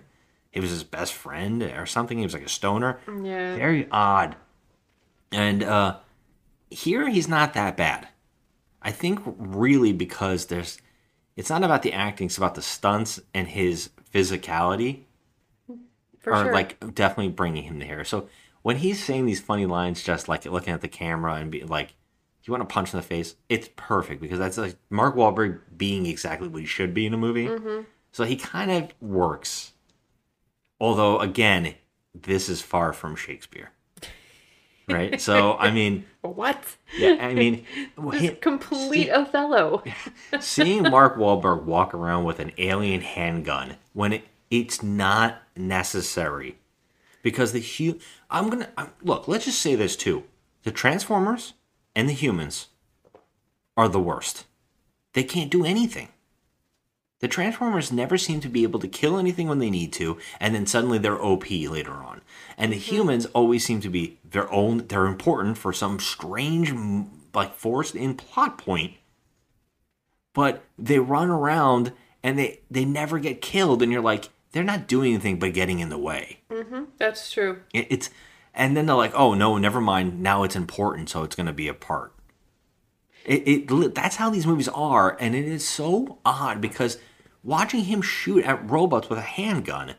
[0.49, 2.17] he was his best friend or something.
[2.17, 2.99] He was like a stoner.
[3.07, 3.55] Yeah.
[3.55, 4.37] Very odd.
[5.31, 5.97] And uh
[6.69, 8.07] here he's not that bad.
[8.81, 10.79] I think really because there's
[11.37, 15.03] it's not about the acting, it's about the stunts and his physicality
[16.19, 16.53] For are sure.
[16.53, 18.03] like definitely bringing him there.
[18.03, 18.27] So
[18.63, 21.93] when he's saying these funny lines, just like looking at the camera and be like,
[22.43, 26.05] "You want to punch in the face?" It's perfect because that's like Mark Wahlberg being
[26.05, 27.47] exactly what he should be in a movie.
[27.47, 27.85] Mhm.
[28.11, 29.73] So he kind of works.
[30.79, 31.75] Although again,
[32.13, 33.71] this is far from Shakespeare,
[34.87, 35.19] right?
[35.27, 36.63] So I mean, What?
[36.97, 37.65] Yeah, I mean,
[38.41, 39.83] complete Othello.
[40.39, 46.57] seeing Mark Wahlberg walk around with an alien handgun when it, it's not necessary,
[47.21, 49.27] because the hu- I'm gonna I'm, look.
[49.27, 50.23] Let's just say this too:
[50.63, 51.53] the Transformers
[51.95, 52.67] and the humans
[53.75, 54.45] are the worst.
[55.13, 56.09] They can't do anything.
[57.19, 60.53] The Transformers never seem to be able to kill anything when they need to, and
[60.53, 62.21] then suddenly they're OP later on.
[62.57, 64.85] And the humans always seem to be their own.
[64.87, 66.71] They're important for some strange,
[67.33, 68.93] like forced in plot point,
[70.33, 71.91] but they run around
[72.21, 75.79] and they they never get killed, and you're like, they're not doing anything but getting
[75.79, 76.39] in the way.
[76.51, 77.61] hmm That's true.
[77.73, 78.09] It, it's
[78.53, 80.21] and then they're like, oh no, never mind.
[80.21, 82.13] Now it's important, so it's going to be a part.
[83.25, 86.97] It, it that's how these movies are, and it is so odd because
[87.47, 89.95] watching him shoot at robots with a handgun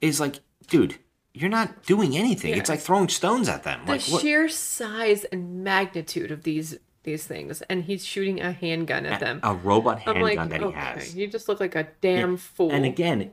[0.00, 0.36] is like,
[0.68, 0.96] dude,
[1.34, 2.54] you're not doing anything.
[2.54, 3.80] It's like throwing stones at them.
[3.84, 4.22] The Like what?
[4.22, 9.40] sheer size and magnitude of these these things, and he's shooting a handgun at them.
[9.42, 11.16] a robot I'm like, handgun that he okay, has.
[11.16, 12.70] You just look like a damn fool.
[12.70, 13.30] And again,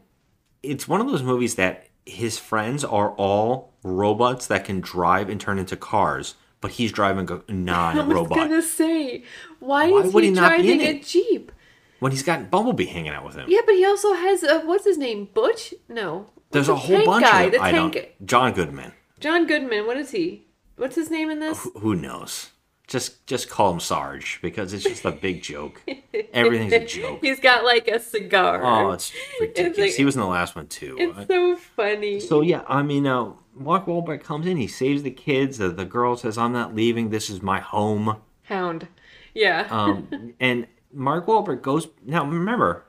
[0.63, 5.39] it's one of those movies that his friends are all robots that can drive and
[5.39, 8.37] turn into cars, but he's driving a I was non-robot.
[8.37, 9.23] gonna say,
[9.59, 11.51] why, Why is he, he not be in driving a jeep?
[11.99, 13.45] When he's got Bumblebee hanging out with him.
[13.49, 15.29] Yeah, but he also has uh, what's his name?
[15.33, 15.73] Butch?
[15.89, 16.27] No.
[16.51, 17.93] There's a whole bunch guy, of the I tank.
[17.93, 18.93] don't John Goodman.
[19.19, 19.85] John Goodman.
[19.87, 20.45] What is he?
[20.75, 21.67] What's his name in this?
[21.79, 22.51] Who knows?
[22.87, 25.81] Just just call him Sarge because it's just a big joke.
[26.33, 27.19] Everything's a joke.
[27.21, 28.63] He's got like a cigar.
[28.63, 29.77] Oh, it's ridiculous.
[29.77, 30.95] like- he was in the last one too.
[30.97, 32.21] It's so funny.
[32.21, 35.57] So yeah, I mean, uh, Mark Wahlberg comes in, he saves the kids.
[35.57, 37.09] The, the girl says, "I'm not leaving.
[37.09, 38.87] This is my home." Hound.
[39.33, 39.67] Yeah.
[39.69, 41.87] Um, and Mark Wahlberg goes.
[42.05, 42.85] Now remember,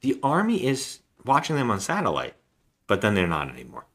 [0.00, 2.34] the army is watching them on satellite,
[2.86, 3.86] but then they're not anymore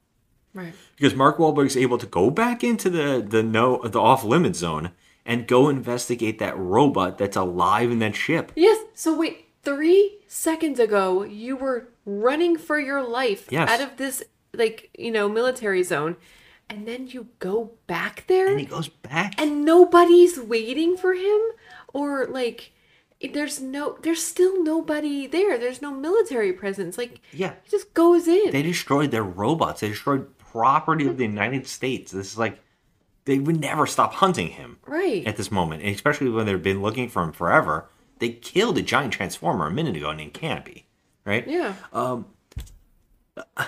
[0.53, 0.74] right.
[0.95, 4.91] because Mark Wahlberg's able to go back into the the no the off limit zone
[5.26, 8.51] and go investigate that robot that's alive in that ship.
[8.56, 8.84] Yes.
[8.93, 13.70] So wait, three seconds ago you were running for your life Yes.
[13.70, 14.22] out of this
[14.53, 16.16] like you know military zone,
[16.70, 19.41] and then you go back there, And he goes back.
[19.41, 21.39] and nobody's waiting for him,
[21.93, 22.72] or like.
[23.22, 25.57] There's no, there's still nobody there.
[25.57, 26.97] There's no military presence.
[26.97, 27.53] Like, Yeah.
[27.63, 28.51] he just goes in.
[28.51, 29.82] They destroyed their robots.
[29.82, 32.11] They destroyed property of the United States.
[32.11, 32.59] This is like
[33.26, 35.26] they would never stop hunting him right.
[35.26, 37.89] at this moment, and especially when they've been looking for him forever.
[38.20, 40.86] They killed a giant transformer a minute ago named Canopy,
[41.26, 41.45] right?
[41.47, 41.74] yeah.
[41.91, 42.26] Um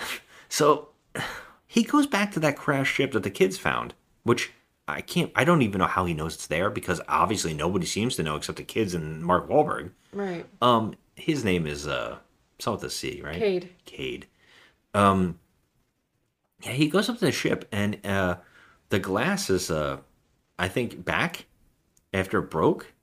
[0.49, 0.89] So
[1.67, 3.93] he goes back to that crashed ship that the kids found,
[4.23, 4.51] which
[4.87, 5.31] I can't.
[5.35, 8.35] I don't even know how he knows it's there because obviously nobody seems to know
[8.37, 9.91] except the kids and Mark Wahlberg.
[10.13, 10.45] right.
[10.61, 12.17] Um, his name is uh,
[12.59, 13.37] something with a C, right?
[13.37, 13.69] Cade.
[13.85, 14.27] Cade.
[14.93, 15.39] Um,
[16.63, 18.37] yeah, he goes up to the ship and uh,
[18.89, 19.97] the glass is uh,
[20.57, 21.45] I think back
[22.13, 22.93] after it broke.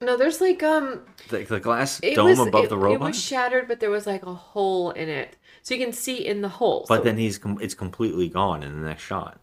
[0.00, 3.66] No, there's like um The, the glass dome was, above it, the It was shattered,
[3.68, 6.84] but there was like a hole in it, so you can see in the hole.
[6.88, 9.40] but so- then he's com- it's completely gone in the next shot,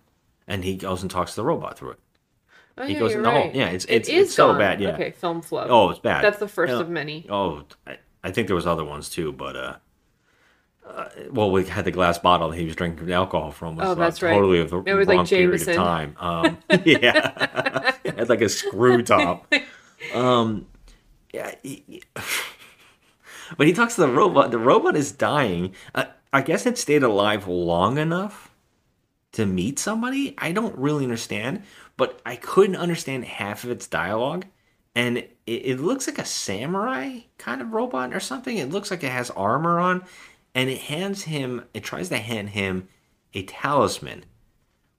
[0.48, 2.00] and he goes and talks to the robot through it.
[2.78, 3.40] oh, he yeah, goes you're in the hole.
[3.42, 3.56] right.
[3.56, 4.58] Yeah, it's- it's- is it's so gone.
[4.60, 4.90] bad, yeah.
[4.96, 5.66] Okay, film flow.
[5.70, 6.24] Oh, it's bad.
[6.24, 7.26] That's the first of many.
[7.30, 9.76] Oh, I, I think there was other ones too, but uh,
[10.88, 13.76] uh, well, we had the glass bottle that he was drinking alcohol from.
[13.78, 14.34] Was, Oh, uh, that's right.
[14.34, 16.16] Totally of the It was like wrong period of time.
[16.20, 19.52] Um, yeah, it had like a screw top.
[20.14, 20.68] Um,
[21.34, 22.04] yeah, he- he-
[23.58, 24.52] but he talks to the robot.
[24.52, 25.74] The robot is dying.
[25.96, 28.50] Uh, I guess it stayed alive long enough
[29.34, 30.34] to meet somebody.
[30.38, 31.64] I don't really understand,
[31.98, 34.46] but I couldn't understand half of its dialogue.
[34.96, 38.58] And it, it looks like a samurai kind of robot or something.
[38.58, 40.04] It looks like it has armor on,
[40.56, 41.66] and it hands him.
[41.74, 42.88] It tries to hand him
[43.34, 44.26] a talisman,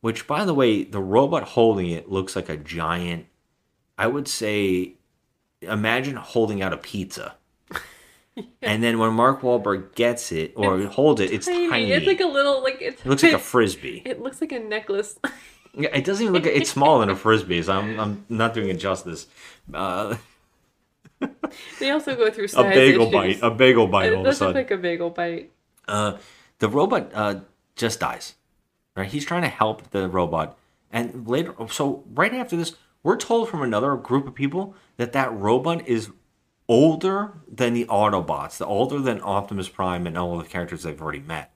[0.01, 3.26] which, by the way, the robot holding it looks like a giant.
[3.97, 4.95] I would say,
[5.62, 7.37] imagine holding out a pizza.
[8.62, 11.93] And then when Mark Wahlberg gets it or holds it, it's tiny.
[11.93, 14.03] It's like a little like it's, It looks like a frisbee.
[14.05, 15.18] It looks like a necklace.
[15.76, 16.47] Yeah, it doesn't even look.
[16.47, 19.26] It's smaller than a frisbee, so I'm I'm not doing it justice.
[19.72, 20.14] Uh,
[21.80, 23.12] they also go through a bagel issues.
[23.12, 24.12] bite, a bagel bite.
[24.12, 25.51] It All of a look like a bagel bite.
[25.89, 26.18] uh,
[26.61, 27.41] the robot uh,
[27.74, 28.35] just dies.
[28.95, 29.09] Right?
[29.11, 30.57] He's trying to help the robot,
[30.93, 35.32] and later, so right after this, we're told from another group of people that that
[35.37, 36.11] robot is
[36.68, 41.00] older than the Autobots, the older than Optimus Prime and all of the characters they've
[41.00, 41.52] already met.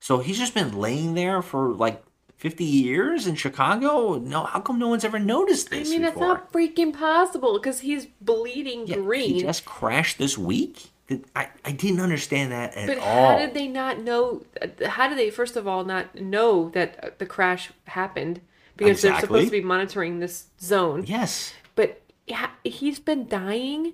[0.00, 2.02] So he's just been laying there for like
[2.36, 4.18] 50 years in Chicago.
[4.18, 5.88] No, how come no one's ever noticed this?
[5.88, 9.34] I mean, that's not freaking possible because he's bleeding green.
[9.34, 10.90] He just crashed this week.
[11.36, 13.28] I, I didn't understand that at But all.
[13.28, 14.42] how did they not know?
[14.60, 18.40] Uh, how did they, first of all, not know that uh, the crash happened?
[18.76, 21.04] Because they're supposed to be monitoring this zone.
[21.06, 21.54] Yes.
[21.76, 23.92] But yeah, he's been dying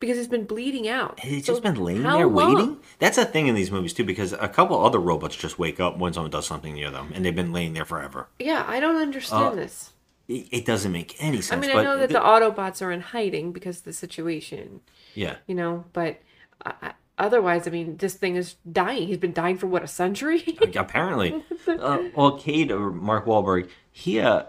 [0.00, 1.18] because he's been bleeding out.
[1.20, 2.54] He's So just been laying there long?
[2.54, 2.76] waiting.
[2.98, 5.98] That's a thing in these movies too, because a couple other robots just wake up
[5.98, 8.28] when someone does something near them, and they've been laying there forever.
[8.38, 9.92] Yeah, I don't understand Uh, this.
[10.28, 11.52] It, it doesn't make any sense.
[11.64, 13.92] I mean, but I know that the- the Autobots are in hiding because of the
[13.92, 14.80] situation,
[15.14, 16.20] yeah, you know, but
[16.64, 19.08] I- otherwise, I mean, this thing is dying.
[19.08, 20.56] He's been dying for what, a century?
[20.76, 21.42] apparently.
[21.66, 24.42] uh, well, Cade or Mark Wahlberg, he uh,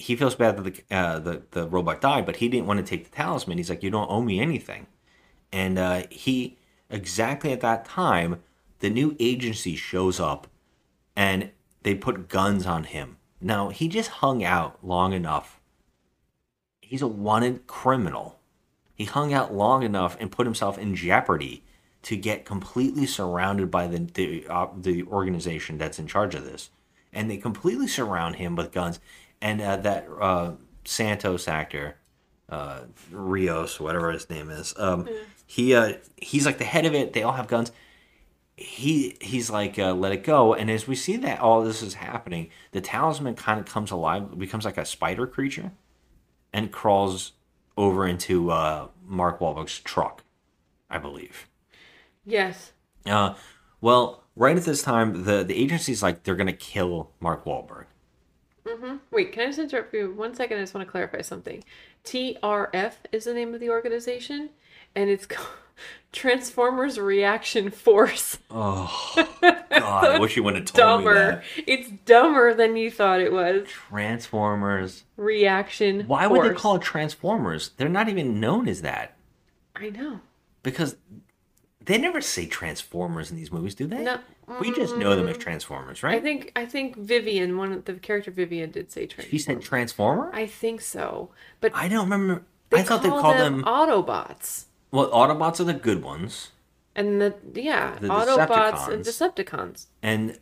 [0.00, 2.84] he feels bad that the uh, the the robot died, but he didn't want to
[2.84, 3.58] take the talisman.
[3.58, 4.86] He's like, "You don't owe me anything,"
[5.52, 8.42] and uh, he exactly at that time,
[8.80, 10.46] the new agency shows up,
[11.14, 11.50] and
[11.82, 13.18] they put guns on him.
[13.40, 15.60] Now he just hung out long enough.
[16.80, 18.38] He's a wanted criminal.
[18.94, 21.64] He hung out long enough and put himself in jeopardy
[22.02, 26.70] to get completely surrounded by the the, uh, the organization that's in charge of this,
[27.12, 29.00] and they completely surround him with guns.
[29.42, 30.52] And uh, that uh,
[30.84, 31.96] Santos actor,
[32.48, 32.80] uh,
[33.10, 35.08] Rios, whatever his name is, um,
[35.46, 37.12] he uh, he's like the head of it.
[37.12, 37.72] They all have guns.
[38.56, 40.52] He he's like uh, let it go.
[40.54, 44.38] And as we see that all this is happening, the talisman kind of comes alive,
[44.38, 45.72] becomes like a spider creature,
[46.52, 47.32] and crawls
[47.76, 50.22] over into uh, Mark Wahlberg's truck,
[50.90, 51.48] I believe.
[52.26, 52.72] yes.
[53.06, 53.34] Uh,
[53.80, 57.86] well, right at this time, the the agency's like they're gonna kill Mark Wahlberg.
[58.78, 60.58] Hmm Wait, can I just interrupt you one second?
[60.58, 61.62] I just want to clarify something.
[62.04, 64.50] TRF is the name of the organization,
[64.94, 65.44] and it's co-
[66.12, 68.38] Transformers Reaction Force.
[68.50, 70.04] Oh God!
[70.04, 71.14] I wish you wouldn't have told me dumber.
[71.14, 71.42] that.
[71.66, 73.66] It's dumber than you thought it was.
[73.68, 75.04] Transformers.
[75.16, 76.06] Reaction.
[76.06, 77.70] Why would they call it Transformers?
[77.76, 79.16] They're not even known as that
[79.76, 80.20] I know.
[80.62, 80.96] because
[81.90, 84.02] they never say Transformers in these movies, do they?
[84.04, 84.20] No.
[84.60, 86.16] We just know them as Transformers, right?
[86.16, 89.30] I think I think Vivian, one of the character Vivian, did say Transformers.
[89.30, 90.30] She said Transformer.
[90.32, 91.30] I think so,
[91.60, 92.42] but I don't remember.
[92.70, 93.64] they I thought they called them them.
[93.64, 94.66] Autobots.
[94.92, 96.50] Well, Autobots are the good ones,
[96.96, 99.34] And the yeah, The Autobots and Decepticons.
[99.34, 99.86] Decepticons.
[100.02, 100.38] and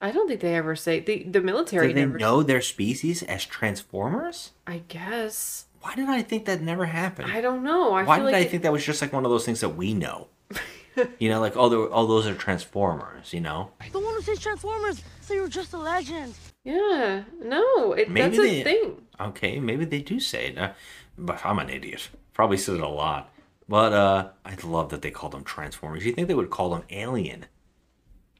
[0.00, 1.88] I don't think they ever say the the military.
[1.88, 4.50] do they know their species as Transformers?
[4.66, 5.66] I guess.
[5.82, 7.30] Why did I think that never happened?
[7.30, 7.92] I don't know.
[7.92, 9.44] I Why feel did like I it- think that was just like one of those
[9.44, 10.28] things that we know?
[11.18, 13.32] you know, like all they're- oh, those are Transformers.
[13.32, 16.34] You know, The one who says Transformers, so you're just a legend.
[16.64, 18.62] Yeah, no, it, maybe that's a they.
[18.62, 19.02] thing.
[19.20, 20.72] Okay, maybe they do say it, uh,
[21.18, 22.08] but I'm an idiot.
[22.32, 23.30] Probably said it a lot.
[23.68, 26.04] But uh, I love that they call them Transformers.
[26.04, 27.46] You think they would call them Alien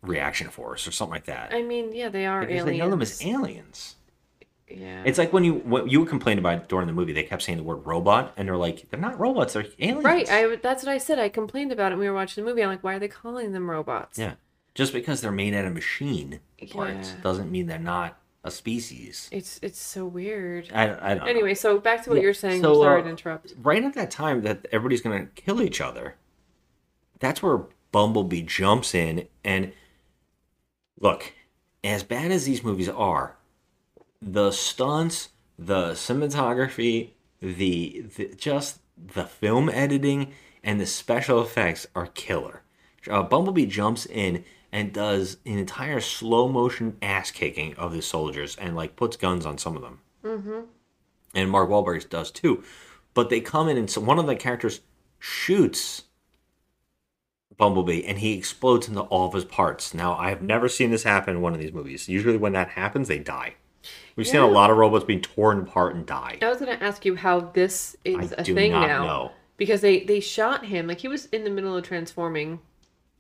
[0.03, 1.53] Reaction Force or something like that?
[1.55, 2.67] I mean, yeah, they are because aliens.
[2.67, 3.97] they know them as aliens.
[4.79, 5.03] Yeah.
[5.05, 7.13] It's like when you what you complained about during the movie.
[7.13, 9.53] They kept saying the word robot, and they're like, they're not robots.
[9.55, 10.05] They're aliens.
[10.05, 10.31] right.
[10.31, 11.19] I that's what I said.
[11.19, 12.63] I complained about it when we were watching the movie.
[12.63, 14.19] I'm like, why are they calling them robots?
[14.19, 14.35] Yeah.
[14.75, 17.23] Just because they're made out of machine parts Yeah.
[17.23, 19.29] doesn't mean they're not a species.
[19.31, 20.71] It's it's so weird.
[20.75, 21.31] I, I don't know.
[21.31, 22.63] Anyway, so back to what Yeah, you're saying.
[22.63, 23.55] so, I'm sorry uh, to interrupt.
[23.63, 26.17] Right at that time that everybody's gonna kill each other,
[27.21, 27.61] that's where
[27.93, 29.73] Bumblebee jumps in and
[30.99, 31.33] look,
[31.85, 33.37] as bad as these movies are,
[34.25, 37.11] the stunts, the cinematography,
[37.41, 42.63] the, the just the film editing and the special effects are killer.
[43.11, 48.55] Uh, Bumblebee jumps in and does an entire slow motion ass kicking of the soldiers
[48.57, 50.61] and like puts guns on some of them Mm-hmm.
[51.35, 52.63] and Mark Wahlberg does too.
[53.13, 54.81] But they come in and so one of the characters
[55.19, 56.05] shoots
[57.57, 59.93] Bumblebee and he explodes into all of his parts.
[59.93, 62.09] Now I have never seen this happen in one of these movies.
[62.09, 63.55] Usually when that happens, they die.
[64.17, 66.39] We've seen a lot of robots being torn apart and die.
[66.41, 69.05] I was going to ask you how this is I a do thing not now.
[69.05, 69.31] know.
[69.57, 72.61] Because they they shot him like he was in the middle of transforming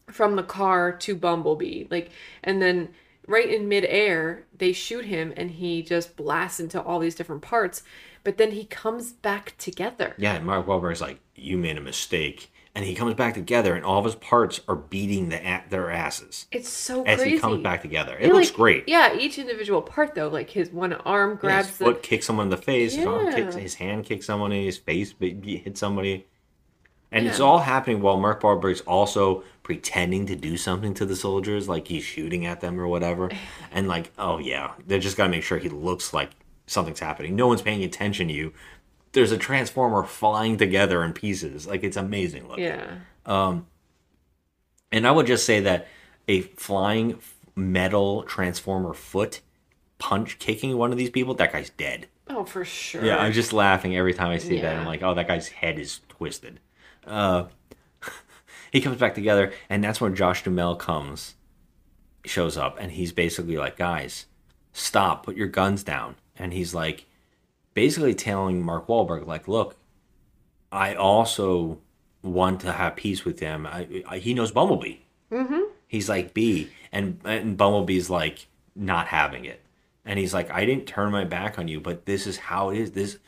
[0.09, 2.11] from the car to Bumblebee, like,
[2.43, 2.91] and then
[3.27, 7.83] right in midair they shoot him and he just blasts into all these different parts,
[8.25, 10.15] but then he comes back together.
[10.19, 13.85] Yeah, and Mark Wahlberg's like, "You made a mistake," and he comes back together, and
[13.85, 17.35] all of his parts are beating the their asses It's so as crazy.
[17.37, 18.17] he comes back together.
[18.19, 18.85] It Yeah, looks like, great.
[18.89, 22.27] Yeah, each individual part though, like his one arm Yeah, grabs his the foot kicks
[22.27, 22.95] someone in the face.
[22.95, 23.55] His arm kicks.
[23.55, 24.53] His hand kicks someone.
[24.53, 26.27] in His face hits somebody.
[27.15, 31.69] And it's all happening while Mark Wahlberg's also pretending to do something to the soldiers,
[31.69, 33.31] like he's shooting at them or whatever.
[33.71, 36.31] And like, oh yeah, they just gotta make sure he looks like
[36.67, 37.37] something's happening.
[37.37, 38.53] No one's paying attention to you.
[39.13, 41.67] There's a transformer flying together in pieces.
[41.67, 42.65] Like it's amazing looking.
[42.65, 42.99] Yeah.
[43.27, 43.67] Um,
[44.91, 45.89] and I would just say that
[46.29, 47.19] a flying
[47.55, 49.41] metal transformer foot
[49.99, 52.09] punch kicking one of these people, that guy's dead.
[52.29, 53.05] Oh, for sure.
[53.05, 54.77] Yeah, I'm just laughing every time I see that.
[54.77, 56.61] I'm like, oh, that guy's head is twisted.
[57.07, 57.45] Uh,
[58.73, 61.35] he comes back together, and that's when Josh Duhamel comes,
[62.25, 64.27] shows up, and he's basically like, guys,
[64.73, 66.17] stop, put your guns down.
[66.37, 67.07] And he's like,
[67.75, 69.77] basically telling Mark Wahlberg, like, look,
[70.71, 71.79] I also
[72.23, 73.67] want to have peace with him.
[73.67, 74.97] I, I, he knows Bumblebee.
[75.31, 75.61] Mm-hmm.
[75.87, 79.61] He's like B, and and Bumblebee's like not having it,
[80.05, 82.79] and he's like, I didn't turn my back on you, but this is how it
[82.79, 82.91] is.
[82.93, 83.19] This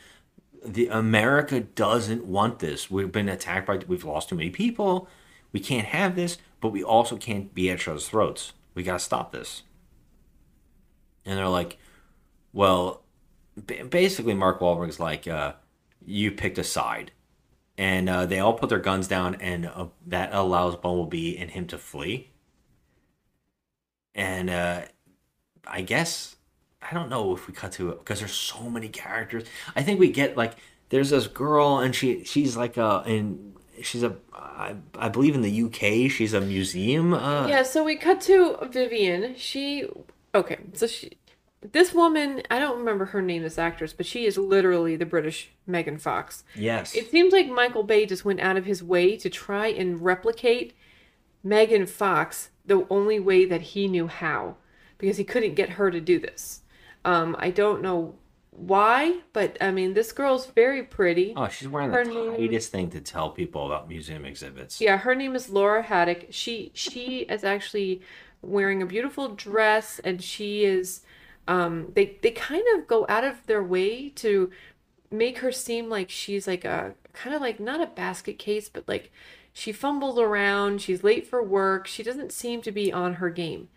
[0.65, 2.91] the America doesn't want this.
[2.91, 5.09] We've been attacked by, we've lost too many people.
[5.53, 8.53] We can't have this, but we also can't be at each other's throats.
[8.75, 9.63] We gotta stop this.
[11.27, 11.79] And they're like,
[12.53, 13.04] well,
[13.89, 15.55] basically, Mark Wahlberg's like, uh,
[16.05, 17.13] you picked a side.
[17.77, 21.67] And uh, they all put their guns down, and uh, that allows Bumblebee and him
[21.67, 22.31] to flee.
[24.15, 24.83] And uh,
[25.67, 26.37] I guess
[26.89, 29.45] I don't know if we cut to it because there's so many characters.
[29.75, 30.55] I think we get like
[30.91, 35.43] there's this girl, and she she's like a and she's a I, I believe in
[35.43, 37.15] the UK she's a museum.
[37.15, 39.35] Uh, yeah, so we cut to Vivian.
[39.37, 39.89] She
[40.35, 41.13] okay, so she
[41.73, 45.51] this woman, I don't remember her name, this actress, but she is literally the British
[45.67, 46.45] Megan Fox.
[46.55, 46.95] Yes.
[46.95, 50.75] It seems like Michael Bay just went out of his way to try and replicate
[51.43, 54.57] Megan Fox the only way that he knew how,
[54.99, 56.61] because he couldn't get her to do this.
[57.05, 58.15] Um, I don't know
[58.51, 61.35] why, but I mean, this girl's very pretty.
[61.37, 64.81] Oh, she's wearing Her the name- thing to tell people about museum exhibits.
[64.81, 66.27] Yeah, her name is Laura Haddock.
[66.31, 68.01] She she is actually
[68.43, 71.01] wearing a beautiful dress, and she is.
[71.47, 74.51] Um, they they kind of go out of their way to
[75.11, 78.89] make her seem like she's like a kind of like not a basket case, but
[78.89, 79.13] like
[79.53, 83.69] she fumbles around, she's late for work, she doesn't seem to be on her game.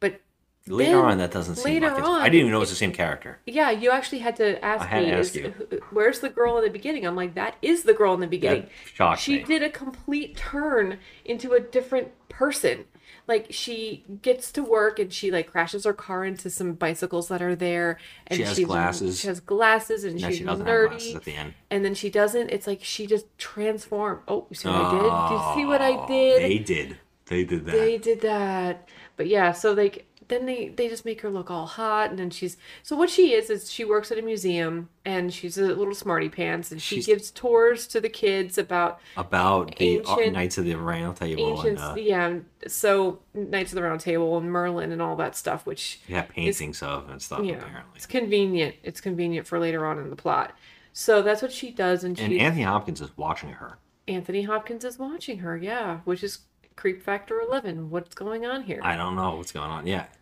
[0.00, 0.20] But
[0.66, 2.08] Later then- on, that doesn't seem later like it's.
[2.08, 3.38] on, I didn't even know it was the same character.
[3.46, 5.82] Yeah, you actually had to ask I had me, to ask is, you.
[5.90, 7.06] where's the girl in the beginning?
[7.06, 8.68] I'm like, that is the girl in the beginning.
[8.94, 9.42] shocked she me.
[9.44, 12.84] did a complete turn into a different person.
[13.28, 17.40] Like she gets to work and she like crashes her car into some bicycles that
[17.40, 17.98] are there.
[18.26, 19.20] And She has she's- glasses.
[19.20, 21.14] She has glasses and No, she's she nerdy.
[21.16, 21.54] at the end.
[21.70, 22.50] And then she doesn't.
[22.50, 24.22] It's like she just transformed.
[24.26, 25.28] Oh, you see what I did?
[25.28, 26.36] Do you see what I did?
[26.36, 26.98] Oh, They did.
[27.26, 27.72] They did that.
[27.72, 28.88] They did that.
[29.16, 32.30] But yeah, so like then they they just make her look all hot and then
[32.30, 35.94] she's so what she is is she works at a museum and she's a little
[35.94, 40.32] smarty pants and she She's- gives tours to the kids about About the uh, Ancient-
[40.32, 44.36] Knights of the Round Table ancient and uh, yeah so Knights of the Round Table
[44.38, 47.44] and Merlin and all that stuff which yeah, paintings of and stuff.
[47.44, 50.56] yeah Apparently, it's convenient it's convenient for later on in the plot
[50.92, 53.78] so that's what she does and and Anthony Hopkins is watching her.
[54.08, 56.40] Anthony Hopkins is watching her yeah which is
[56.74, 59.86] creep factor 11 what's going on here I don't know what's going on.
[59.86, 60.04] Yeah,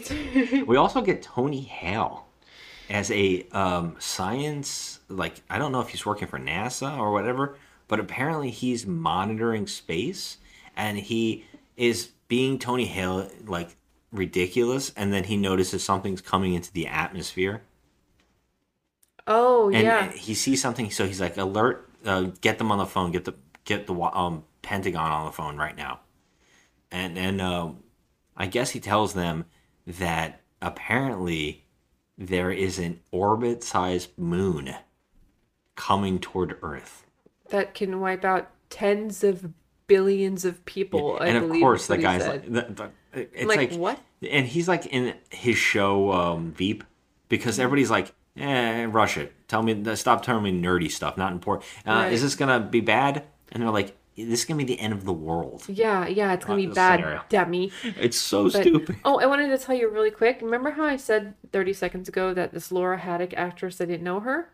[0.66, 2.26] we also get Tony Hale
[2.90, 7.56] as a um, science like I don't know if he's working for NASA or whatever,
[7.88, 10.38] but apparently he's monitoring space
[10.76, 11.44] and he
[11.76, 13.76] is being Tony Hale like
[14.12, 17.62] ridiculous, and then he notices something's coming into the atmosphere.
[19.26, 22.86] oh and yeah he sees something so he's like alert uh, get them on the
[22.86, 23.34] phone get the
[23.64, 26.00] get the um, pentagon on the phone right now
[26.90, 27.70] and then uh,
[28.36, 29.44] i guess he tells them
[29.86, 31.64] that apparently
[32.18, 34.74] there is an orbit sized moon
[35.74, 37.04] coming toward earth
[37.50, 39.52] that can wipe out tens of
[39.86, 41.18] billions of people.
[41.20, 43.98] I and of believe course the guy's like the, the, it's Like, like, what?
[44.22, 46.84] and he's like in his show um, veep
[47.28, 47.62] because Mm-hmm.
[47.62, 51.90] everybody's like eh, rush it tell me stop telling me nerdy stuff not important uh,
[51.92, 52.12] Right.
[52.12, 55.04] is this gonna be bad and they're like this is gonna be the end of
[55.04, 57.22] the world yeah, yeah, it's gonna be bad, scenario.
[57.28, 57.72] dummy.
[57.82, 60.40] it's so But- stupid Oh, I wanted to tell you really quick.
[60.42, 64.20] Remember how I said 30 seconds ago that this Laura Haddock actress, I didn't know
[64.20, 64.52] her?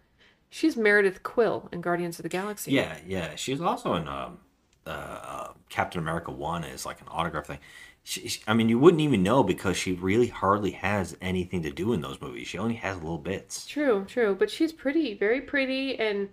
[0.51, 2.73] She's Meredith Quill in Guardians of the Galaxy.
[2.73, 4.39] yeah yeah she's also in um,
[4.87, 7.59] uh, captain america 1 is like an autograph thing
[8.03, 11.71] she, she- i mean you wouldn't even know because she really hardly has anything to
[11.71, 14.35] do in those movies she only has little bits True, true.
[14.39, 16.31] But she's pretty, very pretty, and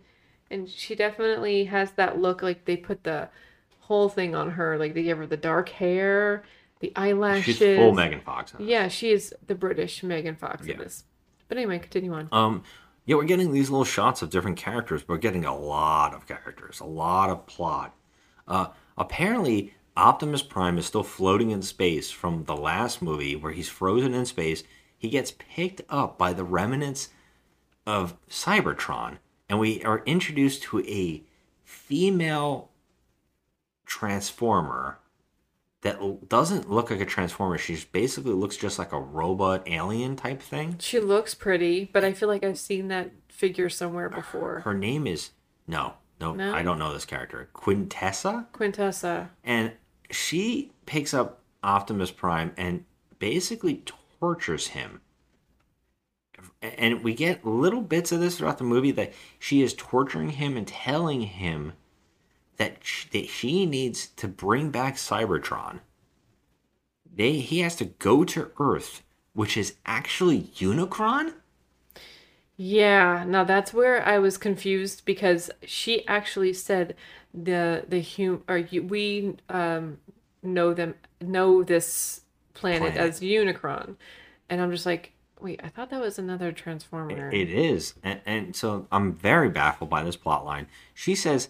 [0.51, 2.41] and she definitely has that look.
[2.41, 3.29] Like they put the
[3.81, 4.77] whole thing on her.
[4.77, 6.43] Like they give her the dark hair,
[6.79, 7.57] the eyelashes.
[7.57, 8.61] she's full megan fox it.
[8.61, 11.03] Yeah, she is the British Megan Fox in this.
[11.47, 12.29] But anyway, continue on.
[12.31, 12.63] Um,
[13.05, 16.27] yeah, we're getting these little shots of different characters, but we're getting a lot of
[16.27, 17.95] characters, a lot of plot.
[18.47, 18.67] Uh,
[18.97, 24.13] apparently, Optimus Prime is still floating in space from the last movie where he's frozen
[24.13, 24.63] in space.
[24.97, 27.09] He gets picked up by the remnants
[27.85, 29.17] of Cybertron,
[29.49, 31.23] and we are introduced to a
[31.63, 32.69] female
[33.85, 34.99] transformer
[35.81, 37.57] that doesn't look like a transformer.
[37.57, 40.77] She basically looks just like a robot alien type thing.
[40.79, 44.61] She looks pretty, but I feel like I've seen that figure somewhere before.
[44.61, 45.31] Her name is
[45.67, 46.53] no, no, No?
[46.53, 47.49] I don't know this character.
[47.53, 49.29] Quintessa, Quintessa.
[49.43, 49.73] and
[50.09, 52.85] she picks up Optimus Prime and
[53.19, 53.83] basically
[54.19, 55.01] tortures him.
[56.61, 60.57] And we get little bits of this throughout the movie that she is torturing him
[60.57, 61.73] and telling him
[62.57, 65.79] that sh- that she needs to bring back Cybertron.
[67.11, 69.01] They he has to go to Earth,
[69.33, 71.33] which is actually Unicron.
[72.57, 76.95] Yeah, now that's where I was confused because she actually said
[77.33, 79.97] the the hum or we um
[80.41, 82.21] know them know this
[82.53, 82.95] planet, Planet.
[82.95, 83.97] as Unicron,
[84.49, 85.11] and I'm just like,
[85.45, 87.29] wait, I thought that was another Transformer.
[87.29, 90.65] It is, and, and so I'm very baffled by this plot line.
[90.95, 91.49] She says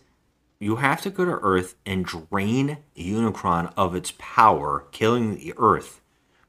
[0.59, 6.01] you have to go to Earth and drain Unicron of its power, killing the Earth.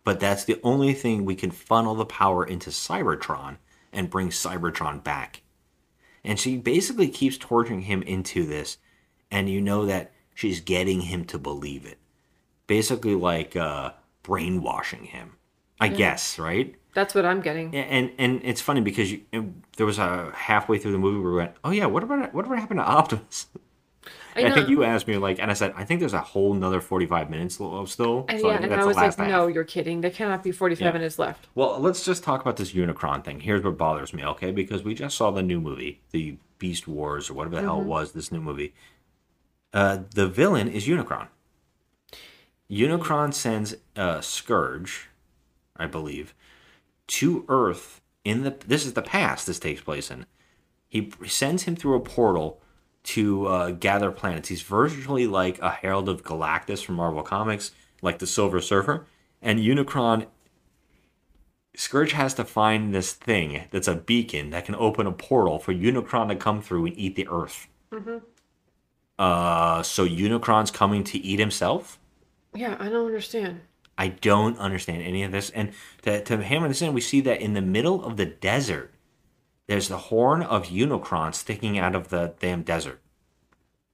[0.03, 3.59] But that's the only thing we can funnel the power into Cybertron
[3.93, 5.43] and bring Cybertron back.
[6.25, 8.79] And she basically keeps torturing him into this,
[9.31, 11.99] and you know that she's getting him to believe it.
[12.67, 13.93] Basically, like uh,
[14.25, 15.36] brainwashing him,
[15.81, 16.75] I guess, right?
[16.95, 17.75] That's what I'm getting.
[17.75, 19.21] And and it's funny because you,
[19.77, 22.57] there was a halfway through the movie where we went, oh yeah, what about whatever
[22.57, 23.49] happened to Optimus?
[24.37, 26.53] I I, think you asked me like, and I said, I think there's a whole
[26.55, 27.79] nother 45 minutes still.
[28.29, 29.29] And so yeah, and I was like, half.
[29.29, 30.01] no, you're kidding.
[30.03, 30.93] There cannot be 45 Yeah.
[30.93, 31.49] minutes left.
[31.55, 33.41] Well, let's just talk about this Unicron thing.
[33.41, 34.53] Here's what bothers me, okay?
[34.53, 37.85] Because we just saw the new movie, the Beast Wars or whatever the hell it
[37.85, 37.87] Mhm.
[37.87, 38.13] was.
[38.13, 38.75] This new movie.
[39.73, 41.29] Uh, the villain is Unicron.
[42.71, 45.09] Unicron sends uh, Scourge,
[45.79, 46.35] I believe,
[47.09, 48.57] to Earth in the.
[48.67, 49.47] This is the past.
[49.47, 50.27] This takes place in
[50.89, 52.61] He sends him through a portal
[53.05, 54.49] to uh, gather planets.
[54.49, 57.71] He's virtually like a Herald of Galactus from Marvel Comics,
[58.03, 59.07] like the Silver Surfer.
[59.41, 60.27] And Unicron,
[61.77, 65.73] Scourge has to find this thing that's a beacon that can open a portal for
[65.75, 67.69] Unicron to come through and eat the Earth.
[67.93, 68.19] hmm
[69.19, 71.99] Uh, so Unicron's coming to eat himself.
[72.55, 73.61] Yeah, I don't understand.
[73.99, 75.51] I don't understand any of this.
[75.51, 75.73] And
[76.03, 78.93] to, to hammer this in, we see that in the middle of the desert,
[79.67, 83.01] there's the horn of Unicron sticking out of the damn desert.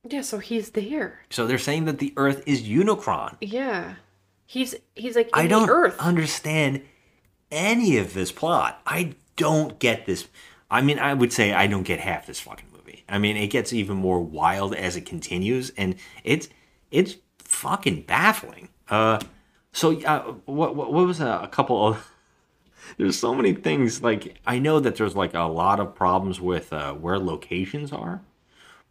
[0.08, 1.20] Yeah, so he's there.
[1.30, 3.36] So they're saying that the Earth is Unicron.
[3.40, 3.94] Yeah,
[4.46, 5.96] he's he's like in I don't Earth.
[6.00, 6.82] understand
[7.52, 8.82] any of this plot.
[8.84, 10.26] I don't get this.
[10.70, 13.04] I mean, I would say I don't get half this fucking movie.
[13.08, 15.94] I mean, it gets even more wild as it continues, and
[16.24, 16.48] it's
[16.90, 18.70] it's fucking baffling.
[18.88, 19.20] Uh,
[19.72, 22.10] so uh, what what, what was a, a couple of?
[22.98, 24.02] There's so many things.
[24.02, 28.20] Like I know that there's like a lot of problems with uh, where locations are,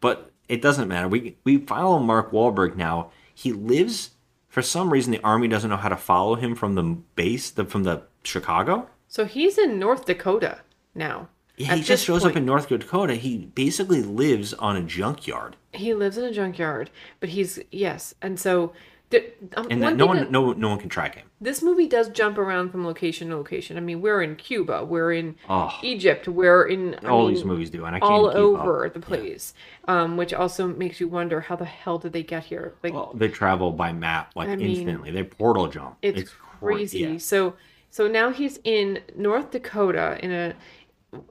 [0.00, 1.08] but it doesn't matter.
[1.08, 3.10] We we follow Mark Wahlberg now.
[3.34, 4.12] He lives
[4.48, 5.12] for some reason.
[5.12, 8.88] The army doesn't know how to follow him from the base, the, from the Chicago.
[9.08, 10.60] So he's in North Dakota
[10.94, 11.28] now.
[11.56, 13.14] Yeah, he just shows up in North Dakota.
[13.14, 18.40] He basically lives on a junkyard, He lives in a junkyard, but he's yes, and
[18.40, 18.72] so
[19.12, 19.24] the,
[19.56, 21.26] um, and one no one, that- no, no one can track him.
[21.40, 23.76] this movie does jump around from location to location.
[23.76, 25.70] I mean, we're in Cuba, we're in Oh.
[25.82, 28.94] Egypt, we're in I All mean, these movies do, and I can't all over up.
[28.94, 29.54] the place,
[29.86, 32.74] um, which also makes you wonder how the hell did they get here?
[32.82, 35.12] Like They travel by map like I mean, instantly.
[35.12, 35.96] They portal jump.
[36.02, 36.98] it's, cra- crazy.
[37.00, 37.18] yeah.
[37.18, 37.54] So
[37.90, 40.54] so now he's in North Dakota in a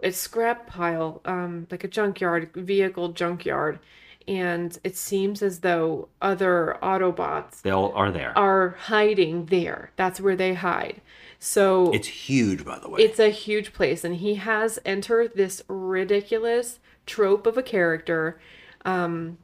[0.03, 3.79] a scrap pile, um, like a junkyard, vehicle junkyard,
[4.27, 8.37] and it seems as though other Autobots They all are there.
[8.37, 9.91] are hiding there.
[9.95, 11.01] That's where they hide.
[11.39, 13.01] So It's huge, by the way.
[13.01, 18.39] it's a huge place, and he has entered this ridiculous trope of a character.
[18.85, 19.37] Um,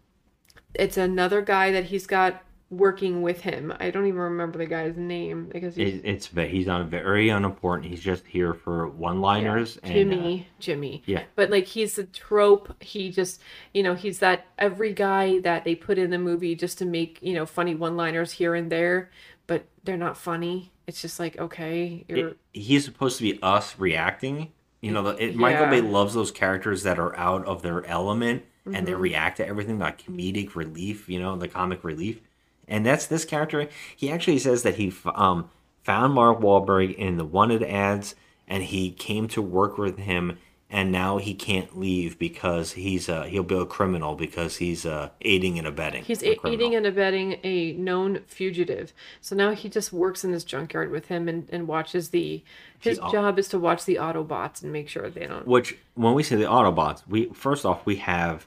[0.75, 3.74] it's another guy that he's got working with him.
[3.80, 7.30] I don't even remember the guy's name because he's It, it's ve- he's not very
[7.30, 7.89] unimportant.
[7.89, 11.03] He's just here for one-liners and uh, Jimmy, Jimmy.
[11.05, 11.24] yeah.
[11.36, 12.84] But like he's a trope.
[12.84, 13.41] He just,
[13.74, 17.20] you know, he's that every guy that they put in the movie just to make,
[17.22, 19.11] you know, funny one-liners here and there,
[19.47, 20.72] but they're not funny.
[20.88, 24.51] It's just like, okay, you're it- he's supposed to be us reacting.
[24.82, 28.43] You know, the, it, Michael Bay loves those characters that are out of their element
[28.65, 28.99] and they Mhm.
[28.99, 31.07] react to everything like comedic relief.
[31.09, 32.20] You know, the comic relief,
[32.68, 33.68] and that's this character.
[33.95, 35.49] He actually says that he f- um,
[35.84, 38.15] found Mark Wahlberg in the wanted ads,
[38.47, 40.38] and he came to work with him.
[40.70, 45.11] And now he can't leave because he's uh, he'll be a criminal because he's uh,
[45.22, 46.03] aiding and abetting.
[46.03, 48.91] He's a aiding and abetting a known fugitive.
[49.22, 52.43] So now he just works in this junkyard with him and, and watches the.
[52.80, 55.47] His job is to watch the Autobots and make sure they don't.
[55.47, 58.45] Which, when we say the Autobots, we first off we have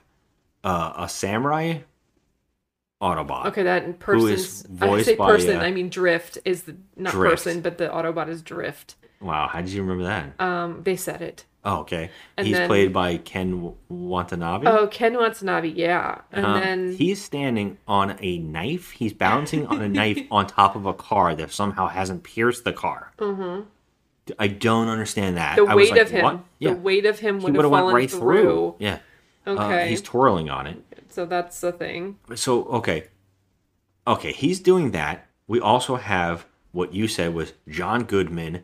[0.62, 1.78] uh, a samurai
[3.00, 3.46] Autobot.
[3.46, 4.30] Okay, that person's.
[4.40, 7.30] is I say by, person, uh, I mean Drift is the not Drift.
[7.44, 8.96] person, but the Autobot is Drift.
[9.20, 10.40] Wow, how did you remember that?
[10.44, 11.44] Um, they said it.
[11.62, 12.10] Oh, okay.
[12.38, 14.66] and He's then- played by Ken Watanabe.
[14.66, 18.92] Oh, Ken Watanabe, yeah, and Um, then he's standing on a knife.
[18.92, 22.72] He's balancing on a knife on top of a car that somehow hasn't pierced the
[22.72, 23.12] car.
[23.18, 23.64] mhm.
[24.38, 25.56] I don't understand that.
[25.56, 26.40] the I was weight like, of him, What?
[26.60, 28.20] Yeah, the weight of him would have fallen right through.
[28.20, 28.74] through.
[28.78, 28.98] Yeah.
[29.46, 30.82] Uh, Okay, he's twirling on it.
[31.10, 32.18] So that's the thing.
[32.34, 33.08] So okay,
[34.06, 35.26] okay, he's doing that.
[35.46, 38.62] We also have what you said was John Goodman,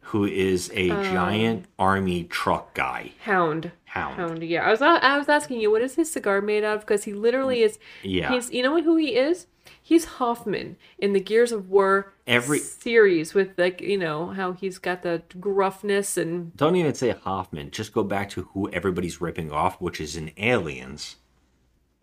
[0.00, 3.12] who is a Um, giant army truck guy.
[3.22, 3.72] Hound.
[3.84, 4.16] Hound.
[4.16, 4.42] Hound.
[4.42, 6.80] Yeah, I was I was asking you, what is his cigar made of?
[6.80, 7.78] Because he literally is.
[8.02, 8.32] Yeah.
[8.32, 8.50] He's.
[8.52, 9.46] You know who he is?
[9.82, 14.78] He's Hoffman in the Gears of War Every- series with like you know how he's
[14.78, 17.70] got the gruffness and Don't even say Hoffman.
[17.72, 21.16] Just go back to who everybody's ripping off, which is in Aliens.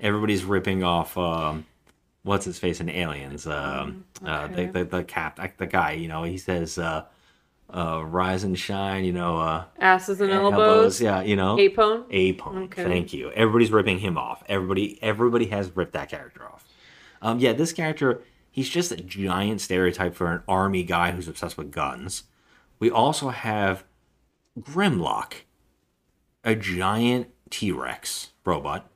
[0.04, 1.18] Everybody's ripping off.
[1.18, 1.66] Um,
[2.24, 3.48] what's his face in Aliens?
[3.48, 5.94] Um, uh, the, the the cap, the guy.
[5.94, 7.06] You know, he says, uh,
[7.70, 11.02] uh, "Rise and shine." You know, uh, asses and elbows.
[11.02, 12.10] Yeah, you know, Apone.
[12.12, 12.66] Apone.
[12.66, 12.84] Okay.
[12.84, 13.32] Thank you.
[13.32, 14.44] Everybody's ripping him off.
[14.48, 16.68] Everybody, everybody has ripped that character off.
[17.22, 18.22] Um, yeah, this character,
[18.52, 22.24] he's just a giant stereotype for an army guy who's obsessed with guns.
[22.80, 23.86] We also have
[24.60, 25.34] Grimlock,
[26.44, 28.90] a giant T Rex robot.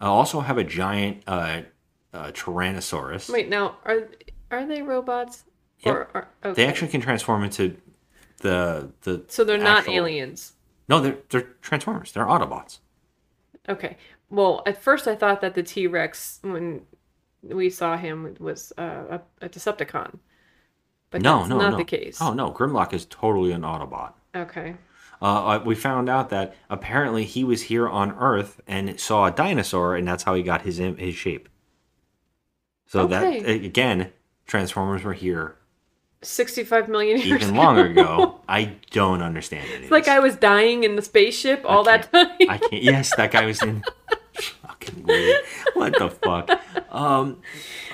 [0.00, 1.62] I also have a giant uh,
[2.12, 3.30] uh, Tyrannosaurus.
[3.30, 4.08] Wait, now are
[4.50, 5.44] are they robots?
[5.80, 5.94] Yep.
[5.94, 6.62] Or are, okay.
[6.62, 7.76] They actually can transform into
[8.38, 9.24] the the.
[9.28, 10.52] So they're not actual- aliens.
[10.88, 12.12] No, they're they're Transformers.
[12.12, 12.78] They're Autobots.
[13.68, 13.96] Okay.
[14.28, 16.82] Well, at first I thought that the T Rex, when
[17.42, 20.18] we saw him, was uh, a, a Decepticon.
[21.10, 21.76] But no, that's no, not no.
[21.76, 22.18] the case.
[22.20, 24.12] Oh no, Grimlock is totally an Autobot.
[24.34, 24.76] Okay.
[25.20, 29.94] Uh, we found out that apparently he was here on Earth and saw a dinosaur,
[29.94, 31.48] and that's how he got his his shape.
[32.86, 34.12] So that again,
[34.46, 35.56] Transformers were here
[36.22, 38.40] 65 million years even longer ago.
[38.48, 39.82] I don't understand any.
[39.84, 42.36] It's like I was dying in the spaceship all that time.
[42.48, 42.82] I can't.
[42.82, 43.82] Yes, that guy was in.
[44.34, 45.44] Fucking weird.
[45.74, 46.50] What the fuck?
[46.90, 47.40] Um,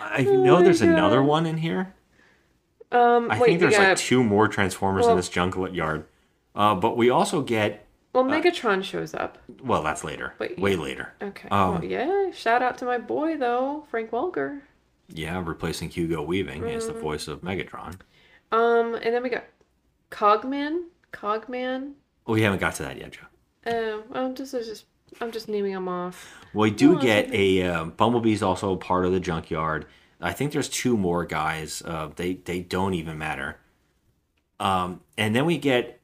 [0.01, 1.95] I know my there's another one in here.
[2.91, 3.91] um, I wait, think there's yeah.
[3.91, 6.07] like two more Transformers in this jungle yard.
[6.57, 7.87] Uh, but we also get.
[8.13, 9.37] Well, Megatron shows up.
[9.63, 10.33] Well, that's later.
[10.39, 11.13] Wait, Way later.
[11.21, 11.49] Okay.
[11.51, 12.31] Um, well, yeah.
[12.33, 14.63] Shout out to my boy though, Frank Welker.
[15.09, 17.01] Yeah, replacing Hugo Weaving as the Mhm.
[17.03, 18.01] voice of Megatron.
[18.51, 19.45] Um, and then we got
[20.11, 20.85] Cogman.
[21.13, 21.93] Cogman.
[22.27, 23.27] Oh, we haven't got to that yet, Joe.
[23.67, 24.87] Um, I'm just, I just,
[25.21, 26.35] I'm just naming them off.
[26.55, 29.87] We do Oh, get a um, Bumblebee's also part of the junkyard.
[30.21, 31.83] I think there's two more guys.
[31.85, 33.59] Uh, they they don't even matter.
[34.59, 36.01] Um, and then we get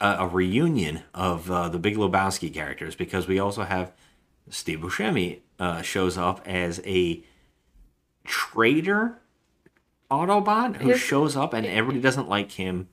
[0.00, 3.92] a, a reunion of uh, the Big Lebowski characters because we also have
[4.48, 7.22] Steve Buscemi uh, shows up as a
[8.24, 9.18] traitor
[10.10, 12.88] Autobot who shows up and everybody doesn't like him.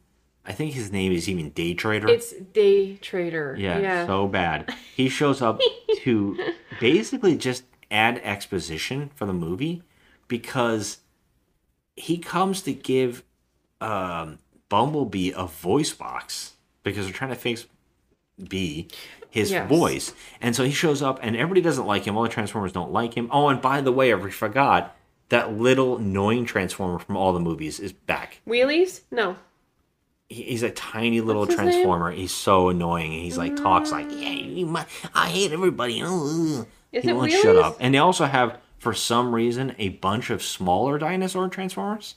[0.45, 2.09] I think his name is even Day Trader.
[2.09, 3.55] It's Day Trader.
[3.57, 4.07] Yeah, Yeah.
[4.07, 4.73] so bad.
[4.95, 5.59] He shows up
[6.03, 6.37] to
[6.79, 9.83] basically just add exposition for the movie
[10.27, 10.99] because
[11.95, 13.23] he comes to give
[13.81, 14.39] um,
[14.69, 16.52] Bumblebee a voice box
[16.83, 17.65] because they're trying to fix
[18.49, 18.87] B
[19.29, 19.67] his Yes.
[19.67, 20.13] voice.
[20.41, 22.15] And so he shows up and everybody doesn't like him.
[22.17, 23.27] All the Transformers don't like him.
[23.31, 24.95] Oh, and by the way, I forgot
[25.29, 28.41] that little annoying Transformer from all the movies is back.
[28.47, 29.01] Wheelies?
[29.09, 29.35] No.
[30.29, 31.67] He's a tiny little his name?
[31.67, 32.11] transformer.
[32.11, 33.13] He's so annoying.
[33.13, 34.21] And he's like talks like, mm.
[34.21, 34.79] "Yeah, you mu-
[35.13, 37.77] I hate everybody." Oh, Is he won't shut up.
[37.79, 42.15] And they also have, for some reason, a bunch of smaller dinosaur transformers.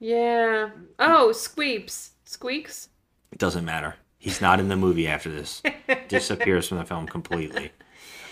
[0.00, 0.70] Yeah.
[0.98, 2.12] Oh, Squeeps.
[2.24, 2.88] Squeaks.
[3.32, 3.96] It doesn't matter.
[4.18, 5.62] He's not in the movie after this.
[6.08, 7.70] Disappears from the film completely.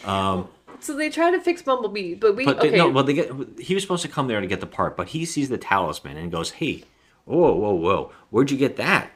[0.05, 0.49] Um,
[0.81, 2.77] So they try to fix Bumblebee, but we but they, okay.
[2.77, 3.31] no, well, they get.
[3.61, 6.16] He was supposed to come there to get the part, but he sees the talisman
[6.16, 6.85] and goes, "Hey,
[7.25, 9.11] whoa, whoa, whoa, where'd you get that?"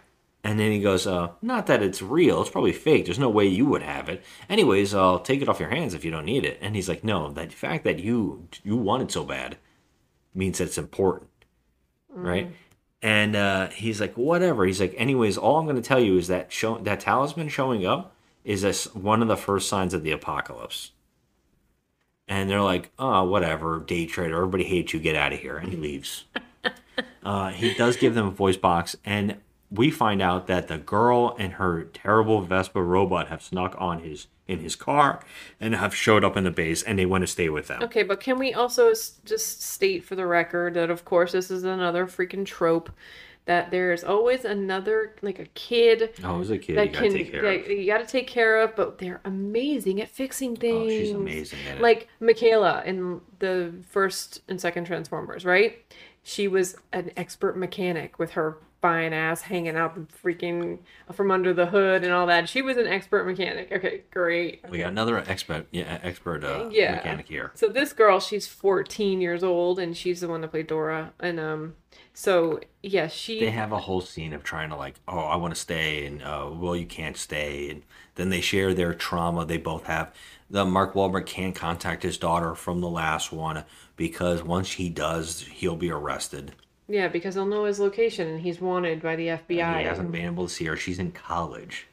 [0.44, 2.40] And then he goes, "Uh, not that it's real.
[2.40, 3.04] It's probably fake.
[3.06, 4.22] There's no way you would have it.
[4.48, 7.02] Anyways, I'll take it off your hands if you don't need it." And he's like,
[7.04, 9.56] "No, the fact that you you want it so bad
[10.34, 11.30] means that it's important,
[12.08, 12.52] right?"
[13.00, 16.28] And uh, he's like, "Whatever." He's like, "Anyways, all I'm going to tell you is
[16.28, 18.14] that show that talisman showing up
[18.44, 20.92] is a one of the first signs of the apocalypse."
[22.28, 24.36] and they're like, "Oh, whatever, day trader.
[24.36, 25.00] Everybody hates you.
[25.00, 26.24] Get out of here." And he leaves.
[27.24, 29.36] uh, he does give them a voice box, and
[29.70, 34.26] we find out that the girl and her terrible Vespa robot have snuck on his
[34.48, 35.20] in his car
[35.60, 37.82] and have showed up in the base, and they want to stay with them.
[37.82, 41.50] Okay, but can we also s- just state for the record that, of course, this
[41.50, 42.90] is another freaking trope
[43.44, 46.10] that there's always another, like a kid.
[46.22, 47.70] As a kid, that you gotta take care that of.
[47.70, 50.84] you gotta take care of, but they're amazing at fixing things.
[50.84, 51.80] Oh, she's amazing at it.
[51.82, 55.78] Like Mikaela in the first and second Transformers, right?
[56.22, 60.78] She was an expert mechanic with her fine ass hanging out the freaking
[61.12, 62.48] from under the hood and all that.
[62.48, 63.72] She was an expert mechanic.
[63.72, 64.64] Okay, great.
[64.70, 66.96] We got another expert, yeah, expert uh, yeah.
[66.96, 67.50] mechanic here.
[67.54, 71.12] So this girl, she's 14 years old, and she's the one that played Dora.
[71.20, 71.74] And um,
[72.14, 73.40] so yeah, she.
[73.40, 76.22] They have a whole scene of trying to like, oh, I want to stay, and
[76.22, 77.82] uh, well, you can't stay, and
[78.14, 79.44] then they share their trauma.
[79.44, 80.12] They both have.
[80.50, 83.64] The Mark Wahlberg can't contact his daughter from the last one
[83.96, 86.52] because once he does, he'll be arrested.
[86.88, 89.62] Yeah, because they'll know his location, and he's wanted by the FBI.
[89.62, 90.76] And he hasn't been able to see her.
[90.76, 91.86] She's in college.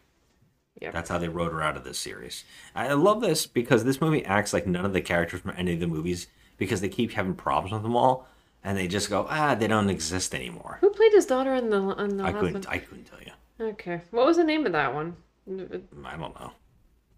[0.82, 0.94] Yep.
[0.94, 2.44] That's how they wrote her out of this series.
[2.76, 5.80] I love this because this movie acts like none of the characters from any of
[5.80, 6.28] the movies
[6.58, 8.28] because they keep having problems with them all,
[8.64, 10.78] and they just go, ah, they don't exist anymore.
[10.82, 12.66] Who played his daughter in the in the I couldn't.
[12.66, 12.66] one?
[12.68, 13.32] I couldn't tell you.
[13.60, 15.16] Okay, what was the name of that one?
[15.48, 16.52] I don't know.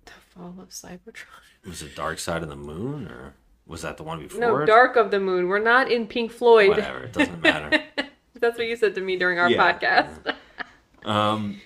[0.05, 1.25] The Fall of Cybertron.
[1.65, 3.33] Was it Dark Side of the Moon or
[3.67, 4.39] was that the one before?
[4.39, 4.65] No?
[4.65, 5.47] Dark of the Moon.
[5.47, 6.69] We're not in Pink Floyd.
[6.69, 7.83] Whatever, it doesn't matter.
[8.39, 9.73] That's what you said to me during our Yeah.
[9.79, 10.35] podcast.
[11.05, 11.61] Um,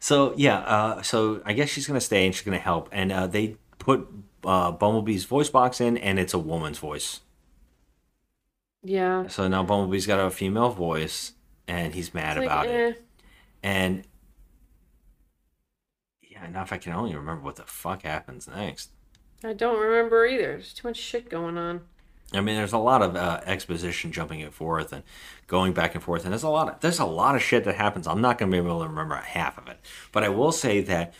[0.00, 3.26] so yeah, uh, so I guess she's gonna stay and she's gonna help, and uh,
[3.26, 4.06] they put
[4.44, 7.20] uh, Bumblebee's voice box in, and it's a woman's voice.
[8.82, 9.26] yeah.
[9.28, 11.32] So now Bumblebee's got a female voice,
[11.66, 12.88] and he's mad It's like, about eh.
[12.88, 13.04] it.
[13.62, 14.04] And
[16.22, 18.90] yeah, now if I can only remember what the fuck happens next.
[19.44, 20.52] I don't remember either.
[20.52, 21.82] There's too much shit going on.
[22.32, 25.04] I mean, there's a lot of uh, exposition jumping and forth and
[25.46, 27.76] going back and forth, and there's a lot of there's a lot of shit that
[27.76, 28.06] happens.
[28.06, 29.78] I'm not gonna be able to remember half of it,
[30.10, 31.14] but I will say that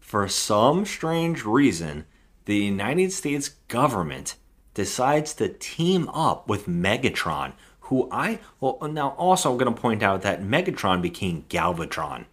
[0.00, 2.06] for some strange reason,
[2.46, 4.36] the United States government
[4.74, 10.22] decides to team up with Megatron, who I well now also I'm gonna point out
[10.22, 12.24] that Megatron became Galvatron.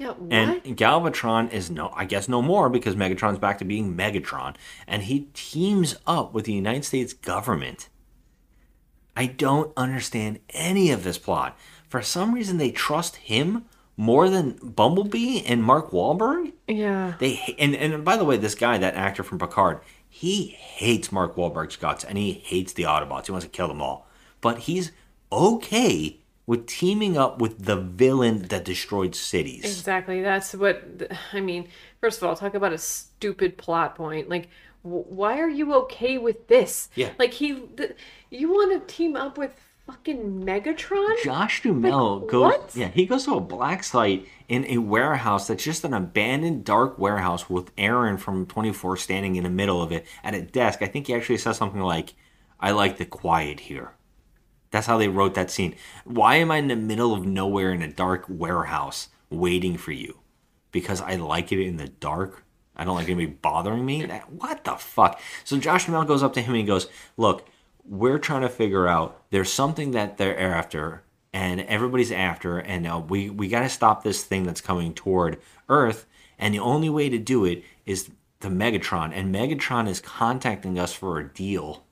[0.00, 0.32] Yeah, what?
[0.32, 4.56] And Galvatron is no, I guess no more because Megatron's back to being Megatron,
[4.86, 7.90] and he teams up with the United States government.
[9.14, 11.54] I don't understand any of this plot.
[11.86, 16.54] For some reason, they trust him more than Bumblebee and Mark Wahlberg.
[16.66, 17.12] yeah.
[17.18, 21.36] They and and by the way, this guy, that actor from Picard, he hates Mark
[21.36, 23.26] Wahlberg's guts and he hates the Autobots.
[23.26, 24.06] He wants to kill them all.
[24.40, 24.92] But he's
[25.30, 26.19] okay
[26.50, 29.62] with teaming up with the villain that destroyed cities.
[29.62, 30.20] Exactly.
[30.20, 30.82] That's what
[31.32, 31.68] I mean.
[32.00, 34.28] First of all, talk about a stupid plot point.
[34.28, 34.48] Like,
[34.82, 36.88] wh- why are you okay with this?
[36.96, 37.10] Yeah.
[37.20, 37.94] Like he, th-
[38.30, 39.54] you want to team up with
[39.86, 41.22] fucking Megatron?
[41.22, 42.74] Josh Duhamel goes, what?
[42.74, 46.98] yeah, he goes to a black site in a warehouse that's just an abandoned dark
[46.98, 50.82] warehouse with Aaron from 24 standing in the middle of it at a desk.
[50.82, 52.14] I think he actually says something like,
[52.58, 53.92] I like the quiet here.
[54.70, 55.74] That's how they wrote that scene.
[56.04, 60.18] Why am I in the middle of nowhere in a dark warehouse waiting for you?
[60.70, 62.44] Because I like it in the dark.
[62.76, 64.06] I don't like anybody bothering me.
[64.28, 65.20] What the fuck?
[65.44, 67.48] So Josh Duhamel goes up to him and he goes, "Look,
[67.84, 69.20] we're trying to figure out.
[69.30, 71.02] There's something that they're after,
[71.32, 75.40] and everybody's after, and uh, we we got to stop this thing that's coming toward
[75.68, 76.06] Earth.
[76.38, 79.10] And the only way to do it is the Megatron.
[79.12, 81.84] And Megatron is contacting us for a deal."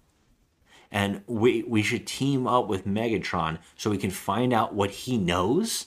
[0.90, 5.18] And we we should team up with Megatron so we can find out what he
[5.18, 5.86] knows.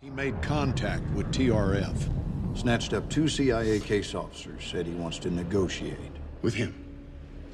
[0.00, 5.30] He made contact with TRF, snatched up two CIA case officers, said he wants to
[5.30, 5.98] negotiate.
[6.42, 6.74] With him?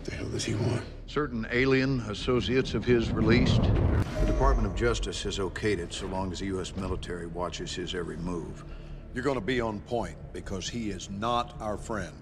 [0.05, 0.83] The hell does he want?
[1.07, 3.63] Certain alien associates of his released.
[3.63, 6.75] The Department of Justice has okayed it so long as the U.S.
[6.77, 8.65] military watches his every move.
[9.15, 12.15] You're going to be on point because he is not our friend.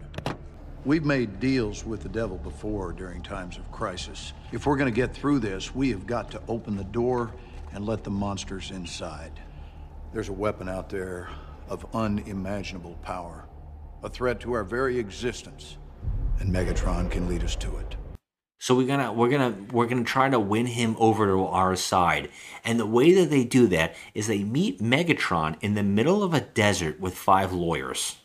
[0.87, 4.33] We've made deals with the devil before during times of crisis.
[4.53, 7.33] If we're going to get through this, we have got to open the door
[7.73, 9.33] and let the monsters inside.
[10.13, 11.29] There's a weapon out there
[11.69, 13.49] of unimaginable power,
[14.05, 15.77] a threat to our very existence,
[16.39, 17.97] and Megatron can lead us to it.
[18.61, 22.29] So we're gonna we're gonna we're gonna try to win him over to our side.
[22.65, 26.33] And the way that they do that is they meet Megatron in the middle of
[26.33, 28.19] a desert with five lawyers.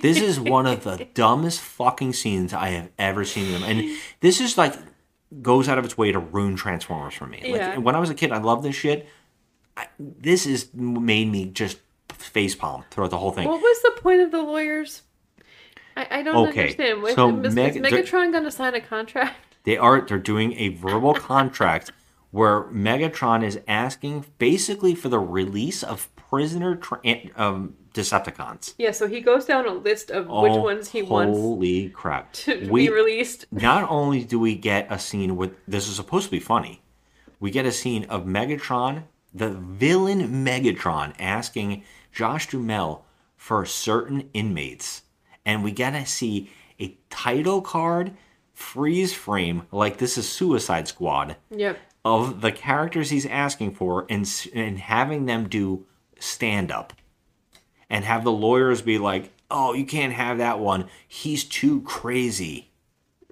[0.00, 3.62] This is one of the dumbest fucking scenes I have ever seen in them.
[3.64, 4.74] And this is like
[5.42, 7.40] goes out of its way to ruin Transformers for me.
[7.42, 7.78] Like, Yeah.
[7.78, 9.08] when I was a kid, I loved this shit.
[9.76, 11.78] I, this is made me just
[12.08, 13.48] facepalm throughout the whole thing.
[13.48, 15.02] What was the point of the lawyers?
[15.96, 17.02] I, I don't Okay, understand.
[17.02, 19.36] Was, so is, Meg- is Megatron going to sign a contract?
[19.64, 21.90] They are they're doing a verbal contract
[22.30, 27.00] where Megatron is asking basically for the release of prisoner tra-
[27.36, 28.74] um, Decepticons.
[28.76, 32.32] Yeah, so he goes down a list of which Oh, ones he wants Holy crap!
[32.34, 33.46] to be released.
[33.52, 36.82] not only do we get a scene with this is supposed to be funny,
[37.40, 43.04] we get a scene of Megatron, the villain Megatron, asking Josh Duhamel
[43.36, 45.02] for certain inmates,
[45.46, 46.50] and we gotta see
[46.80, 48.12] a title card
[48.52, 51.78] freeze frame like this is Suicide Squad Yep.
[52.04, 55.84] of the characters he's asking for and and having them do
[56.18, 56.92] stand up
[57.94, 60.88] and have the lawyers be like, "Oh, you can't have that one.
[61.06, 62.70] He's too crazy."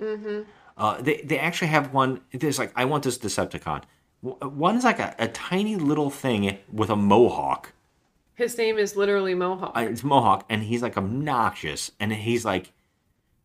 [0.00, 0.42] Mm-hmm.
[0.76, 2.20] Uh, they they actually have one.
[2.32, 3.82] There's like, I want this Decepticon.
[4.20, 7.72] One is like a, a tiny little thing with a mohawk.
[8.34, 9.76] His name is literally Mohawk.
[9.76, 12.72] Uh, It's mohawk, and he's like obnoxious, and he's like,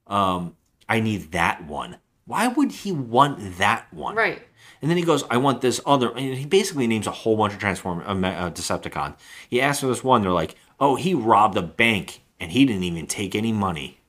[0.05, 0.55] um,
[0.87, 1.97] I need that one.
[2.25, 4.15] Why would he want that one?
[4.15, 4.41] Right.
[4.81, 6.09] And then he goes, I want this other.
[6.15, 9.15] And he basically names a whole bunch of Transform uh, uh, Decepticons.
[9.49, 10.21] He asks for this one.
[10.21, 13.99] They're like, oh, he robbed a bank and he didn't even take any money.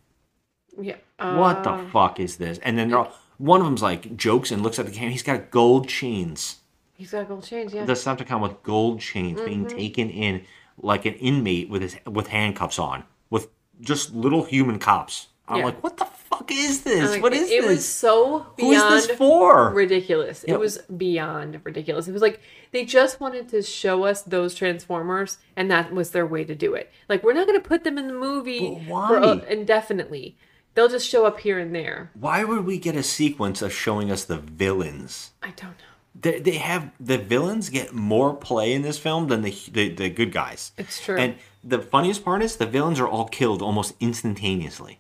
[0.81, 0.97] Yeah.
[1.19, 2.59] what the uh, fuck is this?
[2.59, 5.11] And then all, one of them's like jokes and looks at the camera.
[5.11, 6.57] He's got gold chains.
[6.95, 7.85] He's got gold chains, yeah.
[7.85, 9.69] The Decepticon with gold chains being Mhm.
[9.71, 10.45] taken in
[10.81, 13.49] like an inmate with his with handcuffs on, with
[13.81, 15.29] just little human cops.
[15.49, 15.65] I'm Yeah.
[15.67, 17.11] like, what the fuck is this?
[17.11, 17.71] like, what it- is it this?
[17.71, 19.71] was so Who is beyond this for?
[19.71, 20.45] ridiculous.
[20.47, 20.55] Yeah.
[20.55, 22.07] It was beyond ridiculous.
[22.09, 26.27] It was like they just wanted to show us those Transformers, and that was their
[26.27, 26.91] way to do it.
[27.09, 30.37] Like we're not going to put them in the movie for uh, indefinitely.
[30.75, 32.11] They'll just show up here and there.
[32.15, 35.33] Why would we get a sequence of showing us the villains?
[35.43, 35.75] I don't know.
[36.21, 40.11] They, they have the villains get more play in this film than the, the the
[40.11, 40.73] good guys.
[40.77, 41.17] It's true.
[41.17, 44.99] And the funniest part is the villains are all killed almost instantaneously.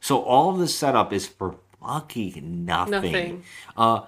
[0.00, 2.90] So all of the setup is for fucking nothing.
[2.90, 3.42] Nothing.
[3.76, 4.00] Uh,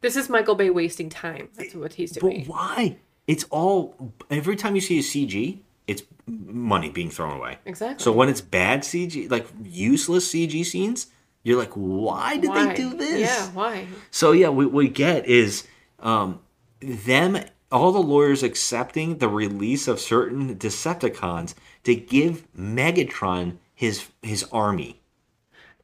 [0.00, 1.48] This is Michael Bay wasting time.
[1.54, 2.44] That's what he's doing.
[2.44, 2.96] but why?
[3.26, 7.58] It's all every time you see a CG, it's money being thrown away.
[7.64, 8.02] Exactly.
[8.02, 11.06] So when it's bad CG, like useless CG scenes,
[11.42, 12.66] you're like, why did Why?
[12.66, 13.20] they do this?
[13.20, 13.86] Yeah, why?
[14.10, 15.66] So yeah, what we get is
[16.00, 16.40] um,
[16.80, 17.38] them
[17.72, 21.54] all the lawyers accepting the release of certain Decepticons
[21.84, 25.02] to give Megatron his his army.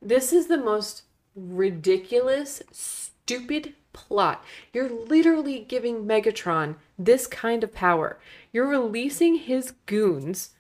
[0.01, 1.03] This is the most
[1.35, 4.45] ridiculous, stupid plot.
[4.73, 8.19] You're literally giving Megatron this kind of power.
[8.53, 10.51] You're releasing his goons,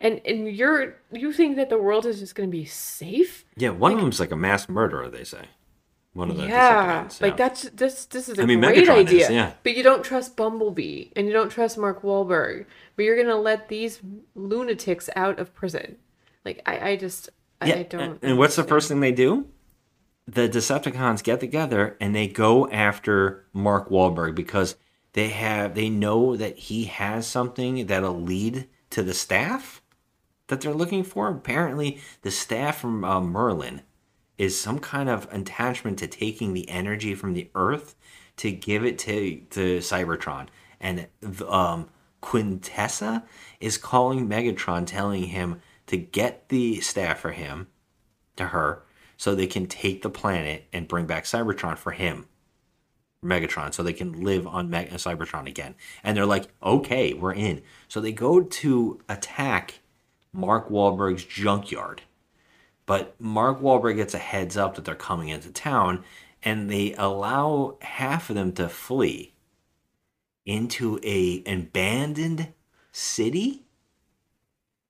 [0.00, 3.44] and and you're you think that the world is just going to be safe?
[3.56, 5.08] Yeah, one of them's like a mass murderer.
[5.08, 5.46] They say
[6.14, 7.20] one of the yeah, Decepticons.
[7.20, 9.30] like that's this this is a I mean, great Megatron is, idea.
[9.30, 9.52] yeah.
[9.62, 12.66] But you don't trust Bumblebee and you don't trust Mark Wahlberg,
[12.96, 14.00] but you're gonna let these
[14.34, 15.96] lunatics out of prison.
[16.44, 17.30] Like I, I just
[17.60, 18.18] I, Yeah, I don't.
[18.22, 19.46] and, what's the first thing they do?
[20.26, 24.76] The Decepticons get together and they go after Mark Wahlberg because
[25.12, 29.82] they have they know that he has something that'll lead to the staff
[30.48, 31.28] that they're looking for.
[31.28, 33.82] Apparently, the staff from uh, Merlin
[34.36, 37.94] is some kind of attachment to taking the energy from the Earth
[38.36, 40.48] to give it to to Cybertron,
[40.80, 41.06] and
[41.46, 41.88] um,
[42.22, 43.22] Quintessa
[43.60, 47.68] is calling Megatron, telling him to get the staff for him
[48.36, 48.82] to her
[49.16, 52.26] so they can take the planet and bring back Cybertron for him.
[53.24, 55.74] Megatron, so they can live on Meg- uh, Cybertron again.
[56.02, 57.62] And they're like, okay, we're in.
[57.88, 59.80] So they go to attack
[60.32, 62.02] Mark Wahlberg's junkyard.
[62.86, 66.04] But Mark Wahlberg gets a heads up that they're coming into town,
[66.42, 69.32] and they allow half of them to flee
[70.44, 72.52] into a abandoned
[72.92, 73.62] city.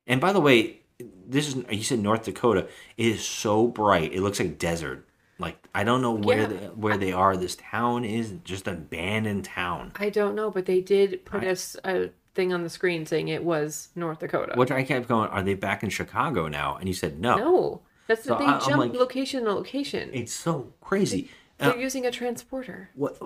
[0.06, 0.80] And by the way,
[1.26, 2.68] this is you said North Dakota.
[2.97, 4.12] It is so bright.
[4.12, 5.06] It looks like desert.
[5.39, 6.47] Like I don't know where Yeah.
[6.47, 7.36] they, where they are.
[7.36, 9.93] This town is just an abandoned town.
[9.97, 13.43] I don't know, but they did put us a thing on the screen saying it
[13.44, 14.52] was North Dakota.
[14.56, 15.28] Which I kept going.
[15.31, 16.76] Are they back in Chicago now?
[16.76, 17.36] And you said no.
[17.36, 20.10] No, that's So they I- I'm jump like- location to location.
[20.12, 21.31] It's so crazy.
[21.59, 22.90] They're Uh, using a transporter.
[22.94, 23.16] what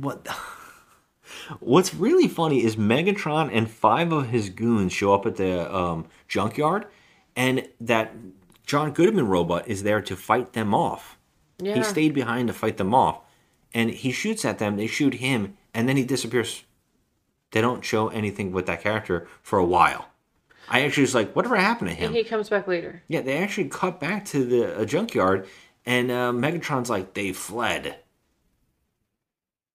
[0.00, 0.26] what
[1.60, 6.06] what's really funny is Megatron and five of his goons show up at the um,
[6.28, 6.86] junkyard,
[7.36, 8.14] and that
[8.66, 11.18] John Goodman robot is there to fight them off.
[11.58, 11.74] Yeah.
[11.74, 13.20] He stayed behind to fight them off,
[13.72, 14.76] and he shoots at them.
[14.76, 16.64] They shoot him, and then he disappears.
[17.52, 20.08] They don't show anything with that character for a while.
[20.68, 22.06] I actually was like, whatever happened to him?
[22.08, 23.02] And he comes back later.
[23.08, 25.46] Yeah, they actually cut back to the junkyard,
[25.84, 27.96] and uh, Megatron's like, they fled.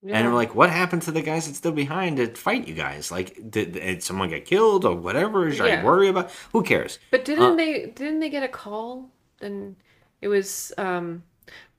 [0.03, 0.17] Yeah.
[0.17, 3.11] And I'm like, what happened to the guys that's still behind to fight you guys?
[3.11, 5.51] Like, did, did someone get killed or whatever?
[5.51, 5.81] Should Yeah.
[5.81, 6.31] I worry about?
[6.53, 6.99] Who cares?
[7.11, 9.11] But didn't Uh, they didn't they get a call?
[9.41, 9.75] And
[10.21, 11.23] it was um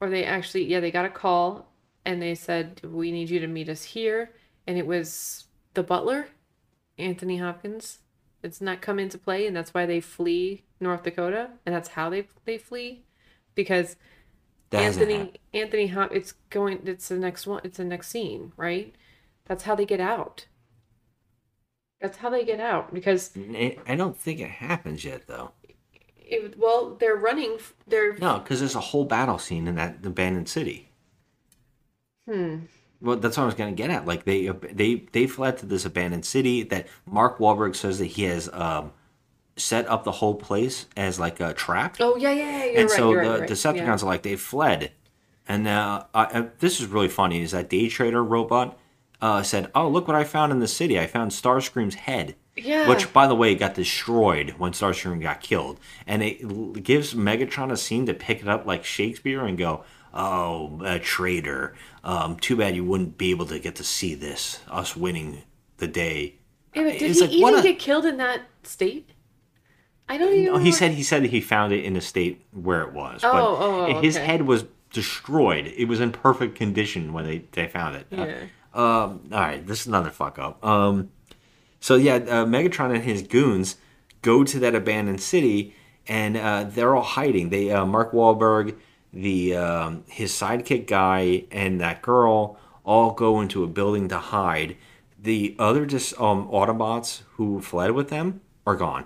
[0.01, 1.73] or they actually yeah, they got a call
[2.05, 4.33] and they said we need you to meet us here
[4.67, 6.29] and it was the butler,
[6.99, 8.01] Anthony Hopkins.
[8.43, 12.11] It's not come into play and that's why they flee North Dakota and that's how
[12.11, 13.05] they they flee
[13.55, 13.99] because That
[14.73, 15.39] Anthony happened.
[15.53, 18.95] Anthony Hop it's going it's the next one it's the next scene, right?
[19.47, 20.47] That's how they get out.
[22.01, 25.53] That's how they get out because I I don't think it happens yet, though.
[26.19, 27.59] it, well, they're running.
[27.87, 30.91] They're No, because there's a whole battle scene in that abandoned city.
[32.27, 32.59] hmm.
[33.01, 34.07] Well, that's what I was going to get at.
[34.07, 38.25] Like they they they fled to this abandoned city that Mark Wahlberg says that he
[38.25, 38.93] has um,
[39.59, 41.97] set up the whole place as like a trap.
[42.01, 42.65] Oh yeah, yeah, yeah.
[42.65, 42.97] You're and right.
[42.97, 43.49] so you're the right.
[43.51, 43.93] Decepticons Yeah.
[43.95, 44.93] are like they fled,
[45.47, 47.43] and uh, I, I, this is really funny.
[47.43, 48.79] Is that Day Trader robot
[49.21, 50.99] uh, said, "Oh, look what I found in the city!
[50.99, 52.89] I found Starscream's head." Yeah.
[52.89, 55.79] Which, by the way, got destroyed when Starscream got killed,
[56.09, 60.81] and it gives Megatron a scene to pick it up like Shakespeare and go, "Oh,
[60.85, 61.75] a traitor!
[62.03, 65.43] Um, too bad you wouldn't be able to get to see this, us winning
[65.77, 66.35] the day."
[66.75, 69.09] Yeah, but did It's he like, even a- get killed in that state?
[70.09, 70.45] I don't even.
[70.53, 73.23] No, he said he said he found it in a state where it was.
[73.23, 74.25] Oh, but oh, oh, his okay.
[74.27, 75.67] head was destroyed.
[75.77, 78.07] It was in perfect condition when they, they found it.
[78.11, 78.35] Uh, Yeah.
[78.75, 80.65] um, all right, this is another fuck up.
[80.65, 81.11] Um,
[81.81, 83.77] so yeah, uh, Megatron and his goons
[84.23, 85.75] go to that abandoned city,
[86.07, 87.51] and uh, they're all hiding.
[87.51, 88.77] They uh, Mark Wahlberg,
[89.13, 94.77] the um, his sidekick guy, and that girl all go into a building to hide.
[95.21, 99.05] The other just um, Autobots who fled with them are gone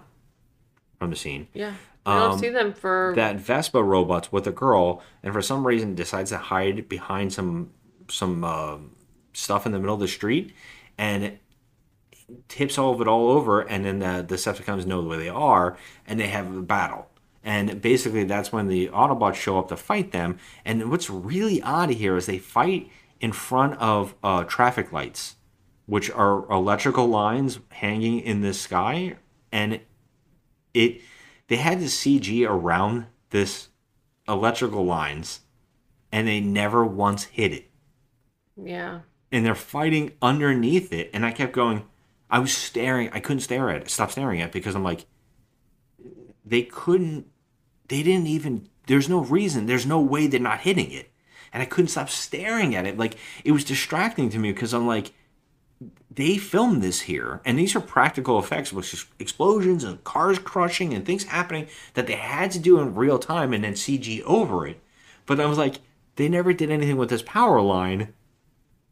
[1.03, 1.49] from the scene.
[1.53, 1.75] Yeah.
[2.07, 3.13] I don't Um, see them for.
[3.17, 7.71] that Vespa robot's with a girl, and for some reason decides to hide behind some
[8.09, 8.77] some uh,
[9.33, 10.53] stuff in the middle of the street,
[10.99, 11.39] and
[12.49, 15.77] tips all of it all over, and then the Decepticons know where they are,
[16.07, 17.09] and they have a battle.
[17.45, 20.39] And basically, that's when the Autobots show up to fight them.
[20.65, 25.37] And what's really odd here is they fight in front of uh, traffic lights,
[25.87, 29.17] which are electrical lines hanging in the sky,
[29.51, 29.81] and
[30.75, 31.01] it
[31.49, 33.69] they had to CG around this
[34.29, 35.41] electrical lines,
[36.11, 37.71] and they never once hit it.
[38.57, 39.01] yeah.
[39.31, 41.85] and they're fighting underneath it, and I kept going.
[42.31, 43.11] I was staring.
[43.13, 43.91] I couldn't stare at it.
[43.91, 45.07] Stop staring at it because I'm like,
[46.45, 47.27] they couldn't.
[47.89, 48.69] They didn't even.
[48.87, 49.67] There's no reason.
[49.67, 51.13] There's no way they're not hitting it,
[51.53, 52.99] and I couldn't stop staring at it.
[52.99, 55.13] Like it was distracting to me because I'm like,
[56.11, 60.93] they filmed this here, and these are practical effects, which is explosions and cars crushing
[60.93, 64.67] and things happening that they had to do in real time and then CG over
[64.67, 64.81] it.
[65.27, 65.77] But I was like,
[66.17, 68.13] they never did anything with this power line,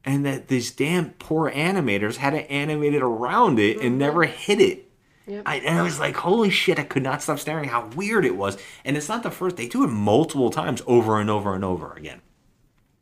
[0.05, 3.99] and that these damn poor animators had to animate it around it and mm-hmm.
[3.99, 4.87] never hit it.
[5.27, 5.43] Yep.
[5.47, 8.37] I, and I was like, holy shit, I could not stop staring how weird it
[8.37, 8.59] was.
[8.85, 11.93] And it's not the first, they do it multiple times over and over and over
[11.93, 12.23] again.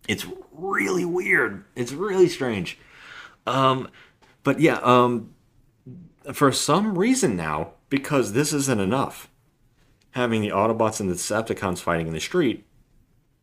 [0.08, 1.64] It's really weird.
[1.74, 2.78] It's really strange.
[3.48, 3.88] Um,
[4.42, 5.34] but yeah, um,
[6.32, 9.28] for some reason now, because this isn't enough,
[10.12, 12.64] having the Autobots and the Decepticons fighting in the street,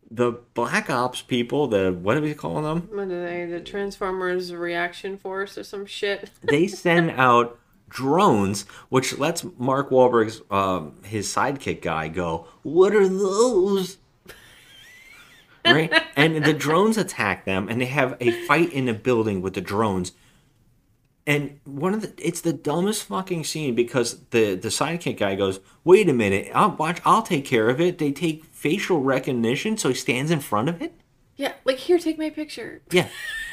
[0.09, 2.87] the Black Ops people, the what are we calling them?
[2.91, 3.45] What are they?
[3.45, 6.29] The Transformers Reaction Force or some shit?
[6.43, 7.59] They send out
[7.89, 13.97] drones, which lets Mark Wahlberg's um, his sidekick guy go, "What are those?"
[15.65, 15.91] right?
[16.15, 19.61] And the drones attack them, and they have a fight in a building with the
[19.61, 20.13] drones.
[21.27, 25.59] And one of the it's the dumbest fucking scene because the the sidekick guy goes,
[25.83, 27.01] "Wait a minute, I'll watch.
[27.03, 30.81] I'll take care of it." They take facial recognition, so he stands in front of
[30.81, 30.93] it.
[31.35, 32.81] Yeah, like here, take my picture.
[32.91, 33.09] Yeah.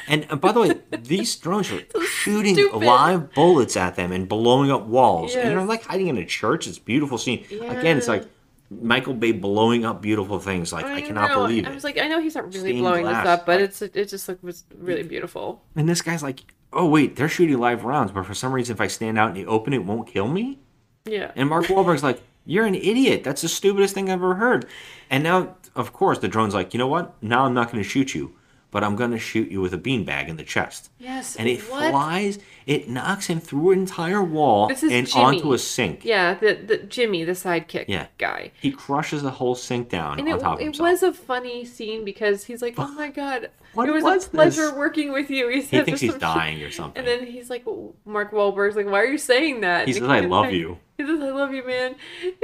[0.07, 2.77] And, and by the way, these drones are shooting stupid.
[2.77, 5.35] live bullets at them and blowing up walls.
[5.35, 6.67] And they're like hiding in a church.
[6.67, 7.45] It's a beautiful scene.
[7.51, 8.25] Again, it's like
[8.69, 10.73] Michael Bay blowing up beautiful things.
[10.73, 11.43] Like I, cannot know.
[11.47, 11.75] believe I it.
[11.75, 14.09] was like, I know he's not really Stained blowing glass, this up, but it's it
[14.09, 15.63] just like was really beautiful.
[15.75, 18.81] And this guy's like, oh wait, they're shooting live rounds, but for some reason, if
[18.81, 20.59] I stand out in the open, it won't kill me.
[21.05, 21.31] Yeah.
[21.35, 23.23] And Mark Wahlberg's like, you're an idiot.
[23.23, 24.65] That's the stupidest thing I've ever heard.
[25.09, 27.13] And now, of course, the drone's like, you know what?
[27.21, 28.35] Now I'm not going to shoot you,
[28.71, 30.89] but I'm going to shoot you with a beanbag in the chest.
[30.97, 31.35] Yes.
[31.35, 31.91] And it what?
[31.91, 34.77] flies, it knocks him through an entire wall and
[35.07, 35.09] Jimmy.
[35.15, 36.03] onto a sink.
[36.05, 38.07] Yeah, the the Jimmy, the sidekick Yeah.
[38.17, 38.51] guy.
[38.61, 40.89] He crushes the whole sink down And on it, top of it himself.
[40.89, 44.29] was a funny scene because he's like, "Oh my god, What it was, was a
[44.29, 46.19] pleasure this?" working with you." He, He thinks he's shit.
[46.21, 46.99] dying or something.
[46.99, 47.65] And then he's like,
[48.05, 50.77] Mark Wahlberg's like, "Why are you saying that?" He And says, "I love like- you."
[50.97, 51.95] He says, "I love you, man."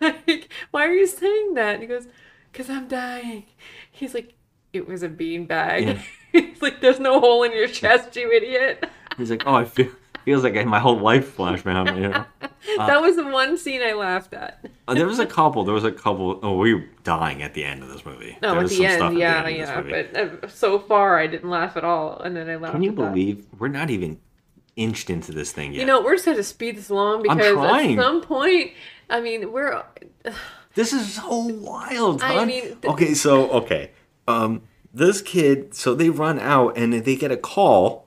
[0.00, 2.06] And he's like, "Why are you saying that?" And he goes,
[2.52, 3.44] "Cause I'm dying."
[3.90, 4.34] He's like,
[4.72, 6.00] "It was a beanbag."
[6.32, 8.84] he's like, "There's no hole in your chest, you idiot."
[9.16, 9.90] He's like, oh, I feel
[10.24, 11.86] feels like my whole life flashed, man.
[11.96, 12.24] You know?
[12.78, 14.64] Uh, that was the one scene I laughed at.
[14.88, 15.64] Uh, there was a couple.
[15.64, 16.40] There was a couple.
[16.42, 18.38] Oh, we were dying at the end of this movie.
[18.40, 20.32] No, There at was the some end, stuff at the yeah, end this yeah.
[20.32, 22.72] But uh, so far, I didn't laugh at all, and then I laughed.
[22.72, 23.12] Can you at that.
[23.12, 24.18] believe we're not even
[24.76, 25.80] inched into this thing yet?
[25.80, 28.72] You know, we're just going to speed this along because at some point,
[29.10, 29.84] I mean, we're.
[30.74, 33.92] This is so wild, I mean, th- okay, so okay,
[34.26, 34.62] um,
[34.92, 38.03] this kid, so they run out and they get a call,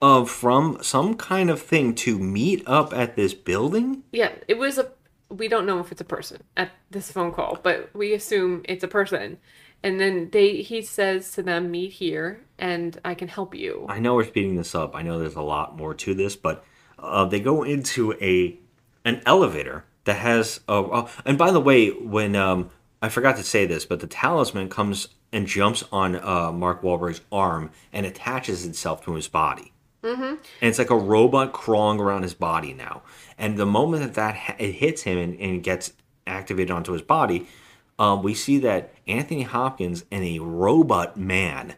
[0.00, 4.04] of from some kind of thing to meet up at this building.
[4.12, 4.90] Yeah, it was a.
[5.30, 8.84] We don't know if it's a person at this phone call, but we assume it's
[8.84, 9.38] a person.
[9.82, 13.98] And then they, he says to them, "Meet here, and I can help you." I
[13.98, 14.94] know we're speeding this up.
[14.94, 16.64] I know there's a lot more to this, but
[16.98, 18.58] uh, they go into a
[19.04, 20.60] an elevator that has.
[20.68, 22.70] Uh, and by the way, when um,
[23.00, 27.20] I forgot to say this, but the talisman comes and jumps on uh, Mark Wahlberg's
[27.30, 29.72] arm and attaches itself to his body.
[30.08, 30.22] Mm-hmm.
[30.22, 33.02] and it's like a robot crawling around his body now.
[33.36, 35.92] And the moment that that ha- it hits him and, and gets
[36.26, 37.46] activated onto his body,
[37.98, 41.74] um, we see that Anthony Hopkins and a robot man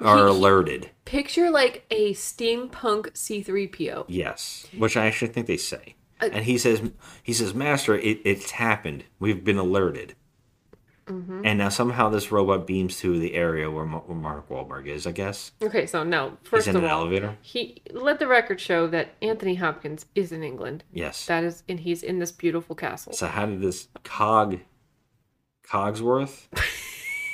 [0.00, 0.90] are alerted.
[1.04, 4.04] Picture like a steampunk C3PO.
[4.08, 5.94] Yes, which I actually think they say.
[6.20, 6.82] Uh, and he says,
[7.22, 9.04] he says, Master, it, it's happened.
[9.18, 10.14] We've been alerted.
[11.06, 11.42] Mhm.
[11.44, 15.06] And now somehow this robot beams to the area where, Ma- where Mark Wahlberg is.
[15.06, 16.38] I guess Okay, so no.
[16.44, 17.36] First he's in of an all, elevator.
[17.42, 20.82] he let the record show that Anthony Hopkins is in England.
[20.92, 21.26] Yes.
[21.26, 23.12] That is, and he's in this beautiful castle.
[23.12, 24.60] So how did this Cog
[25.68, 26.46] Cogsworth?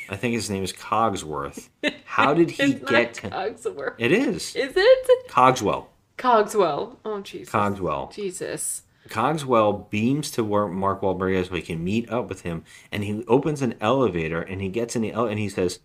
[0.09, 1.69] I think his name is Cogsworth.
[2.05, 3.95] How did he It's not get to Cogsworth.
[3.99, 4.55] It is.
[4.57, 5.87] Is it Cogswell.
[6.17, 6.99] Cogswell?
[7.05, 7.51] Oh Jesus.
[7.51, 8.11] Cogswell.
[8.13, 8.83] Jesus.
[9.11, 13.05] Cogswell beams to where Mark Wahlberg is so he can meet up with him and
[13.05, 15.81] he opens an elevator and he gets in the ele- and he says,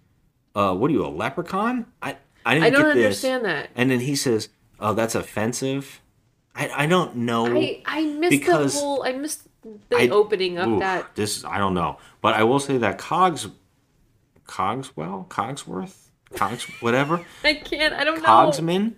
[0.55, 1.87] uh, what are you, a leprechaun?
[2.01, 2.15] I
[2.45, 3.69] I didn't I don't understand that.
[3.75, 4.49] And then he says,
[4.79, 6.01] Oh, that's offensive.
[6.53, 7.47] I, I don't know.
[7.47, 9.03] I I missed the whole.
[9.03, 9.41] I missed
[9.89, 11.15] the I- opening of Oof, that.
[11.15, 13.47] This I don't know, but I will say that Cogs,
[14.47, 17.93] Cogswell, Cogsworth, Cogs, whatever, I can't.
[17.93, 18.27] I don't know.
[18.27, 18.93] Cogsman,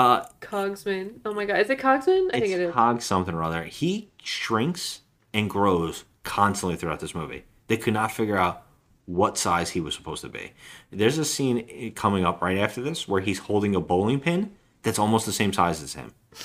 [0.00, 1.20] uh, Cogsman.
[1.24, 2.28] Oh my god, is it Cogsman?
[2.32, 2.74] I think it it's is.
[2.74, 3.64] Cog something or other.
[3.64, 5.00] He shrinks
[5.34, 7.44] and grows constantly throughout this movie.
[7.68, 8.62] They could not figure out
[9.06, 10.52] what size he was supposed to be.
[10.90, 14.52] There's a scene coming up right after this where he's holding a bowling pin
[14.82, 16.12] that's almost the same size as him.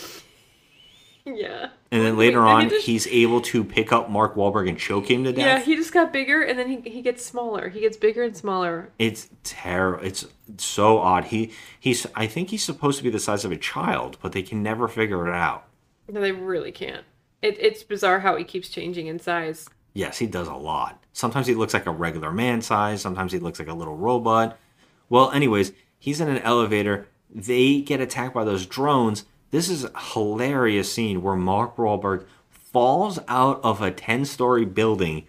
[1.27, 1.69] Yeah.
[1.91, 4.77] And then Wait, later he on, just- he's able to pick up Mark Wahlberg and
[4.77, 5.44] choke him to death.
[5.44, 7.69] Yeah, he just got bigger and then he, he gets smaller.
[7.69, 8.91] He gets bigger and smaller.
[8.99, 10.06] It's terrible.
[10.06, 10.27] It's
[10.58, 11.26] so odd.
[11.26, 14.44] He he's I think he's supposed to be the size of a child, but they
[14.44, 15.68] can never figure it out.
[16.08, 17.06] No, they really can't.
[17.42, 19.68] It, it's bizarre how he keeps changing in size.
[19.94, 21.04] Yes, he does a lot.
[21.14, 24.58] Sometimes he looks like a regular man size, sometimes he looks like a little robot.
[25.10, 27.08] Well, anyways, he's in an elevator.
[27.34, 29.26] They get attacked by those drones.
[29.52, 35.26] This is a hilarious scene where Mark Wahlberg falls out of a 10 story building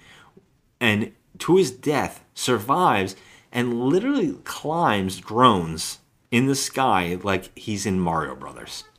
[0.81, 3.15] and to his death survives
[3.53, 5.99] and literally climbs drones
[6.31, 8.85] in the sky like he's in Mario Brothers.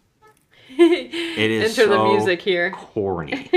[0.80, 2.70] It is Enter the so music here.
[2.72, 3.50] corny.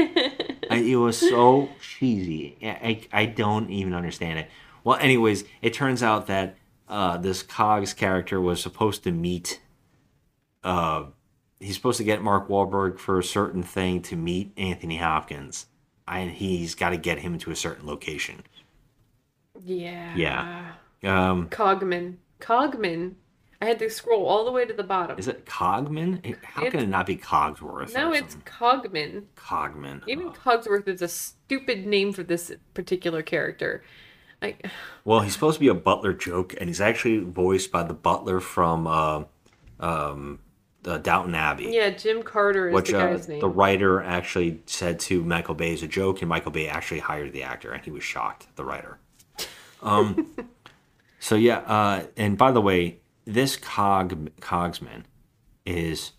[0.70, 2.56] I, it was so cheesy.
[2.62, 2.68] I,
[3.12, 4.48] I I don't even understand it.
[4.84, 6.56] Well, anyways, it turns out that
[6.88, 9.60] uh, this Cogs character was supposed to meet.
[10.64, 11.06] Uh,
[11.58, 15.66] he's supposed to get Mark Wahlberg for a certain thing to meet Anthony Hopkins,
[16.08, 18.42] and he's got to get him to a certain location.
[19.64, 20.14] Yeah.
[21.02, 21.30] Yeah.
[21.30, 22.16] Um, Cogman.
[22.40, 23.14] Cogman.
[23.62, 25.18] I had to scroll all the way to the bottom.
[25.18, 26.34] is it Cogman?
[26.42, 27.92] How can it not be Cogsworth?
[27.94, 28.36] no, it's?
[28.46, 29.24] Cogman.
[29.36, 30.02] Cogman.
[30.06, 33.82] Even Cogsworth is a stupid name for this particular character.
[34.40, 34.66] Like,
[35.04, 38.40] Well, he's supposed to be a butler joke, and he's actually voiced by the butler
[38.40, 39.24] from uh,
[39.78, 40.38] um,
[40.86, 41.68] uh, Downton Abbey.
[41.70, 43.40] yeah, Jim Carter is which the uh, guy's name.
[43.40, 47.32] the writer actually said to Michael Bay as a joke, and Michael Bay actually hired
[47.34, 48.46] the actor, and he was shocked.
[48.56, 48.98] The writer.
[49.82, 50.34] Um.
[51.18, 55.04] so yeah, uh, and by the way, this cog cogsman
[55.64, 56.12] is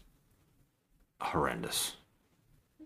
[1.19, 1.97] horrendous.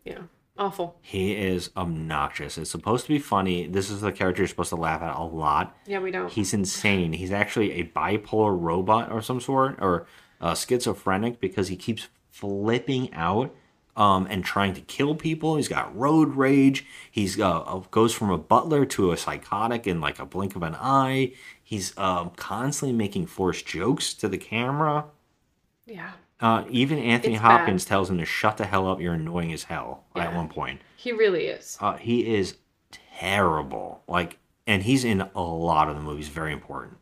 [0.03, 0.23] yeah,
[0.57, 0.97] awful.
[1.01, 2.57] He is obnoxious.
[2.57, 3.67] It's supposed to be funny.
[3.67, 5.77] This is the character you're supposed to laugh at a lot.
[5.85, 6.31] Yeah, we don't.
[6.31, 7.13] He's insane.
[7.13, 10.07] He's actually a bipolar robot or some sort, or
[10.41, 13.55] uh, schizophrenic because he keeps flipping out
[13.97, 15.55] um, and trying to kill people.
[15.55, 16.85] He's got road rage.
[17.09, 20.63] He's uh, uh, goes from a butler to a psychotic in like a blink of
[20.63, 21.33] an eye.
[21.63, 25.05] He's um, constantly making forced jokes to the camera.
[25.87, 27.89] Yeah, Uh, even Anthony It's Hopkins bad.
[27.89, 28.99] tells him to shut the hell up.
[28.99, 30.03] You're annoying as hell.
[30.15, 31.77] At one point, he really is.
[31.79, 32.55] uh, he is
[33.19, 34.01] terrible.
[34.07, 36.27] Like, and he's in a lot of the movies.
[36.27, 36.97] Very important.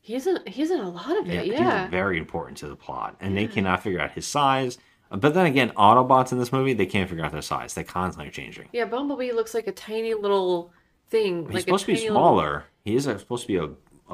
[0.00, 0.38] He's in.
[0.46, 1.46] He's in a lot of it.
[1.46, 1.82] Yeah, Yeah.
[1.82, 4.78] he's very important to the plot, and they cannot figure out his size.
[5.10, 7.74] Uh, But then again, Autobots in this movie, they can't figure out their size.
[7.74, 8.68] They're constantly changing.
[8.72, 10.72] Yeah, Bumblebee looks like a tiny little
[11.08, 11.46] thing.
[11.46, 12.64] He's like supposed to be tiny little- smaller.
[12.84, 13.64] He is uh, supposed to be a,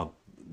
[0.01, 0.09] a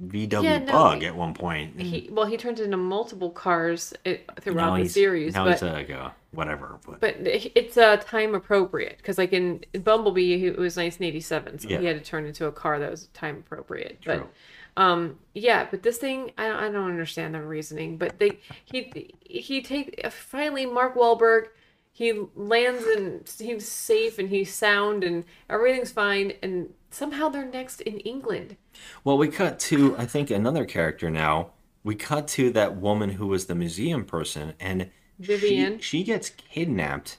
[0.08, 1.80] VW Yeah, no, bug he- at one point.
[1.80, 5.62] He well, he turns into multiple cars uh, now throughout the series, Now but he's
[5.64, 6.80] like a whatever.
[6.86, 11.70] But but it's uh, time appropriate because like in, in Bumblebee, it was 1987, so
[11.70, 11.80] Yeah.
[11.80, 14.02] he had to turn into a car that was time appropriate.
[14.02, 14.18] True.
[14.20, 14.28] But
[14.76, 17.98] um, yeah, but this thing, I don't, I don't understand the reasoning.
[17.98, 21.48] But they he he take finally Mark Wahlberg.
[21.92, 27.82] He lands and he's safe and he's sound and everything's fine and somehow they're next
[27.82, 28.58] in England.
[29.04, 31.52] Well, we cut to I think another character now.
[31.84, 34.90] We cut to that woman who was the museum person, and
[35.20, 35.80] Vivian.
[35.80, 37.18] She, she gets kidnapped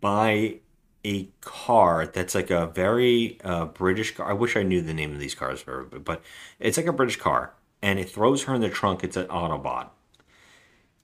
[0.00, 0.60] by
[1.04, 4.28] a car that's like a very uh, British car.
[4.28, 6.22] I wish I knew the name of these cars, for, but
[6.58, 9.02] it's like a British car, and it throws her in the trunk.
[9.02, 9.88] It's an Autobot,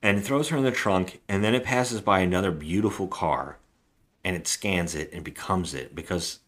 [0.02, 3.58] and it throws her in the trunk, and then it passes by another beautiful car,
[4.24, 6.40] and it scans it and becomes it because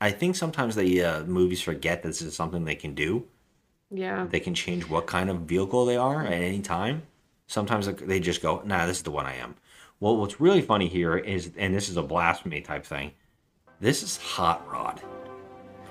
[0.00, 3.24] I think sometimes the uh, movies forget this is something they can do.
[3.90, 4.26] Yeah.
[4.28, 7.02] They can change what kind of vehicle they are at any time.
[7.46, 9.54] Sometimes they just go, "Nah, this is the one I am."
[10.02, 13.12] Well, what's really funny here is, and this is a blasphemy type thing.
[13.78, 15.00] This is Hot Rod,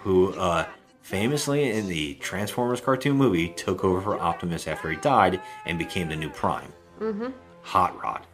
[0.02, 0.66] who uh,
[1.02, 6.10] famously in the Transformers cartoon movie took over for Optimus after he died and became
[6.10, 6.74] the new Prime.
[7.00, 7.28] Mm-hmm.
[7.62, 8.28] Hot Rod.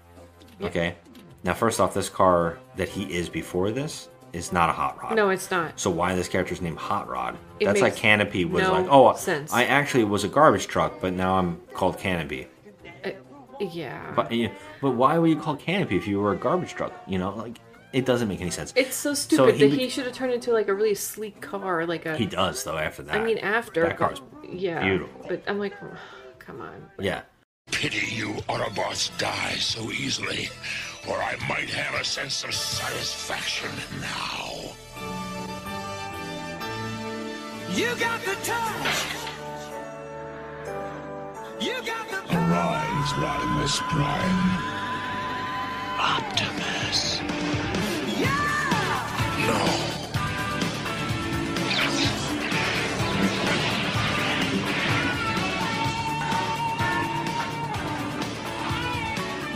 [0.64, 0.96] Okay.
[1.44, 5.16] Now, first off, this car that he is before this is not a Hot Rod.
[5.16, 5.80] No, it's not.
[5.80, 7.38] So why this character's named Hot Rod?
[7.60, 9.54] It That's like Canopy was no like, oh, sense.
[9.54, 12.48] I actually was a garbage truck, but now I'm called Canopy.
[13.60, 14.14] Yeah.
[14.16, 14.52] But you
[14.82, 16.94] but why were you called Canopy if you were a garbage truck?
[17.08, 17.60] You know, like
[17.94, 18.74] it doesn't make any sense.
[18.76, 21.86] It's so stupid he that he should have turned into like a really sleek car,
[21.86, 22.18] like a.
[22.18, 23.16] He does though after that.
[23.16, 23.84] I mean, after.
[23.84, 24.84] that car's yeah.
[24.84, 25.26] beautiful.
[25.28, 25.74] But I'm like,
[26.40, 26.90] come on.
[27.00, 27.22] Yeah.
[27.72, 30.50] Pity you Autobots die so easily,
[31.08, 33.70] or I might have a sense of satisfaction
[34.00, 34.74] now.
[37.76, 39.27] You got the touch.
[41.60, 44.50] Arise, Rodimus Prime.
[46.00, 47.20] Optimus.
[48.20, 48.30] Yeah!
[49.48, 49.58] No.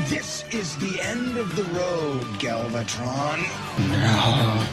[0.09, 3.43] This is the end of the road, Galvatron.
[3.91, 4.67] Now,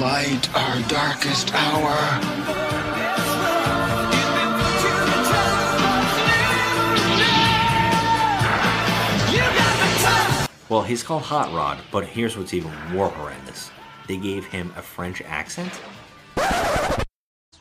[0.00, 2.78] light our darkest hour.
[10.68, 13.70] Well, he's called Hot Rod, but here's what's even more horrendous.
[14.06, 15.72] They gave him a French accent.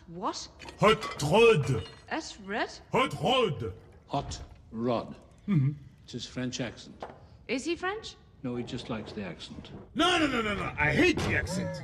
[0.07, 0.47] What?
[0.81, 1.83] Hot Rod.
[2.09, 2.69] That's red?
[2.91, 3.71] Hot Rod.
[4.07, 4.39] Hot
[4.73, 5.15] Rod.
[5.47, 5.71] Mm-hmm.
[6.03, 7.05] It's his French accent.
[7.47, 8.15] Is he French?
[8.43, 9.71] No, he just likes the accent.
[9.95, 10.71] No, no, no, no, no.
[10.77, 11.81] I hate the accent.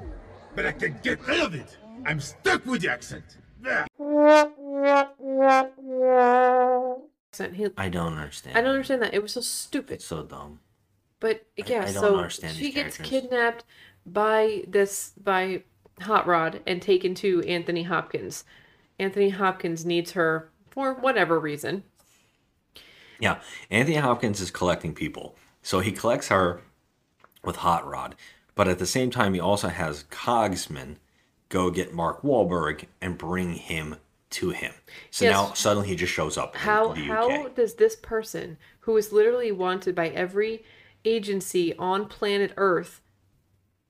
[0.56, 1.78] But I can get rid of it.
[2.06, 3.24] I'm stuck with the accent.
[3.62, 3.88] There.
[7.32, 7.74] Accent.
[7.78, 8.58] I don't understand.
[8.58, 9.14] I don't understand that.
[9.14, 9.96] It was so stupid.
[9.96, 10.60] It's so dumb.
[11.24, 13.64] But yeah, I don't so she gets kidnapped
[14.06, 15.64] by this by
[16.02, 18.44] Hot Rod and taken to Anthony Hopkins.
[19.00, 21.84] Anthony Hopkins needs her for whatever reason.
[23.22, 23.40] Yeah,
[23.72, 25.38] Anthony Hopkins is collecting people.
[25.62, 26.60] So he collects her
[27.42, 28.16] with Hot Rod,
[28.54, 30.98] but at the same time, he also has Cogsman
[31.48, 33.96] go get Mark Wahlberg and bring him
[34.32, 34.74] to him.
[35.10, 35.32] So Yes.
[35.34, 39.96] now suddenly he just shows up How how does this person who is literally wanted
[39.96, 40.66] by every
[41.06, 43.02] agency on planet Earth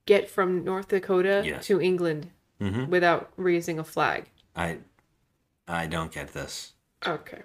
[0.05, 1.65] get from North Dakota Yes.
[1.67, 2.29] to England
[2.59, 2.89] Mhm.
[2.89, 4.25] without raising a flag?
[4.55, 4.79] I
[5.67, 6.73] I don't get this.
[7.07, 7.41] Okay.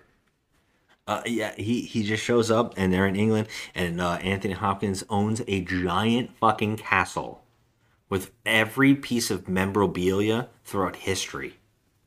[1.06, 5.04] Uh, yeah, he, he just shows up and they're in England, and uh, Anthony Hopkins
[5.08, 7.44] owns a giant fucking castle
[8.10, 11.54] with every piece of memorabilia throughout history.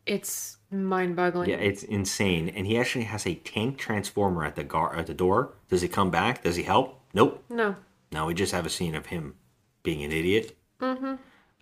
[0.06, 1.50] It's mind-boggling.
[1.50, 2.50] Yeah, it's insane.
[2.50, 5.54] And he actually has a tank transformer at the gar- at the door.
[5.70, 6.44] Does he come back?
[6.44, 7.01] Does he help?
[7.14, 7.44] Nope.
[7.50, 7.76] no.
[8.14, 9.36] No, we just have a scene of him
[9.84, 10.58] being an idiot.
[10.82, 11.16] Mm-hmm.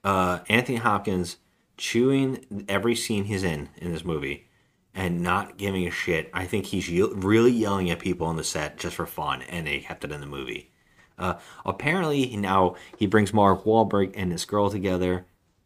[0.03, 1.37] Uh, Anthony Hopkins
[1.77, 4.47] chewing every scene he's in in this movie
[4.95, 6.29] and not giving a shit.
[6.33, 9.67] I think he's ye- really yelling at people on the set just for fun, and
[9.67, 10.71] they kept it in the movie.
[11.19, 11.35] Uh,
[11.65, 15.25] apparently, now he brings Mark Wahlberg and this girl together.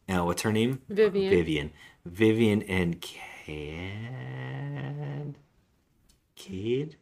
[0.09, 0.81] Uh, what's her name?
[0.89, 1.29] Vivian.
[1.31, 1.71] Vivian.
[2.05, 3.35] Vivian and Cad.
[6.35, 6.97] Cade?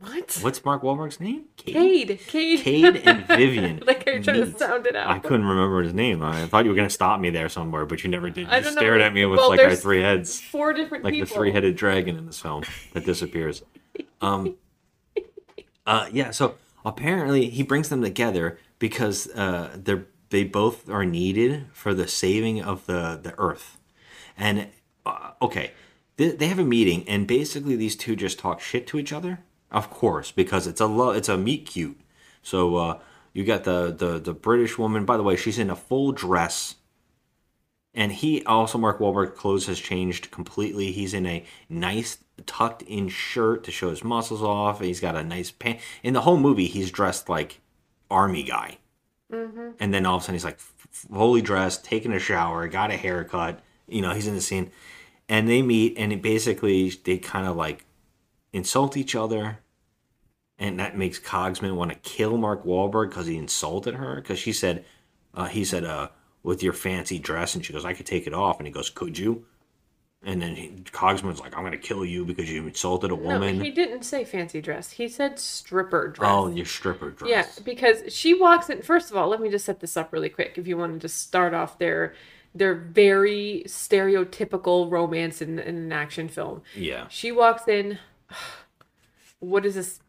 [0.00, 0.38] What?
[0.40, 1.44] What's Mark Wahlberg's name?
[1.58, 2.18] Cade.
[2.26, 2.60] Cade.
[2.60, 3.82] Cade and Vivian.
[3.86, 5.08] like I tried to sound it out.
[5.10, 6.22] I couldn't remember his name.
[6.22, 8.46] I thought you were gonna stop me there somewhere, but you never did.
[8.46, 8.80] You I just don't know.
[8.80, 12.16] stared at me with Well, like our three heads, four different like the three-headed dragon
[12.16, 12.64] in this film
[12.94, 13.62] that disappears.
[14.22, 14.56] Um,
[15.86, 16.30] uh, yeah.
[16.30, 16.54] So
[16.84, 22.62] apparently, he brings them together because uh, they're they both are needed for the saving
[22.62, 23.76] of the the Earth,
[24.38, 24.68] and
[25.04, 25.72] uh, okay,
[26.16, 29.40] they, they have a meeting, and basically these two just talk shit to each other.
[29.70, 32.00] Of course, because it's a lo- it's a meet cute.
[32.42, 32.98] So uh,
[33.32, 35.04] you got the, the the British woman.
[35.04, 36.76] By the way, she's in a full dress,
[37.94, 40.90] and he also Mark Wahlberg clothes has changed completely.
[40.90, 44.80] He's in a nice tucked in shirt to show his muscles off.
[44.80, 45.78] He's got a nice pant.
[46.02, 47.60] In the whole movie, he's dressed like
[48.10, 48.78] army guy.
[49.32, 49.70] Mm-hmm.
[49.78, 52.90] And then all of a sudden he's like f- fully dressed, taking a shower, got
[52.90, 53.60] a haircut.
[53.86, 54.72] You know, he's in the scene,
[55.28, 57.84] and they meet, and it basically they kind of like
[58.52, 59.59] insult each other,
[60.60, 64.16] and that makes Cogsman want to kill Mark Wahlberg because he insulted her.
[64.16, 64.84] Because she said,
[65.34, 66.10] uh, he said, uh,
[66.42, 68.90] with your fancy dress, and she goes, I could take it off, and he goes,
[68.90, 69.46] Could you?
[70.22, 73.56] And then he, Cogsman's like, I'm gonna kill you because you insulted a woman.
[73.56, 74.92] No, he didn't say fancy dress.
[74.92, 76.30] He said stripper dress.
[76.30, 77.30] oh, your stripper dress.
[77.30, 78.82] Yeah, because she walks in.
[78.82, 80.58] First of all, let me just set this up really quick.
[80.58, 82.14] If you wanted to start off their
[82.54, 86.62] their very stereotypical romance in, in an action film.
[86.74, 87.06] Yeah.
[87.08, 87.98] She walks in.
[89.42, 90.00] What is this?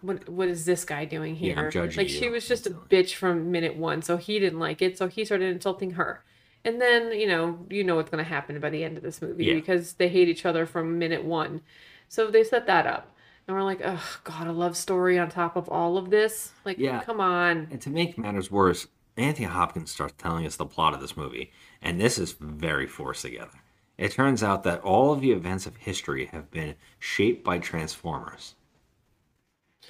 [0.00, 1.54] What what is this guy doing here?
[1.54, 4.58] Yeah, I'm judging like she was just a bitch from minute one, so he didn't
[4.58, 4.98] like it.
[4.98, 6.24] So he started insulting her,
[6.64, 9.22] and then you know you know what's going to happen by the end of this
[9.22, 9.54] movie Yeah.
[9.54, 11.60] because they hate each other from minute one.
[12.08, 13.14] So they set that up,
[13.46, 16.52] and we're like, oh god, a love story on top of all of this.
[16.64, 17.00] Like, Yeah.
[17.04, 17.68] come on.
[17.70, 21.52] And to make matters worse, Anthony Hopkins starts telling us the plot of this movie,
[21.80, 23.50] and this is very forced together.
[23.96, 28.54] It turns out that all of the events of history have been shaped by Transformers.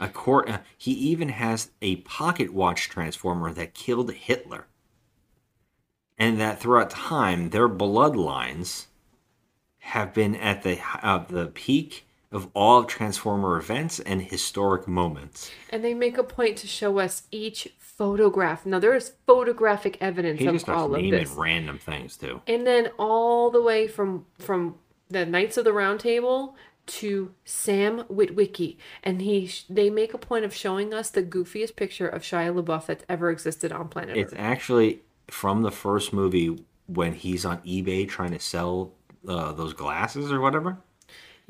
[0.01, 4.67] A court, uh, he even has a pocket watch transformer that killed Hitler.
[6.17, 8.87] And that throughout time, their bloodlines
[9.79, 15.51] have been at the uh, the peak of all Transformer events and historic moments.
[15.71, 18.67] And they make a point to show us each photograph.
[18.67, 21.31] Now there is photographic evidence of all of naming this.
[21.31, 22.43] random things too.
[22.47, 24.77] And then all the way from from
[25.09, 26.55] the Knights of the Round Table
[26.89, 32.09] to Sam Witwicky, and he they make a point of showing us the goofiest picture
[32.09, 34.39] of Shia LaBeouf that's ever existed on planet It's Earth.
[34.39, 38.93] It's actually from the first movie when he's on eBay trying to sell
[39.29, 40.79] uh, those glasses or whatever.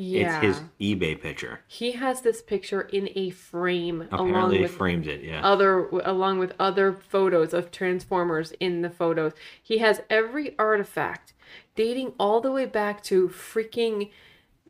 [0.01, 0.41] Yeah.
[0.41, 1.61] It's his eBay picture.
[1.67, 5.25] He has this picture in a frame along Apparently, with framed it.
[5.25, 5.45] Yeah.
[5.45, 9.33] other along with other photos of Transformers in the photos.
[9.61, 11.33] He has every artifact
[11.75, 14.11] dating all the way back to freaking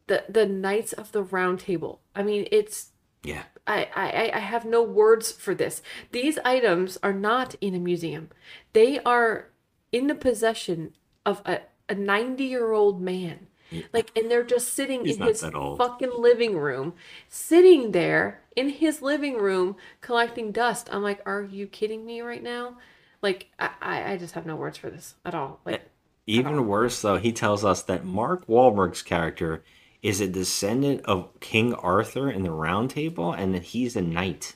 [0.08, 2.00] the the Knights of the Round Table.
[2.14, 2.90] I mean, it's
[3.22, 3.44] yeah.
[3.66, 5.82] I, I, I have no words for this.
[6.12, 8.30] These items are not in a museum.
[8.72, 9.50] They are
[9.92, 10.94] in the possession
[11.26, 13.48] of a, a 90 year old man.
[13.92, 16.94] Like, and they're just sitting He's in his fucking living room,
[17.28, 20.88] sitting there in his living room collecting dust.
[20.90, 22.78] I'm like, are you kidding me right now?
[23.20, 25.60] Like, I, I, I just have no words for this at all.
[25.66, 25.82] Like,
[26.26, 29.62] Even worse, though, he tells us that Mark Wahlberg's character
[30.02, 34.54] is a descendant of King Arthur in the Round Table, and that he's a knight,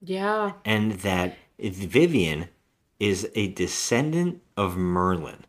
[0.00, 0.52] yeah.
[0.64, 2.48] and that Vivian
[3.00, 5.44] is a descendant of Merlin.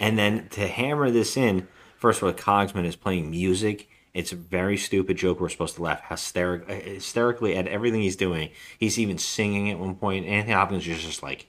[0.00, 3.88] And then to hammer this in, first of all, Cogsman is playing music.
[4.12, 5.38] It's a very stupid joke.
[5.38, 8.50] We're supposed to laugh hysteric, hysterically at everything he's doing.
[8.78, 10.26] He's even singing at one point.
[10.26, 11.46] Anthony Hopkins is just like,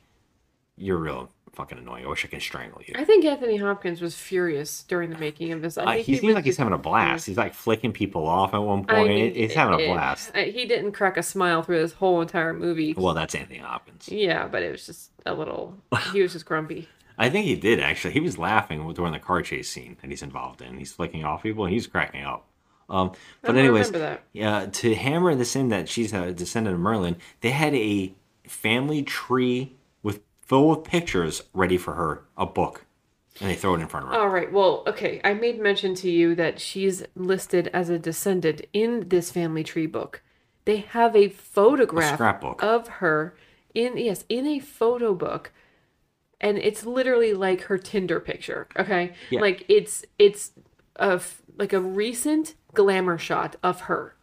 [0.81, 2.05] "You're real fucking annoying.
[2.05, 5.51] I wish I could strangle you." I think Anthony Hopkins was furious during the making
[5.51, 5.77] of this.
[5.77, 7.25] I Uh, think he was seems like he's having a blast.
[7.27, 9.09] He's like flicking people off at one I point.
[9.09, 10.31] mean, he's having a blast.
[10.35, 12.93] uh, He didn't crack a smile through this whole entire movie.
[12.97, 14.09] Well, that's Anthony Hopkins.
[14.09, 15.77] Yeah, but it was just a little.
[16.13, 16.87] He was just grumpy.
[17.17, 18.13] I think he did actually.
[18.13, 20.77] He was laughing during the car chase scene that he's involved in.
[20.77, 22.47] He's flicking off people and he's cracking up.
[22.89, 23.91] Um, but anyways,
[24.33, 24.65] yeah.
[24.65, 28.13] To hammer this in that she's a descendant of Merlin, they had a
[28.47, 29.75] family tree
[30.51, 32.83] full of pictures ready for her, a book,
[33.39, 34.19] and they throw it in front of her.
[34.19, 34.51] All right.
[34.51, 35.21] Well, okay.
[35.23, 39.87] I made mention to you that she's listed as a descendant in this family tree
[39.87, 40.21] book.
[40.65, 42.61] They have a photograph scrapbook.
[42.61, 43.33] of her
[43.73, 45.53] in yes in a photo book,
[46.41, 48.67] and it's literally like her Tinder picture.
[48.77, 49.39] Okay, Yeah.
[49.39, 50.51] like it's it's
[50.97, 51.21] a
[51.57, 54.15] like a recent glamour shot of her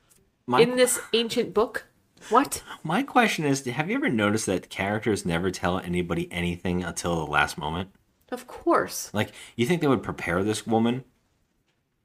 [0.46, 1.86] My- in this ancient book.
[2.30, 2.62] What?
[2.82, 7.30] My question is: Have you ever noticed that characters never tell anybody anything until the
[7.30, 7.90] last moment?
[8.30, 9.10] Of course.
[9.14, 11.04] Like, you think they would prepare this woman?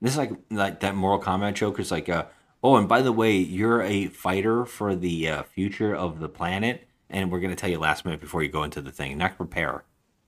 [0.01, 2.25] This is like like that Mortal Kombat joke is like, uh,
[2.63, 6.87] oh, and by the way, you're a fighter for the uh, future of the planet,
[7.09, 9.17] and we're gonna tell you last minute before you go into the thing.
[9.17, 9.83] Not prepare.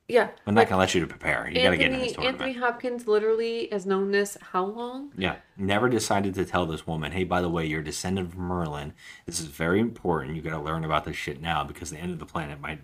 [0.07, 0.29] Yeah.
[0.45, 1.49] I'm not gonna let you to prepare.
[1.49, 2.41] You gotta get in this Anthony, tournament.
[2.41, 5.11] Anthony Hopkins literally has known this how long?
[5.17, 8.37] Yeah, never decided to tell this woman, hey, by the way, you're a descendant of
[8.37, 8.93] Merlin.
[9.25, 10.35] This is very important.
[10.35, 12.81] You got to learn about this shit now because the end of the planet might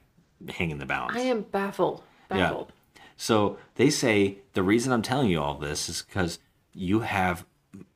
[0.49, 1.15] hang in the balance.
[1.15, 2.01] I am baffled.
[2.27, 2.71] Baffled.
[2.95, 3.01] Yeah.
[3.17, 6.39] So they say the reason I'm telling you all this is because
[6.73, 7.45] you have,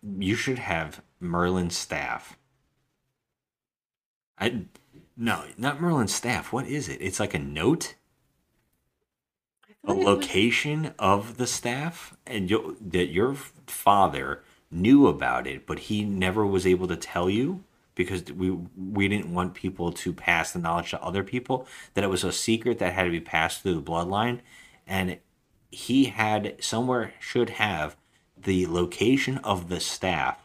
[0.04, 2.38] you should have Merlin's staff.
[4.38, 4.66] I,
[5.18, 6.54] no, not Merlin's staff.
[6.54, 7.02] What is it?
[7.02, 7.96] It's like a note,
[9.86, 13.36] a thought it was- location of the staff, and you, that your
[13.68, 17.64] father knew about it, but he never was able to tell you?
[17.94, 22.10] Because we we didn't want people to pass the knowledge to other people that it
[22.10, 24.42] was a secret that had to be passed through the bloodline
[24.86, 25.18] and
[25.72, 27.96] he had somewhere should have
[28.38, 30.40] the location of the staff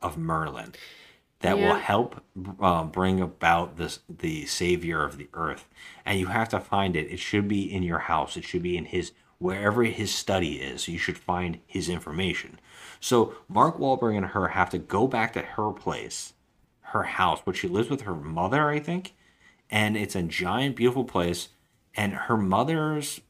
[0.00, 0.72] of Merlin
[1.42, 2.22] that will help
[2.60, 5.68] uh, bring about this the savior of the earth
[6.04, 8.76] and you have to find it it should be in your house it should be
[8.76, 12.58] in his wherever his study is you should find his information
[13.00, 16.32] so Mark Wahlberg and her have to go back to her place
[16.92, 19.14] her house, but she lives with her mother, I think.
[19.70, 21.48] And it's a giant, beautiful place.
[21.94, 23.20] And her mother's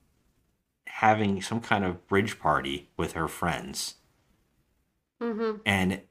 [0.87, 3.95] having some kind of bridge party with her friends.
[5.21, 5.59] Mm-hmm.
[5.65, 6.03] And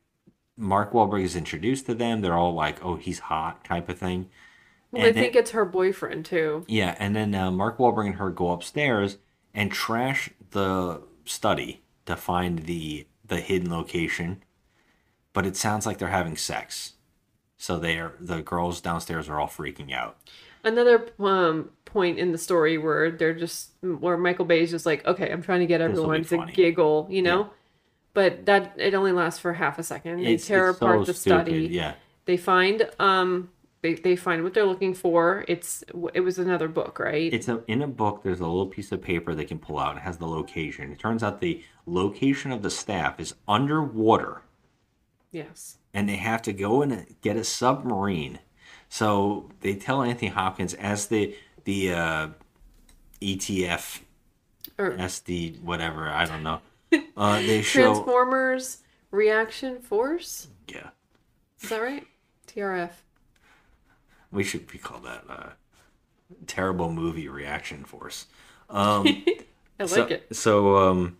[0.61, 2.21] Mark Wahlberg is introduced to them.
[2.21, 4.29] They're all like, oh, he's hot, type of thing.
[4.91, 6.63] Well, I And then- think it's her boyfriend too.
[6.67, 9.17] yeah, and then uh, Mark Wahlberg and her go upstairs
[9.53, 14.43] and trash the study to find the the hidden location.
[15.33, 16.93] But it sounds like they're having sex,
[17.57, 20.17] so they're the girls downstairs are all freaking out.
[20.63, 25.05] Another um, point in the story where they're just where Michael Bay is just like,
[25.07, 27.49] okay, I'm trying to get everyone to giggle, you know.
[28.13, 30.17] But that it only lasts for half a second.
[30.17, 31.67] They It's- tear it's so apart the stupid, study.
[31.67, 31.93] yeah.
[32.25, 33.49] They find um
[33.81, 35.43] they, they find what they're looking for.
[35.47, 35.83] It's
[36.13, 37.33] it was another book, right?
[37.33, 38.21] It's a, in a book.
[38.23, 39.97] There's a little piece of paper they can pull out.
[39.97, 40.91] It has the location.
[40.91, 44.41] It turns out the location of the staff is underwater.
[45.31, 45.77] yes.
[45.93, 48.39] and they have to go and get a submarine.
[48.87, 52.27] So they tell Anthony Hopkins as the the uh,
[53.21, 54.01] ETF,
[54.77, 56.61] Or- SD, whatever I don't know.
[57.17, 58.79] Uh, they show Transformers
[59.11, 60.47] Reaction Force.
[60.67, 60.89] yeah.
[61.61, 62.05] Is that right?
[62.47, 62.91] TRF.
[64.31, 65.49] We should be called that uh,
[66.47, 68.25] terrible movie reaction force.
[68.69, 69.05] Um,
[69.79, 70.35] I so, like it.
[70.35, 71.17] So um,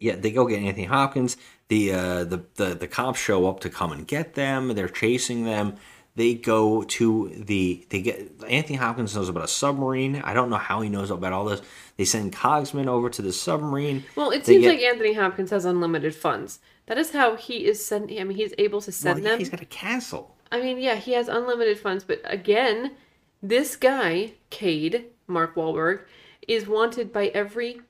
[0.00, 1.36] Yeah, they go get Anthony Hopkins.
[1.68, 4.74] The uh, the the the cops show up to come and get them.
[4.74, 5.74] They're chasing them.
[6.18, 10.16] They go to the they get Anthony Hopkins knows about a submarine.
[10.24, 11.62] I don't know how he knows about all this.
[11.96, 14.02] They send Cogsman over to the submarine.
[14.16, 16.58] Well, it They seems get- like Anthony Hopkins has unlimited funds.
[16.86, 18.10] That is how he is sent.
[18.10, 19.38] I mean, he's able to send Well, yeah, them.
[19.38, 20.34] he's got a castle.
[20.50, 22.96] I mean, yeah, he has unlimited funds, but again,
[23.40, 26.00] this guy, Cade, Mark Wahlberg,
[26.48, 27.82] is wanted by every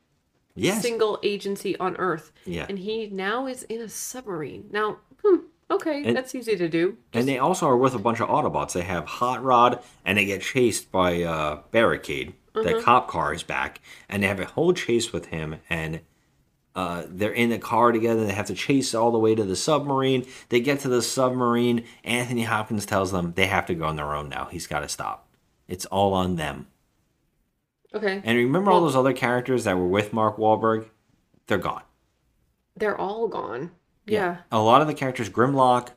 [0.55, 0.83] Yes.
[0.83, 2.31] single agency on Earth.
[2.45, 2.67] Yeah.
[2.69, 4.69] And he now is in a submarine.
[4.71, 5.37] Now, hmm,
[5.71, 6.97] okay, And- that's easy to do.
[7.13, 8.73] And they also are with a bunch of Autobots.
[8.73, 12.35] They have Hot Rod, and they get chased by uh, Barricade.
[12.55, 12.83] The Mhm.
[12.83, 15.57] cop car is back, and they have a whole chase with him.
[15.71, 16.01] And
[16.75, 18.25] uh, they're in the car together.
[18.27, 20.25] They have to chase all the way to the submarine.
[20.49, 21.85] They get to the submarine.
[22.05, 24.47] Anthony Hopkins tells them they have to go on their own now.
[24.51, 25.29] He's got to stop.
[25.67, 26.67] It's all on them.
[27.95, 28.21] Okay.
[28.25, 30.89] And remember all those other characters that were with Mark Wahlberg?
[31.47, 31.83] They're gone.
[32.77, 33.71] They're all gone.
[34.13, 34.39] Yeah.
[34.51, 35.91] A lot of the characters, Grimlock,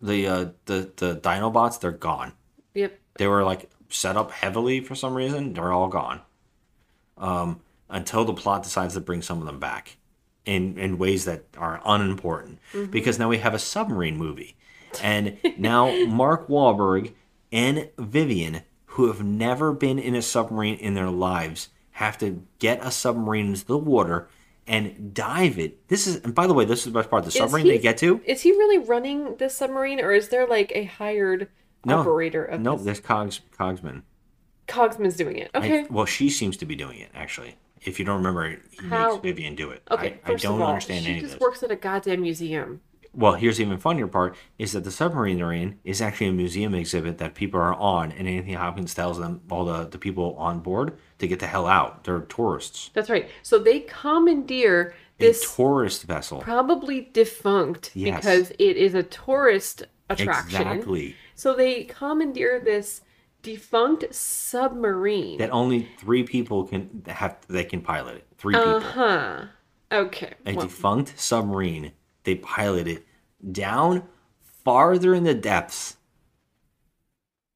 [0.00, 2.32] the uh, the the Dinobots, they're gone.
[2.74, 2.98] Yep.
[3.18, 5.52] They were like set up heavily for some reason.
[5.52, 6.20] They're all gone.
[7.18, 9.96] Um, until the plot decides to bring some of them back
[10.44, 12.58] in in ways that are unimportant.
[12.72, 12.90] Mhm.
[12.90, 14.56] Because now we have a submarine movie,
[15.02, 17.12] and now Mark Wahlberg
[17.52, 22.84] and Vivian, who have never been in a submarine in their lives, have to get
[22.84, 24.28] a submarine into the water
[24.66, 25.88] and dive it.
[25.88, 27.24] This is, and by the way, this is the best part.
[27.24, 28.20] The submarine he- they get to.
[28.24, 31.48] Is he really running this submarine, or is there like a hired
[31.84, 32.84] No, operator of no, this?
[32.84, 34.02] there's Cogs Cogsman.
[34.68, 35.50] Cogsman's doing it.
[35.54, 35.86] I- Okay.
[35.90, 37.56] well, she seems to be doing it actually.
[37.84, 39.82] If you don't remember, he How- makes Vivian do it.
[39.90, 40.20] Okay.
[40.24, 41.40] I, I don't all, understand she any of just this.
[41.40, 42.80] works at a goddamn museum.
[43.14, 46.32] Well, here's the even funnier part: is that the submarine they're in is actually a
[46.32, 50.34] museum exhibit that people are on, and Anthony Hopkins tells them all the the people
[50.38, 52.02] on board to get the hell out.
[52.04, 52.90] They're tourists.
[52.94, 53.30] That's right.
[53.42, 56.40] So they commandeer this a tourist vessel.
[56.40, 58.16] probably defunct Yes.
[58.16, 60.60] because it is a tourist attraction.
[60.62, 61.16] Exactly.
[61.36, 63.02] So they commandeer this
[63.42, 65.38] defunct submarine.
[65.38, 67.36] That only three people can have.
[67.48, 68.26] They can pilot it.
[68.36, 68.74] Three Uh people.
[68.74, 69.44] Uh huh.
[69.92, 70.34] Okay.
[70.44, 71.92] A Well, defunct submarine.
[72.24, 73.06] They pilot it
[73.50, 74.08] down
[74.64, 75.96] farther in the depths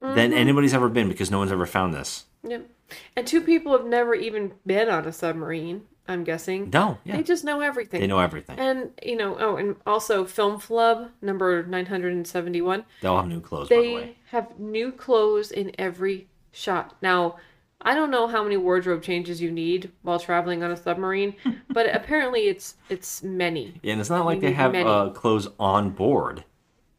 [0.01, 0.37] than Mhm.
[0.37, 2.27] anybody's ever been because no one's ever found this.
[2.45, 2.69] Yep.
[3.17, 5.83] And two people have never even been on a submarine.
[6.09, 6.71] I'm guessing.
[6.73, 7.17] No, yeah.
[7.17, 8.01] They just know everything.
[8.01, 8.59] They know everything.
[8.61, 12.85] And you know, oh, and also Film Flub number nine hundred and seventy-one.
[13.01, 16.97] They'll have new clothes, by the They have new clothes in every shot.
[17.03, 17.39] Now,
[17.81, 21.35] I don't know how many wardrobe changes you need while traveling on a submarine,
[21.71, 23.81] but apparently it's it's many.
[23.83, 26.45] Yeah, and it's not like You they have uh, clothes on board.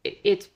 [0.04, 0.50] It- It's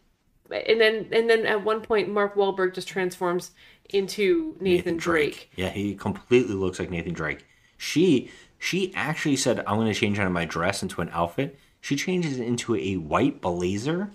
[0.52, 3.52] and then and then at one point Mark Wahlberg just transforms
[3.94, 5.52] into Nathan, Drake.
[5.56, 7.46] Yeah, he completely looks like Nathan Drake.
[7.78, 11.58] She she actually said, "I'm going to change out of my dress into an outfit."
[11.80, 14.12] She changes it into a white blazer,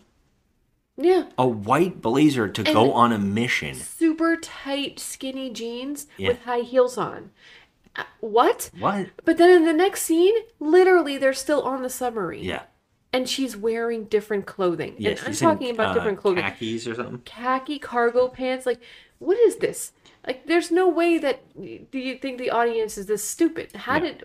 [0.97, 1.25] Yeah.
[1.37, 3.75] a white blazer to And- go on a mission.
[3.75, 6.29] Super tight skinny jeans Yeah.
[6.29, 7.31] with high heels on.
[7.97, 8.71] Uh, What?
[8.79, 9.09] What?
[9.25, 12.45] But then in the next scene, literally they're still on the submarine.
[12.45, 12.63] Yeah,
[13.13, 14.95] And she's wearing different clothing.
[14.99, 15.11] yeah.
[15.11, 16.45] and I'm she's in, talking about uh, different clothing.
[16.45, 17.23] khakis or something.
[17.25, 18.65] khaki cargo pants.
[18.65, 18.81] Like,
[19.19, 19.93] what is this?
[20.27, 21.43] Like, there's no way that
[21.91, 23.73] do you think the audience is this stupid?
[23.75, 24.01] How Yeah.
[24.01, 24.25] did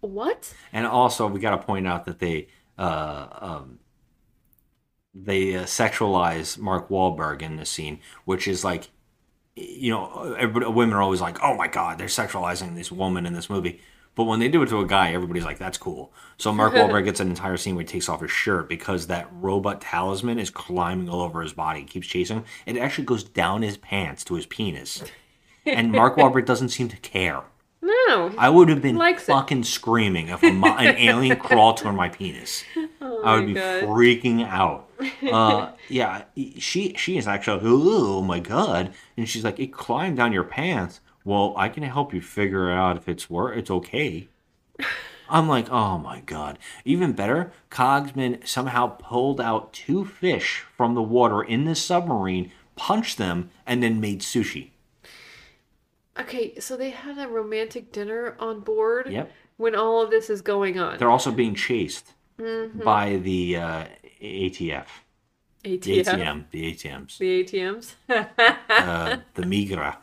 [0.00, 0.54] what?
[0.72, 2.48] And also, we got to point out that they
[2.78, 3.78] uh, um,
[5.14, 8.90] they uh, sexualize Mark Wahlberg in this scene, which is like,
[9.56, 10.36] you know,
[10.70, 13.80] women are always like, "Oh my God, they're sexualizing this woman in this movie."
[14.20, 17.06] But when they do it to a guy, everybody's like, "That's cool." So Mark Wahlberg
[17.06, 20.50] gets an entire scene where he takes off his shirt because that robot talisman is
[20.50, 22.44] climbing all over his body, keeps chasing him.
[22.66, 25.02] It actually goes down his pants to his penis,
[25.64, 27.40] and Mark Wahlberg doesn't seem to care.
[27.80, 28.30] No.
[28.36, 29.32] I would have been Likes it.
[29.32, 32.62] fucking screaming if mo- an alien crawled toward my penis.
[33.00, 33.84] Oh I would be God.
[33.84, 34.90] freaking out.
[35.32, 36.24] Uh, yeah,
[36.58, 41.00] she she is actually oh my god, and she's like it climbed down your pants.
[41.24, 44.28] Well, I can help you figure out if it's wor it's okay.
[45.28, 46.58] I'm like, oh my god.
[46.84, 53.16] Even better, Cogsman somehow pulled out two fish from the water in this submarine, punched
[53.18, 54.70] them, and then made sushi.
[56.18, 59.08] Okay, so they had a romantic dinner on board.
[59.10, 59.30] Yep.
[59.56, 60.98] When all of this is going on.
[60.98, 62.82] They're also being chased Mhm.
[62.82, 63.84] by the uh,
[64.20, 64.86] ATF.
[65.62, 66.06] The ATF.
[66.06, 66.44] ATM.
[66.50, 67.18] The ATMs.
[67.18, 67.94] The ATMs.
[68.70, 69.96] uh, the Migra.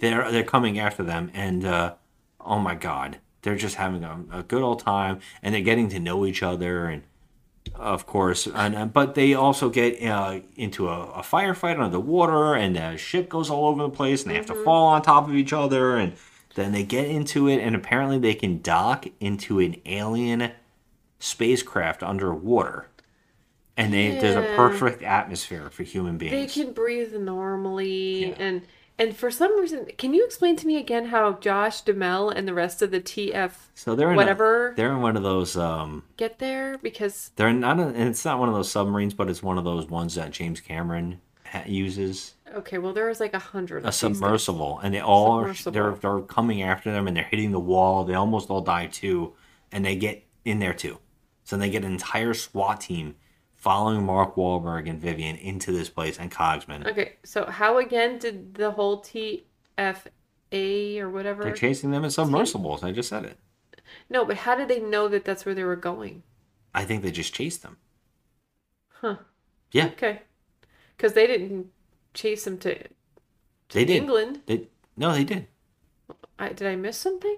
[0.00, 1.94] They're they're coming after them, and uh,
[2.40, 6.00] oh my god, they're just having a, a good old time, and they're getting to
[6.00, 7.02] know each other, and
[7.74, 12.00] of course, and uh, but they also get uh, into a, a firefight under the
[12.00, 15.02] water, and the ship goes all over the place, and they have to fall on
[15.02, 16.14] top of each other, and
[16.54, 20.52] then they get into it, and apparently they can dock into an alien
[21.18, 22.88] spacecraft underwater,
[23.76, 26.32] and they, there's a perfect atmosphere for human beings.
[26.32, 28.62] They can breathe normally, and
[29.02, 32.54] and for some reason, can you explain to me again how Josh Duhamel and the
[32.54, 35.56] rest of the TF So they're in whatever A, they're in one of those.
[35.56, 37.80] Um, get there because they're not.
[37.80, 40.30] A, and it's not one of those submarines, but it's one of those ones that
[40.30, 42.34] James Cameron ha- uses.
[42.54, 43.84] okay, well there was like a hundred.
[43.84, 47.60] A submersible, and they all are, they're they're coming after them, and they're hitting the
[47.60, 48.04] wall.
[48.04, 49.32] They almost all die too,
[49.72, 50.98] and they get in there too.
[51.42, 53.16] So they get an entire SWAT team
[53.62, 56.84] following Mark Wahlberg and Vivian into this place and Cogsman.
[56.84, 61.44] Okay, so how again did the whole TFA or whatever?
[61.44, 62.82] They're chasing them in submersibles.
[62.82, 63.38] I just said it.
[64.10, 66.24] No, but how did they know that that's where they were going?
[66.74, 67.76] I think they just chased them.
[69.00, 69.16] Huh.
[69.70, 70.22] Yeah, Okay.
[70.96, 71.68] Because they didn't
[72.14, 72.76] chase them to.
[73.70, 73.96] they did.
[73.96, 74.40] England.
[74.46, 75.46] They no, they did.
[76.36, 77.36] I, did I miss something?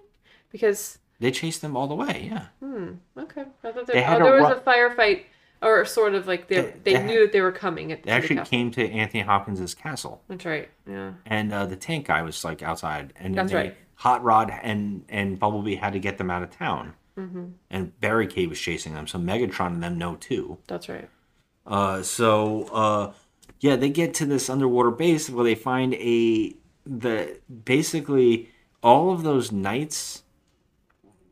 [0.50, 2.28] Because They chased them all the way.
[2.30, 2.46] Yeah.
[2.60, 2.92] hmm.
[3.18, 3.44] Okay.
[3.62, 5.24] I thought They had oh, there was ru- a firefight,
[5.64, 7.90] or sort of like they They- knew that they were coming.
[7.90, 10.22] At They to the actually came to Anthony Hopkins's castle.
[10.28, 10.68] That's right.
[10.88, 11.12] Yeah.
[11.26, 13.76] and uh, the tank guy was like outside, and That's they- right.
[13.96, 18.48] Hot Rod and and Bumblebee had to get them out of town, hmm and Barricade
[18.50, 20.58] was chasing them, so Megatron and them know too.
[20.66, 21.08] That's right.
[21.66, 23.12] Uh, so uh,
[23.60, 26.54] yeah, they get to this underwater base where they find a
[26.84, 28.50] the basically
[28.82, 30.22] all of those knights.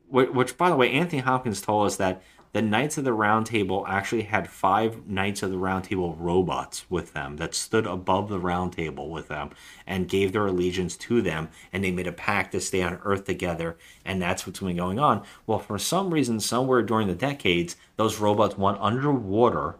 [0.09, 2.23] Which, which by the way, Anthony Hopkins told us that
[2.53, 6.85] the Knights of the Round Table actually had five Knights of the Round Table robots
[6.91, 9.51] with them that stood above the Round Table with them
[9.87, 13.25] and gave their allegiance to them, and they made a pact to stay on Earth
[13.25, 15.23] together, and that's what's been going on.
[15.47, 19.77] Well, for some reason, somewhere during the decades, those robots went underwater,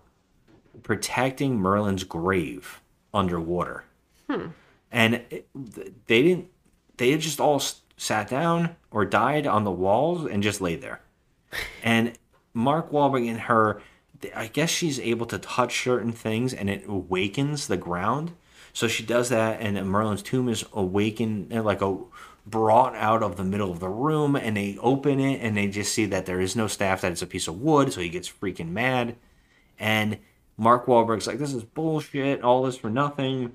[0.83, 2.81] protecting Merlin's grave
[3.15, 3.85] underwater
[4.29, 4.47] Hmm.
[4.91, 5.47] and it,
[6.07, 6.49] they didn't
[6.97, 7.61] they just all
[7.97, 11.01] sat down or died on the walls and just lay there
[11.83, 12.13] and
[12.55, 13.81] mark Wahlberg and her
[14.35, 18.33] i guess she's able to touch certain things and it awakens the ground.
[18.73, 21.99] So she does that and merlin's tomb is awakened uh, like a
[22.45, 25.95] brought out of the middle of the room and they open it and they just
[25.95, 28.29] see that there is no staff that it's a piece of wood so he gets
[28.29, 29.17] freaking mad.
[29.79, 30.19] And
[30.57, 33.55] mark Wahlberg's like this is bullshit all this for nothing.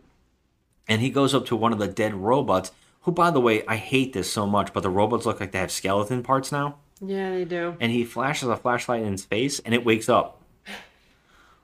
[0.88, 2.72] And he goes up to one of the dead robots
[3.02, 5.60] who by the way i hate this so much but the robots look like they
[5.60, 7.76] have skeleton parts now Yeah, they do.
[7.80, 10.42] and he flashes a flashlight in his face and it wakes up.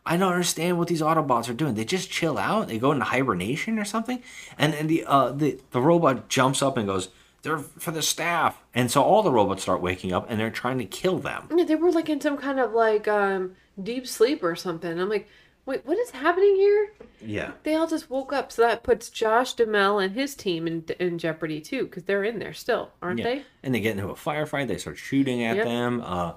[0.06, 1.76] I don't understand what these autobots are doing.
[1.76, 2.68] They just chill out?
[2.68, 4.22] They go into hibernation or something?
[4.58, 7.10] And and the uh the, the robot jumps up and goes
[7.42, 8.62] they're for the staff.
[8.74, 11.48] And so all the robots start waking up and they're trying to kill them.
[11.56, 15.00] Yeah, they were like in some kind of like um deep sleep or something.
[15.00, 15.30] I'm like,
[15.66, 16.92] wait, what is happening here?
[17.22, 20.84] yeah They all just woke up, so that puts Josh Duhamel and his team in
[21.00, 23.26] in jeopardy too, because they're in there still, aren't Yeah.
[23.26, 23.44] they?
[23.64, 24.68] And they get into a firefight.
[24.68, 25.66] They start shooting at Yep.
[25.66, 26.02] them.
[26.06, 26.34] Uh,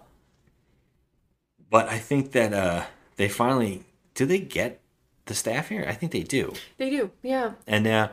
[1.71, 2.85] but I think that uh,
[3.17, 3.85] they finally
[4.15, 4.27] do.
[4.27, 4.81] They get
[5.27, 5.85] the staff here.
[5.89, 6.53] I think they do.
[6.79, 7.11] They do.
[7.23, 7.55] Yeah.
[7.67, 8.11] And uh,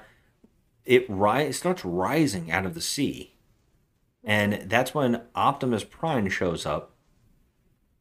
[0.86, 3.36] it ri- it starts rising out of the sea,
[4.24, 6.93] and that's when Optimus Prime shows up.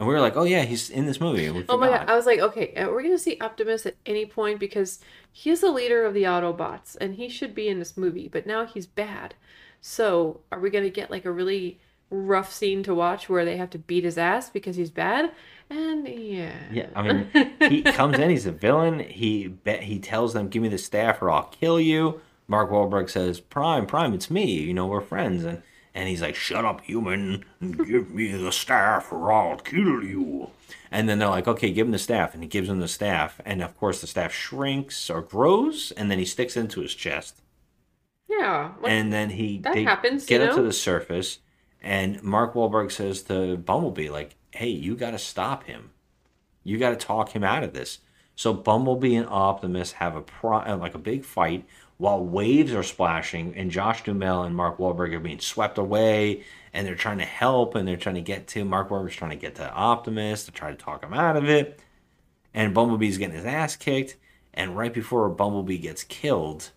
[0.03, 2.11] And we were like, "Oh yeah, he's in this movie." We Oh my god!
[2.11, 4.99] I was like, okay, we're gonna see Optimus at any point because
[5.31, 8.67] he's the leader of the Autobots and he should be in this movie, but now
[8.67, 9.37] he's bad.
[9.81, 11.79] So are we gonna get like a really
[12.11, 15.31] rough scene to watch where they have to beat his ass because he's bad?
[15.71, 17.31] And yeah, Yeah, I mean,
[17.71, 18.29] he comes in.
[18.29, 18.99] He's a villain.
[18.99, 23.09] He bet he tells them, "Give me the staff, or I'll kill you." Mark Wahlberg
[23.09, 24.51] says, "Prime, Prime, it's me.
[24.63, 25.63] You know, we're friends." And
[25.95, 30.51] and he's like, "Shut up, human, give me the staff, or I'll kill you."
[30.91, 33.41] And then they're like, "Okay, give him the staff," and he gives him the staff,
[33.45, 36.95] and of course, the staff shrinks or grows, and then he sticks it into his
[36.95, 37.41] chest.
[38.29, 38.71] Yeah.
[38.81, 41.39] what- and then he that they happens, get you up to the surface
[41.83, 45.91] and mark Wahlberg says to bumblebee like hey you got to stop him.
[46.65, 47.99] You got to talk him out of this.
[48.35, 51.67] So bumblebee and optimus have a pro- uh, like a big fight
[52.03, 56.43] while waves are splashing and Josh Duhamel and mark Wahlberg are being swept away
[56.73, 59.37] and they're trying to help and they're trying to get to mark Wahlberg's trying to
[59.37, 61.79] get to optimus to try to talk him out of it
[62.53, 64.17] and bumblebee's getting his ass kicked
[64.53, 66.71] and right before bumblebee gets killed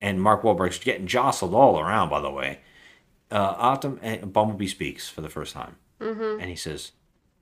[0.00, 2.08] and Mark Wahlberg's getting jostled all around.
[2.08, 2.60] By the way,
[3.32, 6.40] uh, Optim and Bumblebee speaks for the first time, Mhm.
[6.40, 6.92] and he says,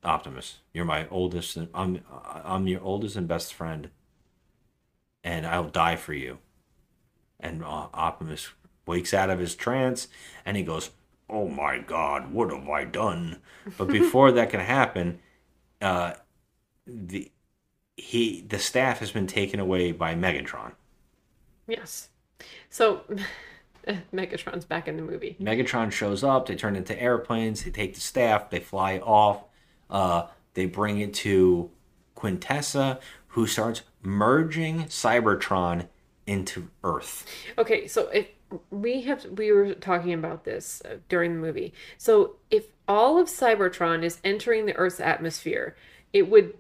[0.03, 1.59] "Optimus, you're my oldest.
[1.59, 3.91] And, I'm I'm your oldest and best friend,
[5.23, 6.39] and I'll die for you."
[7.39, 8.51] And uh, Optimus
[8.87, 10.09] wakes out of his trance,
[10.45, 10.91] and he goes,
[11.29, 13.39] "Oh my God, what have I done?"
[13.77, 15.19] But before that can happen,
[15.83, 16.15] uh,
[16.87, 17.31] the
[17.97, 20.73] he the staff has been taken away by Megatron.
[21.67, 22.09] Yes.
[22.71, 23.03] So
[24.15, 25.37] Megatron's back in the movie.
[25.41, 26.47] Megatron shows up.
[26.47, 27.65] They turn into airplanes.
[27.65, 28.51] They take the staff.
[28.51, 29.45] They fly off.
[29.89, 31.71] Uh, they bring it to
[32.17, 32.99] Quintessa,
[33.29, 35.89] who starts merging Cybertron
[36.27, 37.27] into Earth.
[37.59, 38.29] Okay, so if
[38.71, 41.73] we have we were talking about this uh, during the movie.
[41.99, 45.77] So if all of Cybertron is entering the Earth's atmosphere,
[46.13, 46.55] it would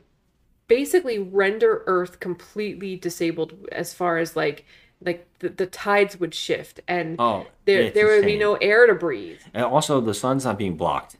[0.69, 4.65] basically render Earth completely disabled as far as like
[5.05, 8.95] like the, the tides would shift and Oh, there there would be no air to
[8.95, 9.41] breathe.
[9.55, 11.17] And also, the sun's not being blocked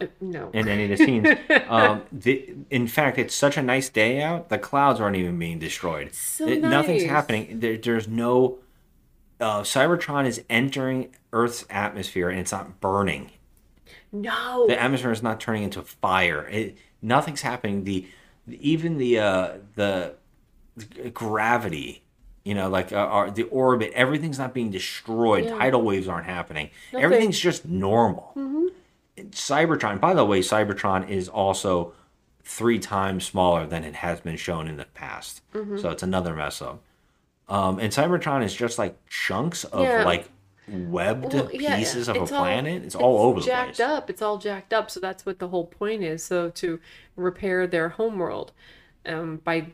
[0.00, 0.50] Uh, no.
[0.52, 1.26] in any of the scenes.
[1.68, 4.48] um, the, in fact, it's such a nice day out.
[4.50, 6.14] The clouds aren't even being destroyed.
[6.14, 7.60] So It- Nothing's happening.
[7.60, 8.58] There, there's no.
[9.40, 13.30] Uh, Cybertron is entering Earth's atmosphere and it's not burning.
[14.12, 14.66] No.
[14.66, 16.46] the atmosphere is not turning into fire.
[16.48, 17.84] It, nothing's happening.
[17.84, 18.06] The
[18.48, 20.14] even the uh, the
[21.12, 22.02] gravity,
[22.44, 25.44] you know, like uh, our, the orbit, everything's not being destroyed.
[25.46, 25.58] Yeah.
[25.58, 26.70] Tidal waves aren't happening.
[26.92, 27.04] Nothing.
[27.04, 28.32] Everything's just normal.
[28.36, 28.68] Mhm.
[29.16, 31.92] Cybertron, by the way, Cybertron is also
[32.44, 35.42] three times smaller than it has been shown in the past.
[35.52, 35.80] Mhm.
[35.80, 36.82] So it's another mess up.
[37.48, 40.04] Um, and Cybertron is just like chunks of Yeah.
[40.04, 40.28] like
[40.68, 42.82] webbed Well, yeah, pieces of a all- planet.
[42.84, 44.10] it's all over the jacked up.
[44.10, 44.90] It's all jacked up.
[44.90, 46.24] So that's what the whole point is.
[46.24, 46.80] So to
[47.14, 48.52] repair their homeworld
[49.06, 49.68] um, by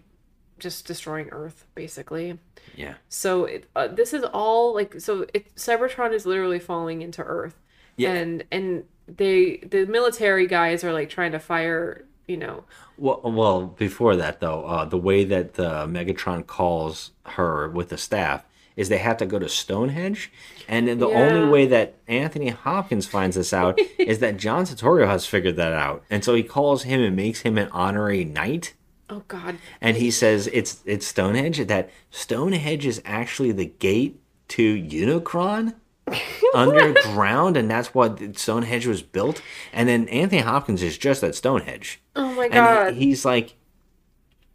[0.58, 2.38] just destroying Earth, basically.
[2.76, 2.94] Yeah.
[3.08, 5.26] So it, uh, this is all like so.
[5.34, 7.58] It Cybertron is literally falling into Earth.
[7.96, 8.12] Yeah.
[8.12, 8.84] And and
[9.16, 12.04] they the military guys are like trying to fire.
[12.26, 12.64] You know.
[12.96, 17.98] Well, well, before that though, uh, the way that uh, Megatron calls her with the
[17.98, 18.44] staff
[18.76, 20.30] is they have to go to Stonehenge,
[20.68, 25.06] and then the only way that Anthony Hopkins finds this out is that John Turturro
[25.06, 28.74] has figured that out, and so he calls him and makes him an honorary knight.
[29.10, 29.58] Oh God.
[29.80, 31.66] And he says it's it's Stonehenge.
[31.66, 35.74] That Stonehenge is actually the gate to Unicron
[36.54, 39.42] underground, and that's what Stonehenge was built.
[39.72, 42.00] And then Anthony Hopkins is just at Stonehenge.
[42.16, 42.94] Oh my God.
[42.94, 43.54] he- he's like,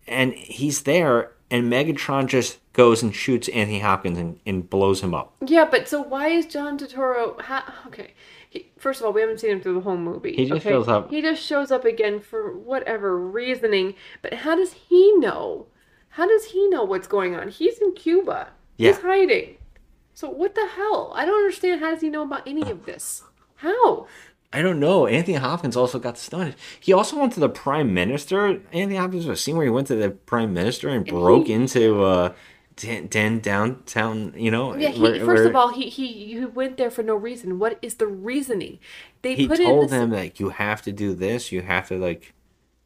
[0.07, 5.13] and he's there, and Megatron just goes and shoots Anthony Hopkins and, and blows him
[5.13, 5.35] up.
[5.45, 7.39] Yeah, but so why is John Turturro?
[7.41, 8.13] Ha- okay,
[8.49, 10.33] he, first of all, we haven't seen him through the whole movie.
[10.35, 10.69] He just okay?
[10.69, 11.09] shows up.
[11.09, 13.95] He just shows up again for whatever reasoning.
[14.21, 15.67] But how does he know?
[16.09, 17.49] How does he know what's going on?
[17.49, 18.49] He's in Cuba.
[18.77, 18.91] Yeah.
[18.93, 19.56] He's hiding.
[20.17, 21.11] So what the hell?
[21.13, 21.79] I don't understand.
[21.79, 23.21] How does he know about any of this?
[23.57, 24.07] How?
[24.51, 25.05] I don't know.
[25.05, 26.55] Anthony Hopkins also got stunned.
[26.79, 28.59] He also went to the Prime Minister.
[28.73, 32.03] Anthony Hopkins was a scene where he went to the Prime Minister and broke into
[32.03, 32.33] uh,
[32.77, 34.33] Dan, Dan downtown.
[34.35, 34.89] You know, Yeah.
[34.89, 37.59] He, where- first where of all, he, he he went there for no reason.
[37.59, 38.79] What is the reasoning?
[39.21, 41.51] They he put it in told this- them like you have to do this.
[41.51, 42.33] You have to like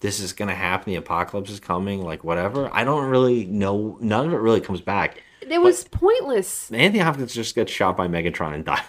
[0.01, 0.91] this is gonna happen.
[0.91, 2.01] The apocalypse is coming.
[2.01, 2.69] Like whatever.
[2.73, 3.97] I don't really know.
[4.01, 5.23] None of it really comes back.
[5.41, 6.72] It was pointless.
[6.72, 8.84] Anthony Hopkins just gets shot by Megatron and dies.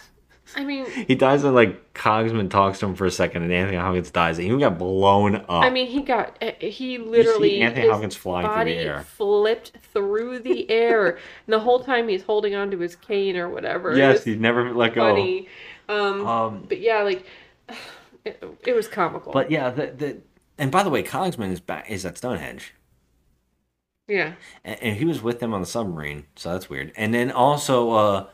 [0.54, 3.78] I mean, He dies and like Cogsman talks to him for a second, and Anthony
[3.78, 4.38] Hopkins dies.
[4.38, 5.46] And he got blown up.
[5.48, 9.02] I mean, he got uh, he literally Anthony Hopkins flying through the body air.
[9.02, 11.12] flipped through the air,
[11.46, 13.96] and the whole time he's holding onto his cane or whatever.
[13.96, 15.08] Yes, he never let go.
[15.08, 15.48] funny.
[15.88, 17.24] Um, Um, but yeah, like
[18.24, 19.32] it, it was comical.
[19.32, 20.18] But yeah, the, the
[20.58, 22.74] and by the way, Cogsman is back is at Stonehenge.
[24.12, 24.32] Yeah,
[24.64, 26.92] and, and he was with them on the submarine, so that's weird.
[26.96, 28.26] And then also, uh,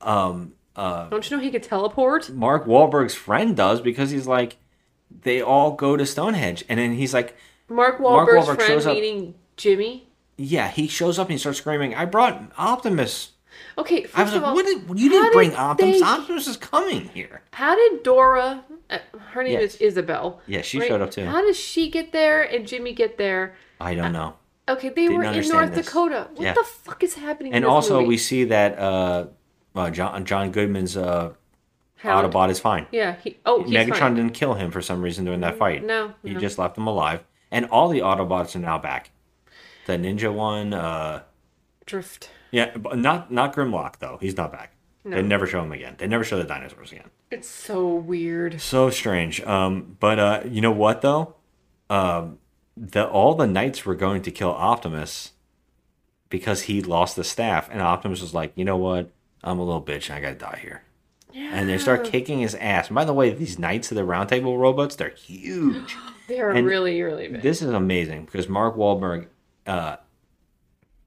[0.00, 2.30] um, uh, don't you know he could teleport?
[2.30, 4.56] Mark Wahlberg's friend does because he's like,
[5.22, 7.36] they all go to Stonehenge, and then he's like,
[7.68, 10.06] Mark Mark Wahlberg's Wahlberg friend up- meeting Jimmy.
[10.36, 13.32] yeah, he shows up and he starts screaming, "I brought Optimus."
[13.76, 16.00] Okay, first I was of like, all, "What did you didn't bring did Optimus?
[16.00, 18.64] they- Optimus is coming here." How did Dora?
[18.88, 18.98] Uh,
[19.32, 19.74] her name Yes.
[19.76, 20.40] is Isabel.
[20.46, 21.24] Yeah, she showed up too.
[21.26, 23.54] How does she get there and Jimmy get there?
[23.80, 24.34] I don't know.
[24.70, 25.86] Okay, they Didn't were in North this.
[25.86, 26.28] Dakota.
[26.34, 26.54] What Yeah.
[26.54, 27.52] the fuck is happening?
[27.54, 28.08] And also, movie?
[28.08, 29.26] we see that uh,
[29.74, 31.32] uh, John John Goodman's uh,
[31.96, 32.32] Hound.
[32.32, 32.86] Autobot is fine.
[32.92, 33.16] Yeah.
[33.22, 34.14] He, oh, he's Megatron fine.
[34.14, 35.84] didn't kill him for some reason during that fight.
[35.84, 36.40] no, he no.
[36.40, 37.24] just left him alive.
[37.50, 39.10] And all the Autobots are now back.
[39.86, 41.22] The Ninja one, uh,
[41.84, 42.30] Drift.
[42.52, 44.18] yeah, but not not Grimlock though.
[44.20, 44.72] He's not back.
[45.04, 45.16] No.
[45.16, 45.96] They never show him again.
[45.98, 47.10] They never show the dinosaurs again.
[47.30, 48.60] It's so weird.
[48.60, 49.40] So strange.
[49.42, 51.34] Um, but uh, you know what though?
[51.88, 52.38] Um,
[52.80, 55.32] the all the knights were going to kill Optimus
[56.30, 59.10] because he lost the staff, and Optimus was like, you know what?
[59.44, 60.08] I'm a little bitch.
[60.08, 60.82] and I gotta die here.
[61.32, 61.50] Yeah.
[61.52, 62.88] And they start kicking his ass.
[62.88, 65.96] And by the way, these knights of the round table robots, they're huge.
[66.28, 67.42] They're And really, really big.
[67.42, 69.26] This is amazing because Mark Wahlberg,
[69.66, 69.96] uh,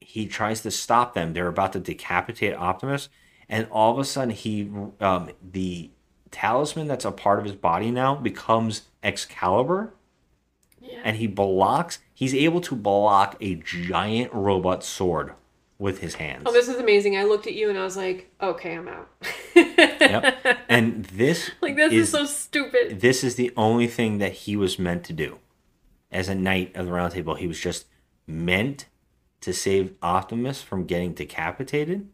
[0.02, 1.32] he tries to stop them.
[1.32, 3.08] They're about to decapitate Optimus,
[3.48, 4.70] and all of a sudden, he
[5.00, 5.92] um, the
[6.32, 9.94] talisman that's a part of his body now becomes Excalibur,
[11.04, 12.00] and he blocks.
[12.14, 15.34] He's able to block a giant robot sword
[15.78, 16.44] with his hands.
[16.46, 17.18] Oh, this is amazing.
[17.18, 19.10] I looked at you and I was like, okay, I'm out.
[19.54, 20.58] yep.
[20.70, 23.02] And this Like, this is so stupid.
[23.02, 25.40] This is the only thing that he was meant to do.
[26.12, 27.86] As a knight of the round table, he was just
[28.28, 28.86] meant
[29.42, 32.08] to save Optimus from getting decapitated.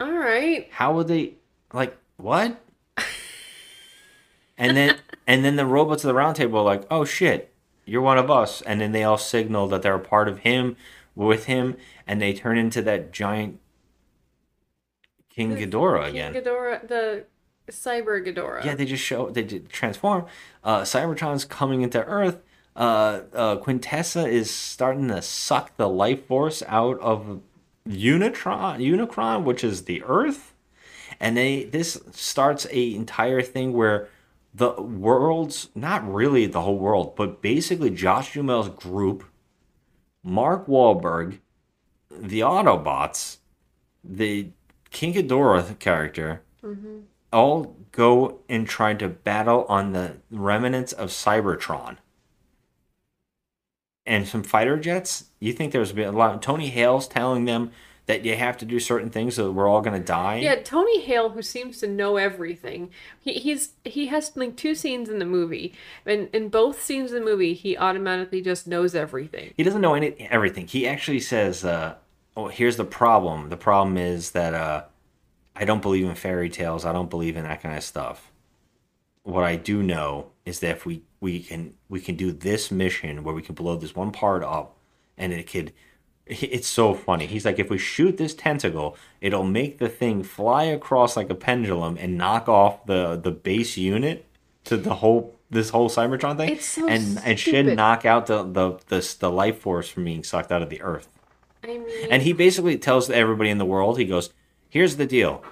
[0.00, 0.68] All right.
[0.72, 1.34] How would they
[1.72, 2.60] like what?
[4.58, 4.96] and then
[5.26, 7.51] and then the robots of the round table are like, oh shit,
[7.84, 8.62] you're one of us.
[8.62, 10.76] And then they all signal that they're a part of him
[11.14, 11.76] with him,
[12.06, 13.60] and they turn into that giant
[15.28, 16.32] King Ghidorah again.
[16.32, 17.24] King Ghidorah, the
[17.70, 18.64] Cyber Ghidorah.
[18.64, 20.26] Yeah, they just show they did transform.
[20.62, 22.42] Uh, Cybertron's coming into Earth.
[22.74, 27.40] Uh, uh, Quintessa is starting to suck the life force out of
[27.86, 30.54] Unitron, Unicron, which is the Earth,
[31.20, 34.08] and they this starts a entire thing where
[34.54, 39.24] the world's not really the whole world, but basically Josh Duhamel's group,
[40.22, 41.40] Mark Wahlberg,
[42.10, 43.38] the Autobots,
[44.04, 44.50] the
[44.90, 47.04] King Ghidorah character, Mhm.
[47.32, 51.96] all go and try to battle on the remnants of Cybertron.
[54.04, 55.30] And some fighter jets.
[55.38, 56.42] You think there's been a lot.
[56.42, 57.70] Tony Hale's telling them
[58.06, 60.38] that you have to do certain things, so we're all gonna die.
[60.38, 65.08] Yeah, Tony Hale, who seems to know everything, he, he's he has like two scenes
[65.08, 65.72] in the movie,
[66.04, 69.54] and in both scenes in the movie, he automatically just knows everything.
[69.56, 70.66] He doesn't know any everything.
[70.66, 71.94] He actually says, uh,
[72.36, 73.50] "Oh, here's the problem.
[73.50, 74.84] The problem is that uh,
[75.54, 76.84] I don't believe in fairy tales.
[76.84, 78.32] I don't believe in that kind of stuff.
[79.22, 83.22] What I do know is that if we we can we can do this mission
[83.22, 84.76] where we can blow this one part up,
[85.16, 85.72] and it could."
[86.26, 87.26] It's so funny.
[87.26, 91.34] He's like, if we shoot this tentacle, it'll make the thing fly across like a
[91.34, 94.24] pendulum and knock off the the base unit
[94.64, 98.44] to the whole this whole Cybertron thing, It's so and and should knock out the
[98.44, 101.08] the the, the life force from being sucked out of the Earth.
[101.62, 104.30] I mean, And he basically tells everybody in the world, he goes,
[104.68, 105.44] "Here's the deal: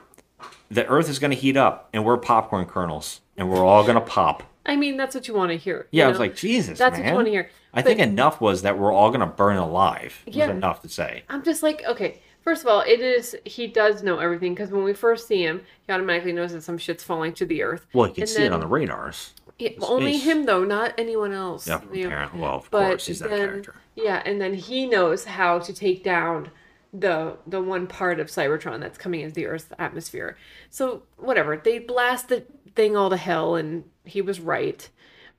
[0.70, 3.96] the Earth is going to heat up, and we're popcorn kernels, and we're all going
[3.96, 5.86] to pop." I mean, that's what you want to hear.
[5.90, 7.02] Yeah, you I was like, Jesus, That's man.
[7.04, 7.50] what you want to hear.
[7.72, 10.22] I But think enough was that we're all going to burn alive.
[10.26, 10.50] Was Yeah.
[10.50, 11.22] enough to say.
[11.28, 12.20] I'm just like, okay.
[12.42, 15.60] First of all, it is he does know everything because when we first see him,
[15.86, 17.86] he automatically knows that some shit's falling to the earth.
[17.92, 19.34] Well, you can And see it on the radars.
[19.82, 21.68] Only him though, not anyone else.
[21.68, 22.28] Yeah, you know.
[22.34, 23.74] Well, of But course, he's that then- character.
[23.94, 26.50] Yeah, and then he knows how to take down
[26.94, 30.38] the the one part of Cybertron that's coming into the Earth's atmosphere.
[30.70, 34.88] So whatever, they blast the thing all to hell, and he was right.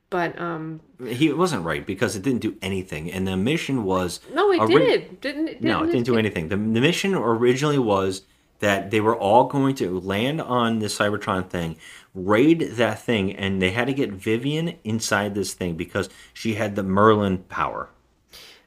[0.09, 4.51] But um, He wasn't right because it didn't do anything, and the mission was no,
[4.51, 5.21] it ori- did.
[5.21, 5.63] Didn't it?
[5.63, 6.49] no, it didn't do anything.
[6.49, 8.23] The, the mission originally was
[8.59, 11.77] that they were all going to land on this Cybertron thing,
[12.13, 16.75] raid that thing, and they had to get Vivian inside this thing because she had
[16.75, 17.89] the Merlin power.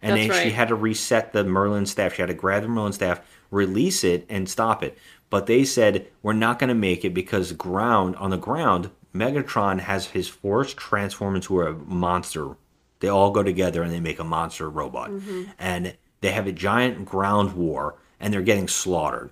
[0.03, 2.15] And That's then she had to reset the Merlin staff.
[2.15, 3.21] She had to grab the Merlin staff,
[3.51, 4.99] release it, and stop it.
[5.31, 9.81] But they said, we're not going to make it because ground on the ground, Megatron
[9.81, 12.57] has his force transform into a monster.
[13.01, 15.11] They all go together and they make a monster robot.
[15.11, 15.51] Mhm.
[15.59, 19.31] And they have a giant ground war and they're getting slaughtered.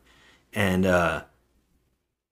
[0.52, 1.24] And uh,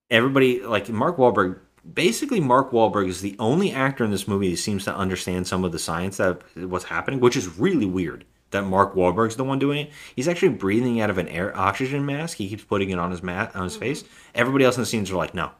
[0.09, 1.59] everybody, like Mark Wahlberg,
[1.93, 5.63] basically Mark Wahlberg is the only actor in this movie that seems to understand some
[5.63, 8.25] of the science that what's happening, which is really weird.
[8.51, 9.91] That Mark Wahlberg's the one doing it.
[10.13, 12.37] He's actually breathing out of an air oxygen mask.
[12.37, 14.03] He keeps putting it on his mat on his face.
[14.35, 15.51] Everybody else in the scenes are like, no.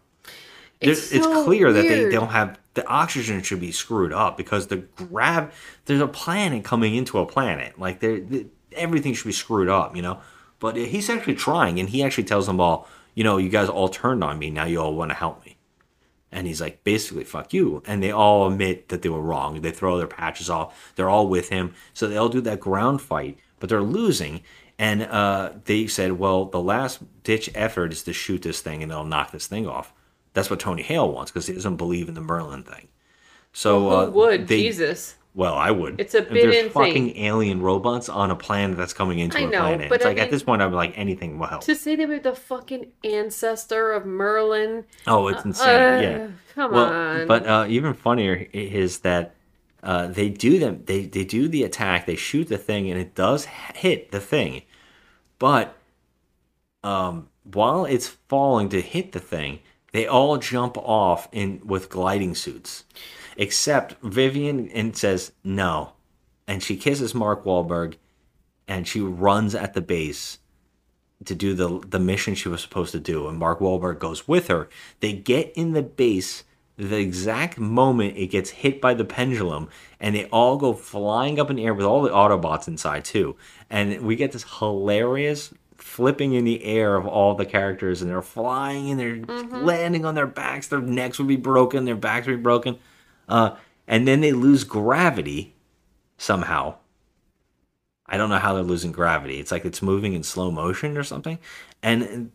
[0.81, 2.11] It's It's, so clear that they weird.
[2.11, 5.53] don't have the oxygen should be screwed up because the grav
[5.85, 7.79] there's a planet coming into a planet.
[7.79, 8.21] Like there
[8.73, 10.19] everything should be screwed up you know?
[10.59, 13.89] But he's actually trying and he actually tells them all you know you guys all
[13.89, 14.49] turned on me.
[14.49, 15.57] Now you all want to help me.
[16.31, 17.83] And he's like basically fuck you.
[17.85, 19.61] And they all admit that they were wrong.
[19.61, 20.93] They throw their patches off.
[20.95, 21.73] They're all with him.
[21.93, 24.41] So they all do that ground fight but they're losing.
[24.79, 28.89] And uh, they said well the last ditch effort is to shoot this thing and
[28.91, 29.93] they'll knock this thing off
[30.33, 32.87] that's what tony hale wants because he doesn't believe in the merlin thing
[33.53, 34.47] so Well, who uh, would?
[34.47, 35.15] they- Jesus.
[35.33, 36.71] well i would It's a If bit there's insane.
[36.71, 40.05] fucking alien robots on a planet that's coming into I a know, planet but it's
[40.05, 42.35] I like at this point i'm like anything will help To say they were the
[42.35, 44.85] fucking ancestor of Merlin.
[45.07, 45.67] Oh, it's uh, insane.
[45.69, 46.27] uh, yeah.
[46.55, 47.27] Come well, on.
[47.27, 49.35] But uh, even funnier is that
[49.83, 50.83] uh, they do them.
[50.85, 52.05] They they do the attack.
[52.05, 54.63] They shoot the thing, and it does hit the thing.
[55.39, 55.75] But
[56.83, 59.59] um, while it's falling to hit the thing,
[59.91, 62.85] they all jump off in with gliding suits,
[63.37, 65.93] except Vivian and says no,
[66.47, 67.95] and she kisses Mark Wahlberg,
[68.67, 70.39] and she runs at the base
[71.25, 74.47] to do the the mission she was supposed to do, and Mark Wahlberg goes with
[74.47, 74.69] her.
[74.99, 76.43] They get in the base
[76.77, 79.69] the exact moment it gets hit by the pendulum,
[79.99, 83.35] and they all go flying up in the air with all the Autobots inside too.
[83.69, 85.53] And we get this hilarious
[85.91, 89.65] flipping in the air of all the characters, and they're flying and they're Mhm.
[89.65, 90.67] landing on their backs.
[90.69, 92.77] Their necks would be broken, their backs would be broken,
[93.27, 93.55] uh,
[93.89, 95.53] and then they lose gravity
[96.17, 96.75] somehow.
[98.05, 99.39] I don't know how they're losing gravity.
[99.39, 101.39] It's like it's moving in slow motion or something,
[101.83, 102.31] and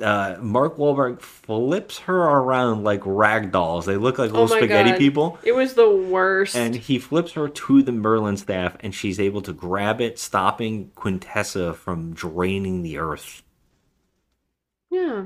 [0.00, 3.86] uh, Mark Wahlberg flips her around like rag dolls.
[3.86, 4.98] They look like Oh little spaghetti God.
[4.98, 5.38] people.
[5.42, 6.56] It was the worst.
[6.56, 10.90] And he flips her to the Merlin staff, and she's able to grab it, stopping
[10.96, 13.42] Quintessa from draining the Earth.
[14.90, 15.24] yeah.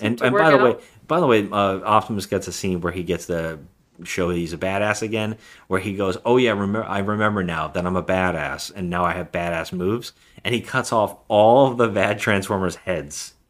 [0.00, 0.82] And, and by the way, out.
[1.08, 3.58] by the way, uh, Optimus gets a scene where he gets to
[4.04, 5.36] show he's a badass again,
[5.66, 9.04] where he goes, "Oh yeah, remember I remember now that I'm a badass, and now
[9.04, 10.12] I have badass moves."
[10.44, 13.41] And he cuts off all of the bad Transformers' heads That was kinda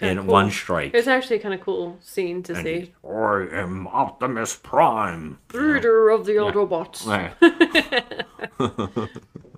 [0.00, 0.26] in cool.
[0.26, 0.94] one strike.
[0.94, 2.92] It's actually a kind of cool scene to And see.
[3.04, 5.38] I am Optimus Prime.
[5.52, 7.06] Leader of the Autobots.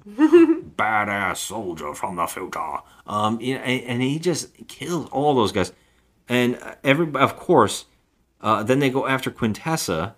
[0.07, 2.79] Badass soldier from the future.
[3.07, 5.73] Um, you know, and, and he just kills all those guys,
[6.29, 7.87] and uh, every of course,
[8.41, 10.15] uh, then they go after Quintessa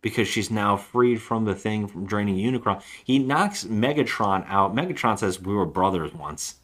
[0.00, 2.82] because she's now freed from the thing from draining Unicron.
[3.04, 4.74] He knocks Megatron out.
[4.74, 6.56] Megatron says we were brothers once.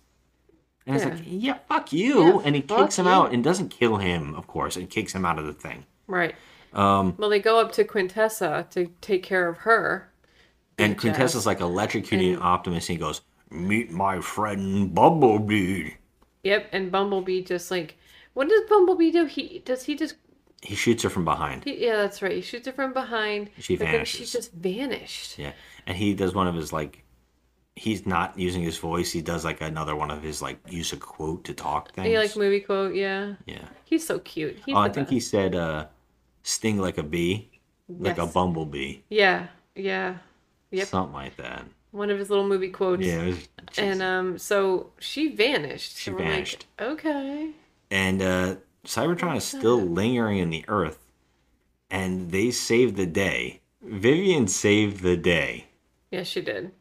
[0.91, 1.09] And Yeah.
[1.09, 2.25] like, yeah, fuck you.
[2.25, 3.13] Yeah, and he kicks him you.
[3.13, 5.87] out and doesn't kill him, of course, and kicks him out of the thing.
[6.07, 6.35] Right.
[6.73, 10.11] Um, Well, they go up to Quintessa to take care of her.
[10.79, 12.89] And Quintessa's like electrocuting Optimus.
[12.89, 15.91] And he goes, "Meet my friend Bumblebee."
[16.43, 17.97] Yep, and Bumblebee just like,
[18.33, 19.27] what does Bumblebee do?
[19.27, 20.15] He does he just?
[20.63, 21.65] He shoots her from behind.
[21.65, 22.33] He, yeah, that's right.
[22.33, 23.51] He shoots her from behind.
[23.59, 25.39] She then she just vanished.
[25.39, 25.53] Yeah,
[25.87, 27.03] and he does one of his like.
[27.77, 29.11] He's not using his voice.
[29.11, 32.09] He does like another one of his like use a quote to talk things.
[32.09, 33.35] He like movie quote, yeah.
[33.47, 33.65] Yeah.
[33.85, 34.61] He's so cute.
[34.67, 35.13] He's oh, I think best.
[35.13, 35.87] he said, uh,
[36.43, 37.51] "Sting like a bee,
[37.89, 40.17] like a bumblebee." Yeah, yeah,
[40.71, 40.89] yep.
[40.89, 41.65] Something like that.
[41.93, 43.03] One of his little movie quotes.
[43.03, 43.49] Yeah, was-
[43.79, 45.97] and um, so she vanished.
[45.97, 46.67] She we're like, vanished.
[46.81, 47.51] okay.
[47.91, 50.99] And uh, Cybertron is still lingering in the Earth,
[51.91, 53.61] and they saved the day.
[53.83, 55.67] Vivian saved the day.
[56.11, 56.73] Yes, she did.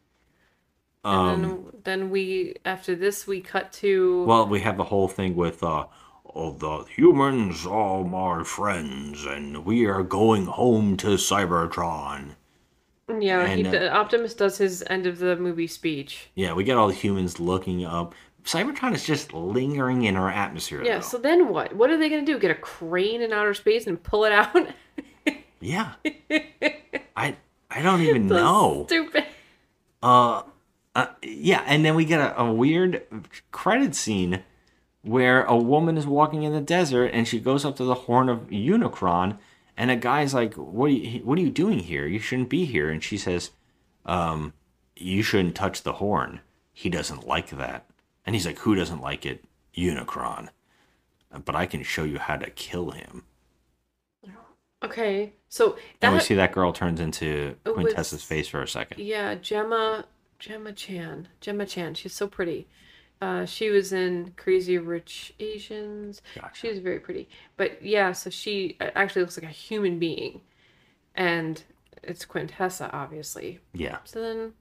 [1.03, 5.07] Um, and then, then we after this we cut to Well, we have the whole
[5.07, 5.85] thing with uh,
[6.35, 12.35] oh, the humans are my friends, and we are going home to Cybertron.
[13.19, 13.47] yeah.
[13.47, 16.29] he, uh, Optimus does his end of the movie speech.
[16.35, 18.13] Yeah, we get all the humans looking up.
[18.43, 20.83] Cybertron is just lingering in our atmosphere.
[20.83, 20.95] Yeah.
[20.95, 21.01] though.
[21.01, 21.73] So then what?
[21.75, 22.39] What are they gonna do?
[22.39, 24.67] Get a crane in outer space and pull it out?
[25.61, 25.93] Yeah.
[27.15, 27.35] I
[27.69, 28.85] I don't even So know.
[28.87, 29.25] Stupid.
[30.01, 30.43] Uh,
[30.95, 33.03] uh, yeah, and then we get a, a weird
[33.51, 34.43] credit scene
[35.01, 38.27] where a woman is walking in the desert and she goes up to the horn
[38.29, 39.37] of Unicron,
[39.77, 41.19] and a guy's like, "What are you?
[41.23, 42.05] What are you doing here?
[42.05, 43.51] You shouldn't be here." And she says,
[44.05, 44.53] um,
[44.95, 46.41] "You shouldn't touch the horn.
[46.73, 47.85] He doesn't like that."
[48.25, 49.45] And he's like, "Who doesn't like it?
[49.75, 50.49] Unicron."
[51.45, 53.23] But I can show you how to kill him.
[54.83, 55.33] Okay.
[55.49, 58.99] So And we see that girl turns into was- Quintessa's face for a second.
[59.01, 60.05] Yeah, Gemma,
[60.39, 61.95] Gemma Chan, Gemma Chan.
[61.95, 62.67] She's so pretty.
[63.21, 66.21] Uh, she was in Crazy Rich Asians.
[66.53, 67.27] She was very pretty.
[67.57, 70.39] But yeah, so she uh, actually looks like a human being,
[71.13, 71.61] and
[72.01, 73.59] it's Quintessa, obviously.
[73.73, 73.97] Yeah.
[74.05, 74.53] So then,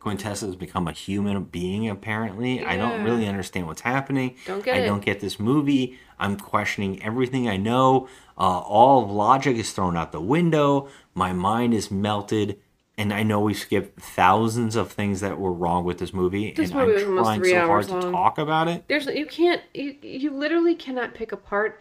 [0.00, 2.64] Quintessa has become a human being, apparently.
[2.64, 4.36] I don't really understand what's happening.
[4.46, 4.86] Don't get I it.
[4.86, 5.98] don't get this movie.
[6.18, 8.08] I'm questioning everything I know.
[8.36, 10.88] Uh, all logic is thrown out the window.
[11.14, 12.58] My mind is melted.
[13.00, 16.52] And I know we skipped thousands of things that were wrong with this movie.
[16.52, 18.84] This and movie I'm trying three so hard hours to talk about it.
[18.88, 21.80] there's you can't you, you literally cannot pick apart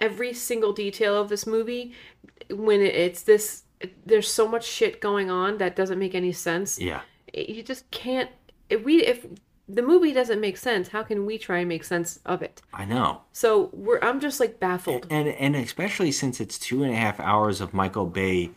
[0.00, 1.92] every single detail of this movie
[2.50, 3.62] when it's this.
[4.04, 6.80] There's so much shit going on that doesn't make any sense.
[6.80, 7.02] Yeah.
[7.32, 8.30] you just can't
[8.68, 9.24] if we if
[9.68, 12.84] the movie doesn't make sense how can we try and make sense of it I
[12.84, 13.22] know.
[13.32, 17.18] so we're i'm just like baffled and and especially since it's two and a half
[17.18, 18.52] hours of Michael Bay,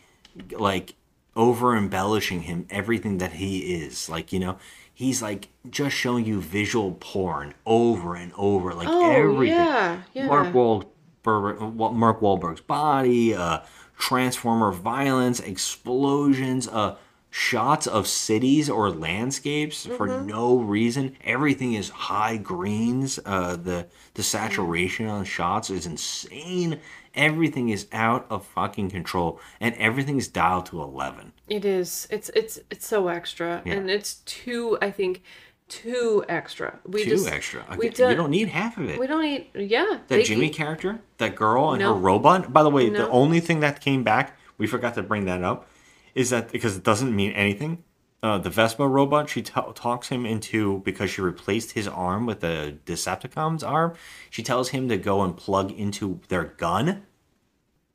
[0.52, 0.94] like
[1.40, 4.08] over embellishing him everything that he is.
[4.08, 4.58] Like you know,
[4.92, 9.56] he's like just showing you visual porn over and over, like Oh, everything.
[9.56, 10.26] yeah, yeah.
[10.26, 13.60] Mark Wahlberg, Mark Wahlberg's body, uh,
[13.98, 16.96] transformer violence, explosions, uh.
[17.32, 20.26] Shots of cities or landscapes for Mhm.
[20.26, 21.16] no reason.
[21.24, 23.20] Everything is high greens.
[23.24, 26.80] Uh, the the saturation on shots is insane.
[27.14, 31.32] Everything is out of fucking control, and everything's dialed to eleven.
[31.48, 33.74] it is it's it's it's so extra Yeah.
[33.74, 35.22] and it's too i think
[35.68, 37.64] too extra we Too just extra.
[37.78, 38.98] we don't need half of it.
[38.98, 41.94] we don't need yeah That Jimmy keep- character, that girl and No.
[41.94, 42.52] her robot.
[42.52, 45.68] By the way, the only thing that came back, we forgot to bring that up,
[46.14, 47.84] is that because it doesn't mean anything.
[48.22, 52.40] uh, the Vespa robot, she t- talks him into because she replaced his arm with
[52.40, 53.94] the Decepticon's arm.
[54.28, 57.06] She tells him to go and plug into their gun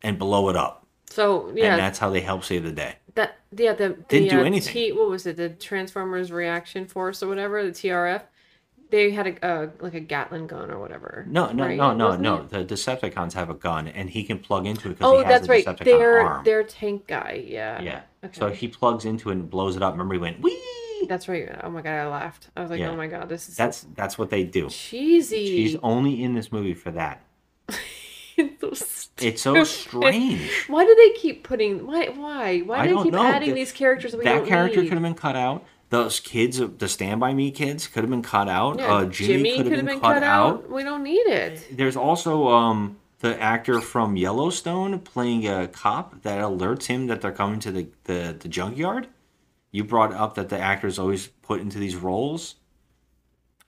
[0.02, 2.96] and blow it up, So and yeah, that's how they help save the day.
[3.16, 4.74] that yeah the, the Didn't do uh, anything.
[4.74, 5.38] T, what was it?
[5.38, 8.24] The Transformers Reaction Force or whatever, the TRF.
[8.92, 11.26] They had a uh, like a Gatling gun or whatever.
[11.28, 11.76] No, no, right?
[11.76, 12.36] no, no, Wasn't no.
[12.38, 12.50] it?
[12.50, 15.34] The Decepticons have a gun, and he can plug into it because Oh, he has
[15.34, 15.66] that's a right.
[15.66, 16.44] Decepticon Their arm.
[16.46, 17.44] their tank guy.
[17.48, 17.82] Yeah.
[17.82, 18.02] Yeah.
[18.24, 18.40] Okay.
[18.40, 19.94] So he plugs into it and blows it up.
[19.94, 20.62] Remember, he went, "Wee!"
[21.10, 21.50] That's right.
[21.64, 22.50] Oh my god, I laughed.
[22.56, 22.90] I was like, Yeah.
[22.90, 24.70] oh my god, this is That's that's what they do.
[24.70, 25.46] cheesy.
[25.48, 27.22] She's only in this movie for that.
[28.38, 29.12] it's so.
[29.22, 30.66] It's so strange.
[30.68, 31.88] Why do they keep putting?
[31.88, 32.08] Why?
[32.08, 32.60] Why?
[32.60, 33.24] Why do they keep know.
[33.24, 34.90] adding That- these characters that we that character need?
[34.90, 35.64] could have been cut out.
[35.90, 38.80] Those kids, the Stand By Me kids, could have been cut out.
[38.80, 40.70] Yeah, uh, Jimmy, could have been, cut, out.
[40.70, 41.78] We don't need it.
[41.78, 47.32] There's also um the actor from Yellowstone playing a cop that alerts him that they're
[47.32, 49.08] coming to the, the, the junkyard.
[49.72, 52.56] You brought up that the actors always put into these roles.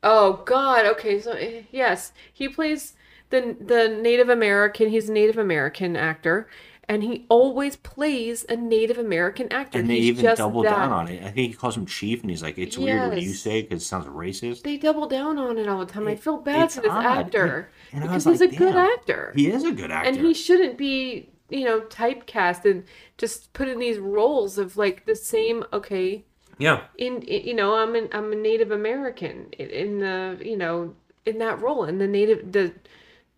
[0.03, 0.85] Oh God.
[0.85, 1.19] Okay.
[1.19, 2.93] So eh, yes, he plays
[3.29, 4.89] the the Native American.
[4.89, 6.47] He's a Native American actor,
[6.89, 9.77] and he always plays a Native American actor.
[9.79, 10.69] And they He's even just double that.
[10.69, 11.21] down on it.
[11.21, 13.39] I think he calls him Chief, and he's like, "It's weird what you Yes.
[13.39, 16.07] say because it sounds racist." They double down on it all the time.
[16.07, 17.05] I feel bad for this odd.
[17.05, 19.33] actor And because he's like, a good actor.
[19.35, 20.09] He is a good actor.
[20.09, 22.83] and he shouldn't be you know typecast and
[23.17, 26.25] just put in these roles of like the same okay
[26.57, 26.81] yeah.
[26.97, 30.93] in, in you know i'm an i'm a native american in, in the you know
[31.25, 32.73] in that role in the native the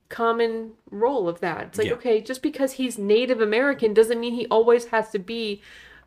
[0.10, 1.94] common role of that it's like Yeah.
[1.94, 5.61] okay just because he's native american doesn't mean he always has to be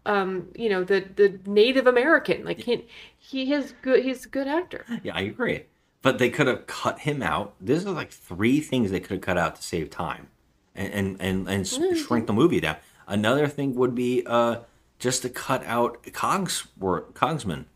[0.06, 4.48] um you know the the native american like he he is good he's a good
[4.48, 5.64] actor Yeah, I agree.
[6.02, 7.54] But they could have cut him out.
[7.60, 10.26] This is like three things they could have cut out to save time,
[10.74, 11.94] and and and, and s- Mm.
[11.96, 12.74] shrink the movie down.
[13.06, 14.56] Another thing would be uh
[14.98, 17.66] just to cut out Cogs Cogsman,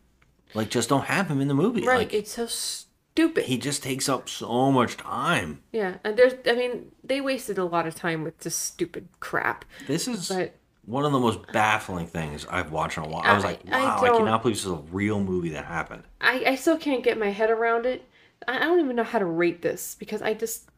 [0.55, 1.87] like just don't have him in the movie.
[1.87, 2.49] right Like it's so
[3.17, 5.63] stupid he just takes up so much time.
[5.73, 9.65] Yeah, and there's I mean, they wasted a lot of time with this stupid crap.
[9.87, 13.23] This is But one of the most baffling things I've watched in a while.
[13.25, 16.03] I was like, wow, I, don't- cannot believe this is a real movie that happened.
[16.21, 18.05] I I still can't get my head around it.
[18.47, 20.69] I I don't even know how to rate this because I just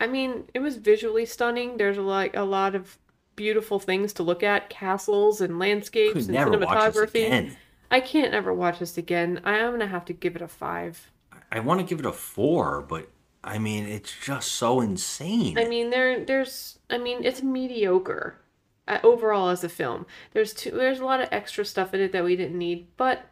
[0.00, 1.76] I mean, it was visually stunning.
[1.76, 2.98] There's a like a lot of
[3.36, 7.26] beautiful things to look at, castles and landscapes and never watch this cinematography.
[7.26, 7.56] again.
[7.92, 9.40] I can't ever watch this again.
[9.44, 11.09] I am gonna have to give it a five.
[11.52, 13.10] I want to give it a four, but
[13.42, 15.58] I mean, it's just so insane.
[15.58, 18.38] I mean, there, there's, I mean, it's mediocre
[18.86, 20.06] uh, overall as a film.
[20.32, 23.26] There's two, there's a lot of extra stuff in it that we didn't need, but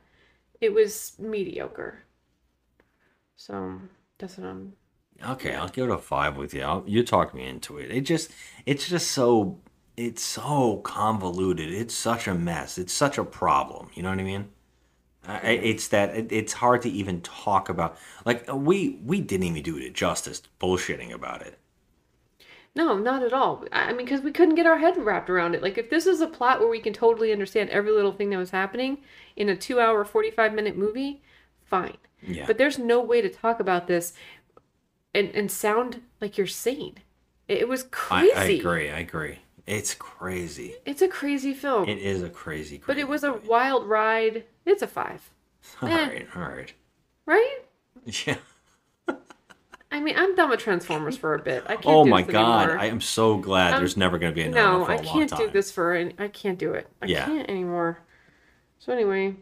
[0.61, 2.05] it was mediocre.
[3.37, 3.81] So
[4.19, 4.73] that's what I'm.
[5.25, 6.63] Okay, I'll give it a five with you.
[6.63, 7.91] I'll, you talked me into it.
[7.91, 8.31] It just,
[8.67, 9.61] it's just so,
[9.97, 11.73] it's so convoluted.
[11.73, 12.79] It's such a mess.
[12.79, 13.91] It's such a problem.
[13.95, 14.49] You know what I mean?
[15.27, 17.97] I, I- it's that it, it's hard to even talk about.
[18.25, 21.59] Like we we didn't even do it justice bullshitting about it.
[22.75, 23.65] No, not at all.
[23.73, 25.63] I I mean, because we couldn't get our head wrapped around it.
[25.63, 28.39] Like, if this is a plot where we can totally understand every little thing that
[28.39, 28.99] was happening
[29.37, 31.23] in a two-hour, forty-five-minute movie,
[31.65, 31.99] fine.
[32.23, 32.47] Yeah.
[32.47, 34.15] But there's no way to talk about this
[35.15, 36.99] and and sound like you're sane.
[37.49, 38.35] It, it was I, crazy.
[38.35, 38.91] I agree.
[38.91, 39.39] I agree.
[39.69, 40.77] It's crazy.
[40.87, 41.89] It's a crazy film.
[41.89, 42.79] It is a crazy.
[42.79, 44.45] Crazy But it was a wild ride.
[44.65, 45.31] It's a five.
[45.83, 46.07] All Eh.
[46.09, 46.27] right.
[46.35, 46.73] All right.
[47.27, 47.59] Right?
[48.27, 48.37] Yeah.
[49.93, 51.65] I mean, I'm done with Transformers for a bit.
[51.67, 51.87] I can't.
[51.87, 52.63] Oh my god!
[52.65, 52.79] anymore.
[52.79, 55.51] I am so glad Um, there's never going to be another No, I can't do
[55.51, 56.87] this for an I can't do it.
[57.03, 57.27] I Yeah.
[57.27, 57.99] can't anymore.
[58.79, 59.35] So anyway,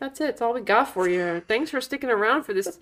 [0.00, 0.24] that's it.
[0.24, 1.42] That's all we got for you.
[1.46, 2.78] Thanks for sticking around for this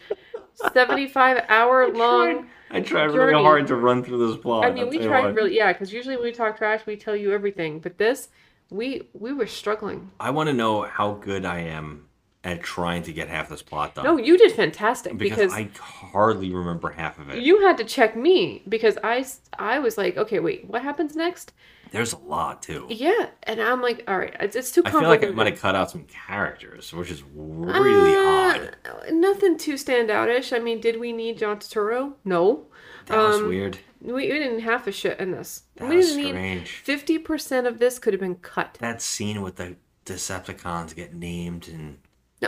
[0.73, 2.47] 75 hour long.
[2.71, 3.33] I tried journey.
[3.33, 4.65] really hard to run through this plot.
[4.65, 7.17] I mean, I'll we tried really, yeah, because usually when we talk trash, we tell
[7.17, 7.81] you everything.
[7.81, 8.29] But this,
[8.71, 10.11] we we were struggling.
[10.21, 12.09] I want to know how good I am
[12.45, 14.05] at trying to get half this plot done.
[14.05, 17.43] No, you did fantastic because, because, I hardly remember half of it.
[17.43, 19.27] you had to check me because I
[19.59, 21.53] I was like, okay, wait, what happens next?
[21.91, 22.87] There's a lot too.
[22.89, 25.61] Yeah, and I'm like, all right, it's, it's too I feel like I might have
[25.61, 28.77] cut out some characters, which is really odd.
[28.85, 30.55] Uh, Nothing too standoutish.
[30.55, 32.15] I mean, did we need John Turturro?
[32.25, 32.67] No.
[33.07, 33.79] That was Um, weird.
[34.01, 35.63] We, we didn't have a shit in this.
[35.77, 36.71] That we was strange.
[36.71, 38.77] fifty percent of this could have been cut.
[38.81, 41.99] That scene with the Decepticons get named and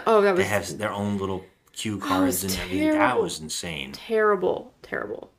[0.07, 2.93] Oh, that was they was have their own little cue cards was and everything.
[2.93, 3.93] That was insane.
[3.93, 5.33] terrible, terrible.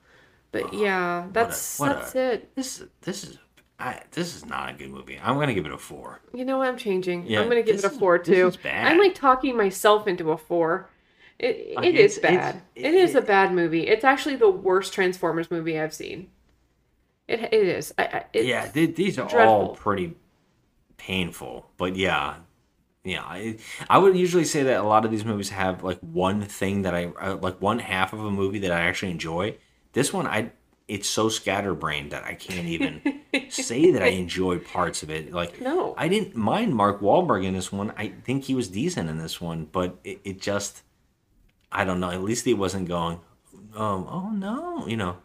[0.52, 2.56] But yeah, that's what a- that's it.
[2.56, 3.38] This this is
[3.82, 5.20] I, this is not a good movie.
[5.22, 6.20] I'm gonna give it a four.
[6.34, 6.68] You know what?
[6.68, 7.26] I'm changing.
[7.28, 8.48] Yeah, I'm gonna give it a is- four too.
[8.48, 8.88] is bad.
[8.91, 10.90] I'm like talking myself into a four.
[11.40, 12.62] It, Like, it's- bad.
[12.76, 13.88] it's- it is a bad movie.
[13.88, 16.30] It's actually the worst Transformers movie I've seen.
[17.28, 17.94] It it is.
[17.98, 20.16] I, I, yeah, th- these are all pretty
[20.98, 22.36] painful, but yeah,
[23.03, 23.58] Yeah, I
[23.90, 26.94] I would usually say that a lot of these movies have like one thing that
[26.94, 29.58] I uh, like one half of a movie that I actually enjoy.
[29.94, 30.52] This one, I
[30.88, 35.32] it's so scatterbrained that I can't even say that I enjoy parts of it.
[35.32, 35.94] Like, No.
[35.98, 37.94] I didn't mind Mark Wahlberg in this one.
[37.98, 40.84] I think he was decent in this one, but it, it just,
[41.72, 42.10] I don't know.
[42.10, 43.20] At least he wasn't going,
[43.76, 45.18] um, oh no, you know,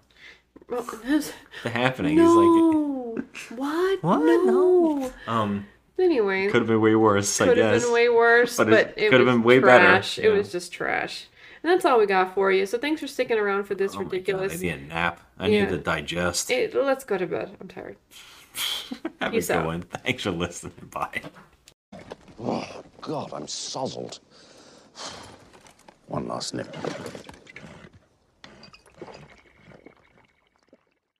[0.68, 2.18] the happening.
[2.18, 3.18] He's no.
[3.56, 4.02] what?
[4.02, 4.18] What?
[4.46, 5.00] No.
[5.02, 5.66] like, um,
[5.98, 7.40] Anyway, could have been way worse.
[7.40, 7.84] I could have guess.
[7.84, 10.02] been way worse, but, but, it, it could have been way better.
[10.20, 11.26] It was just trash.
[11.66, 12.64] And that's all we got for you.
[12.64, 14.52] So thanks for sticking around for this Oh my God, ridiculous.
[14.52, 15.20] I need a nap.
[15.36, 15.62] I Yeah.
[15.64, 16.48] need to digest.
[16.48, 17.56] It, let's go to bed.
[17.60, 17.96] I'm tired.
[19.20, 19.66] Have a Peace good out.
[19.66, 19.82] one.
[19.82, 20.74] Thanks for listening.
[20.92, 21.22] Bye.
[22.40, 24.20] Oh, God, I'm sozzled.
[26.06, 26.72] One last nip.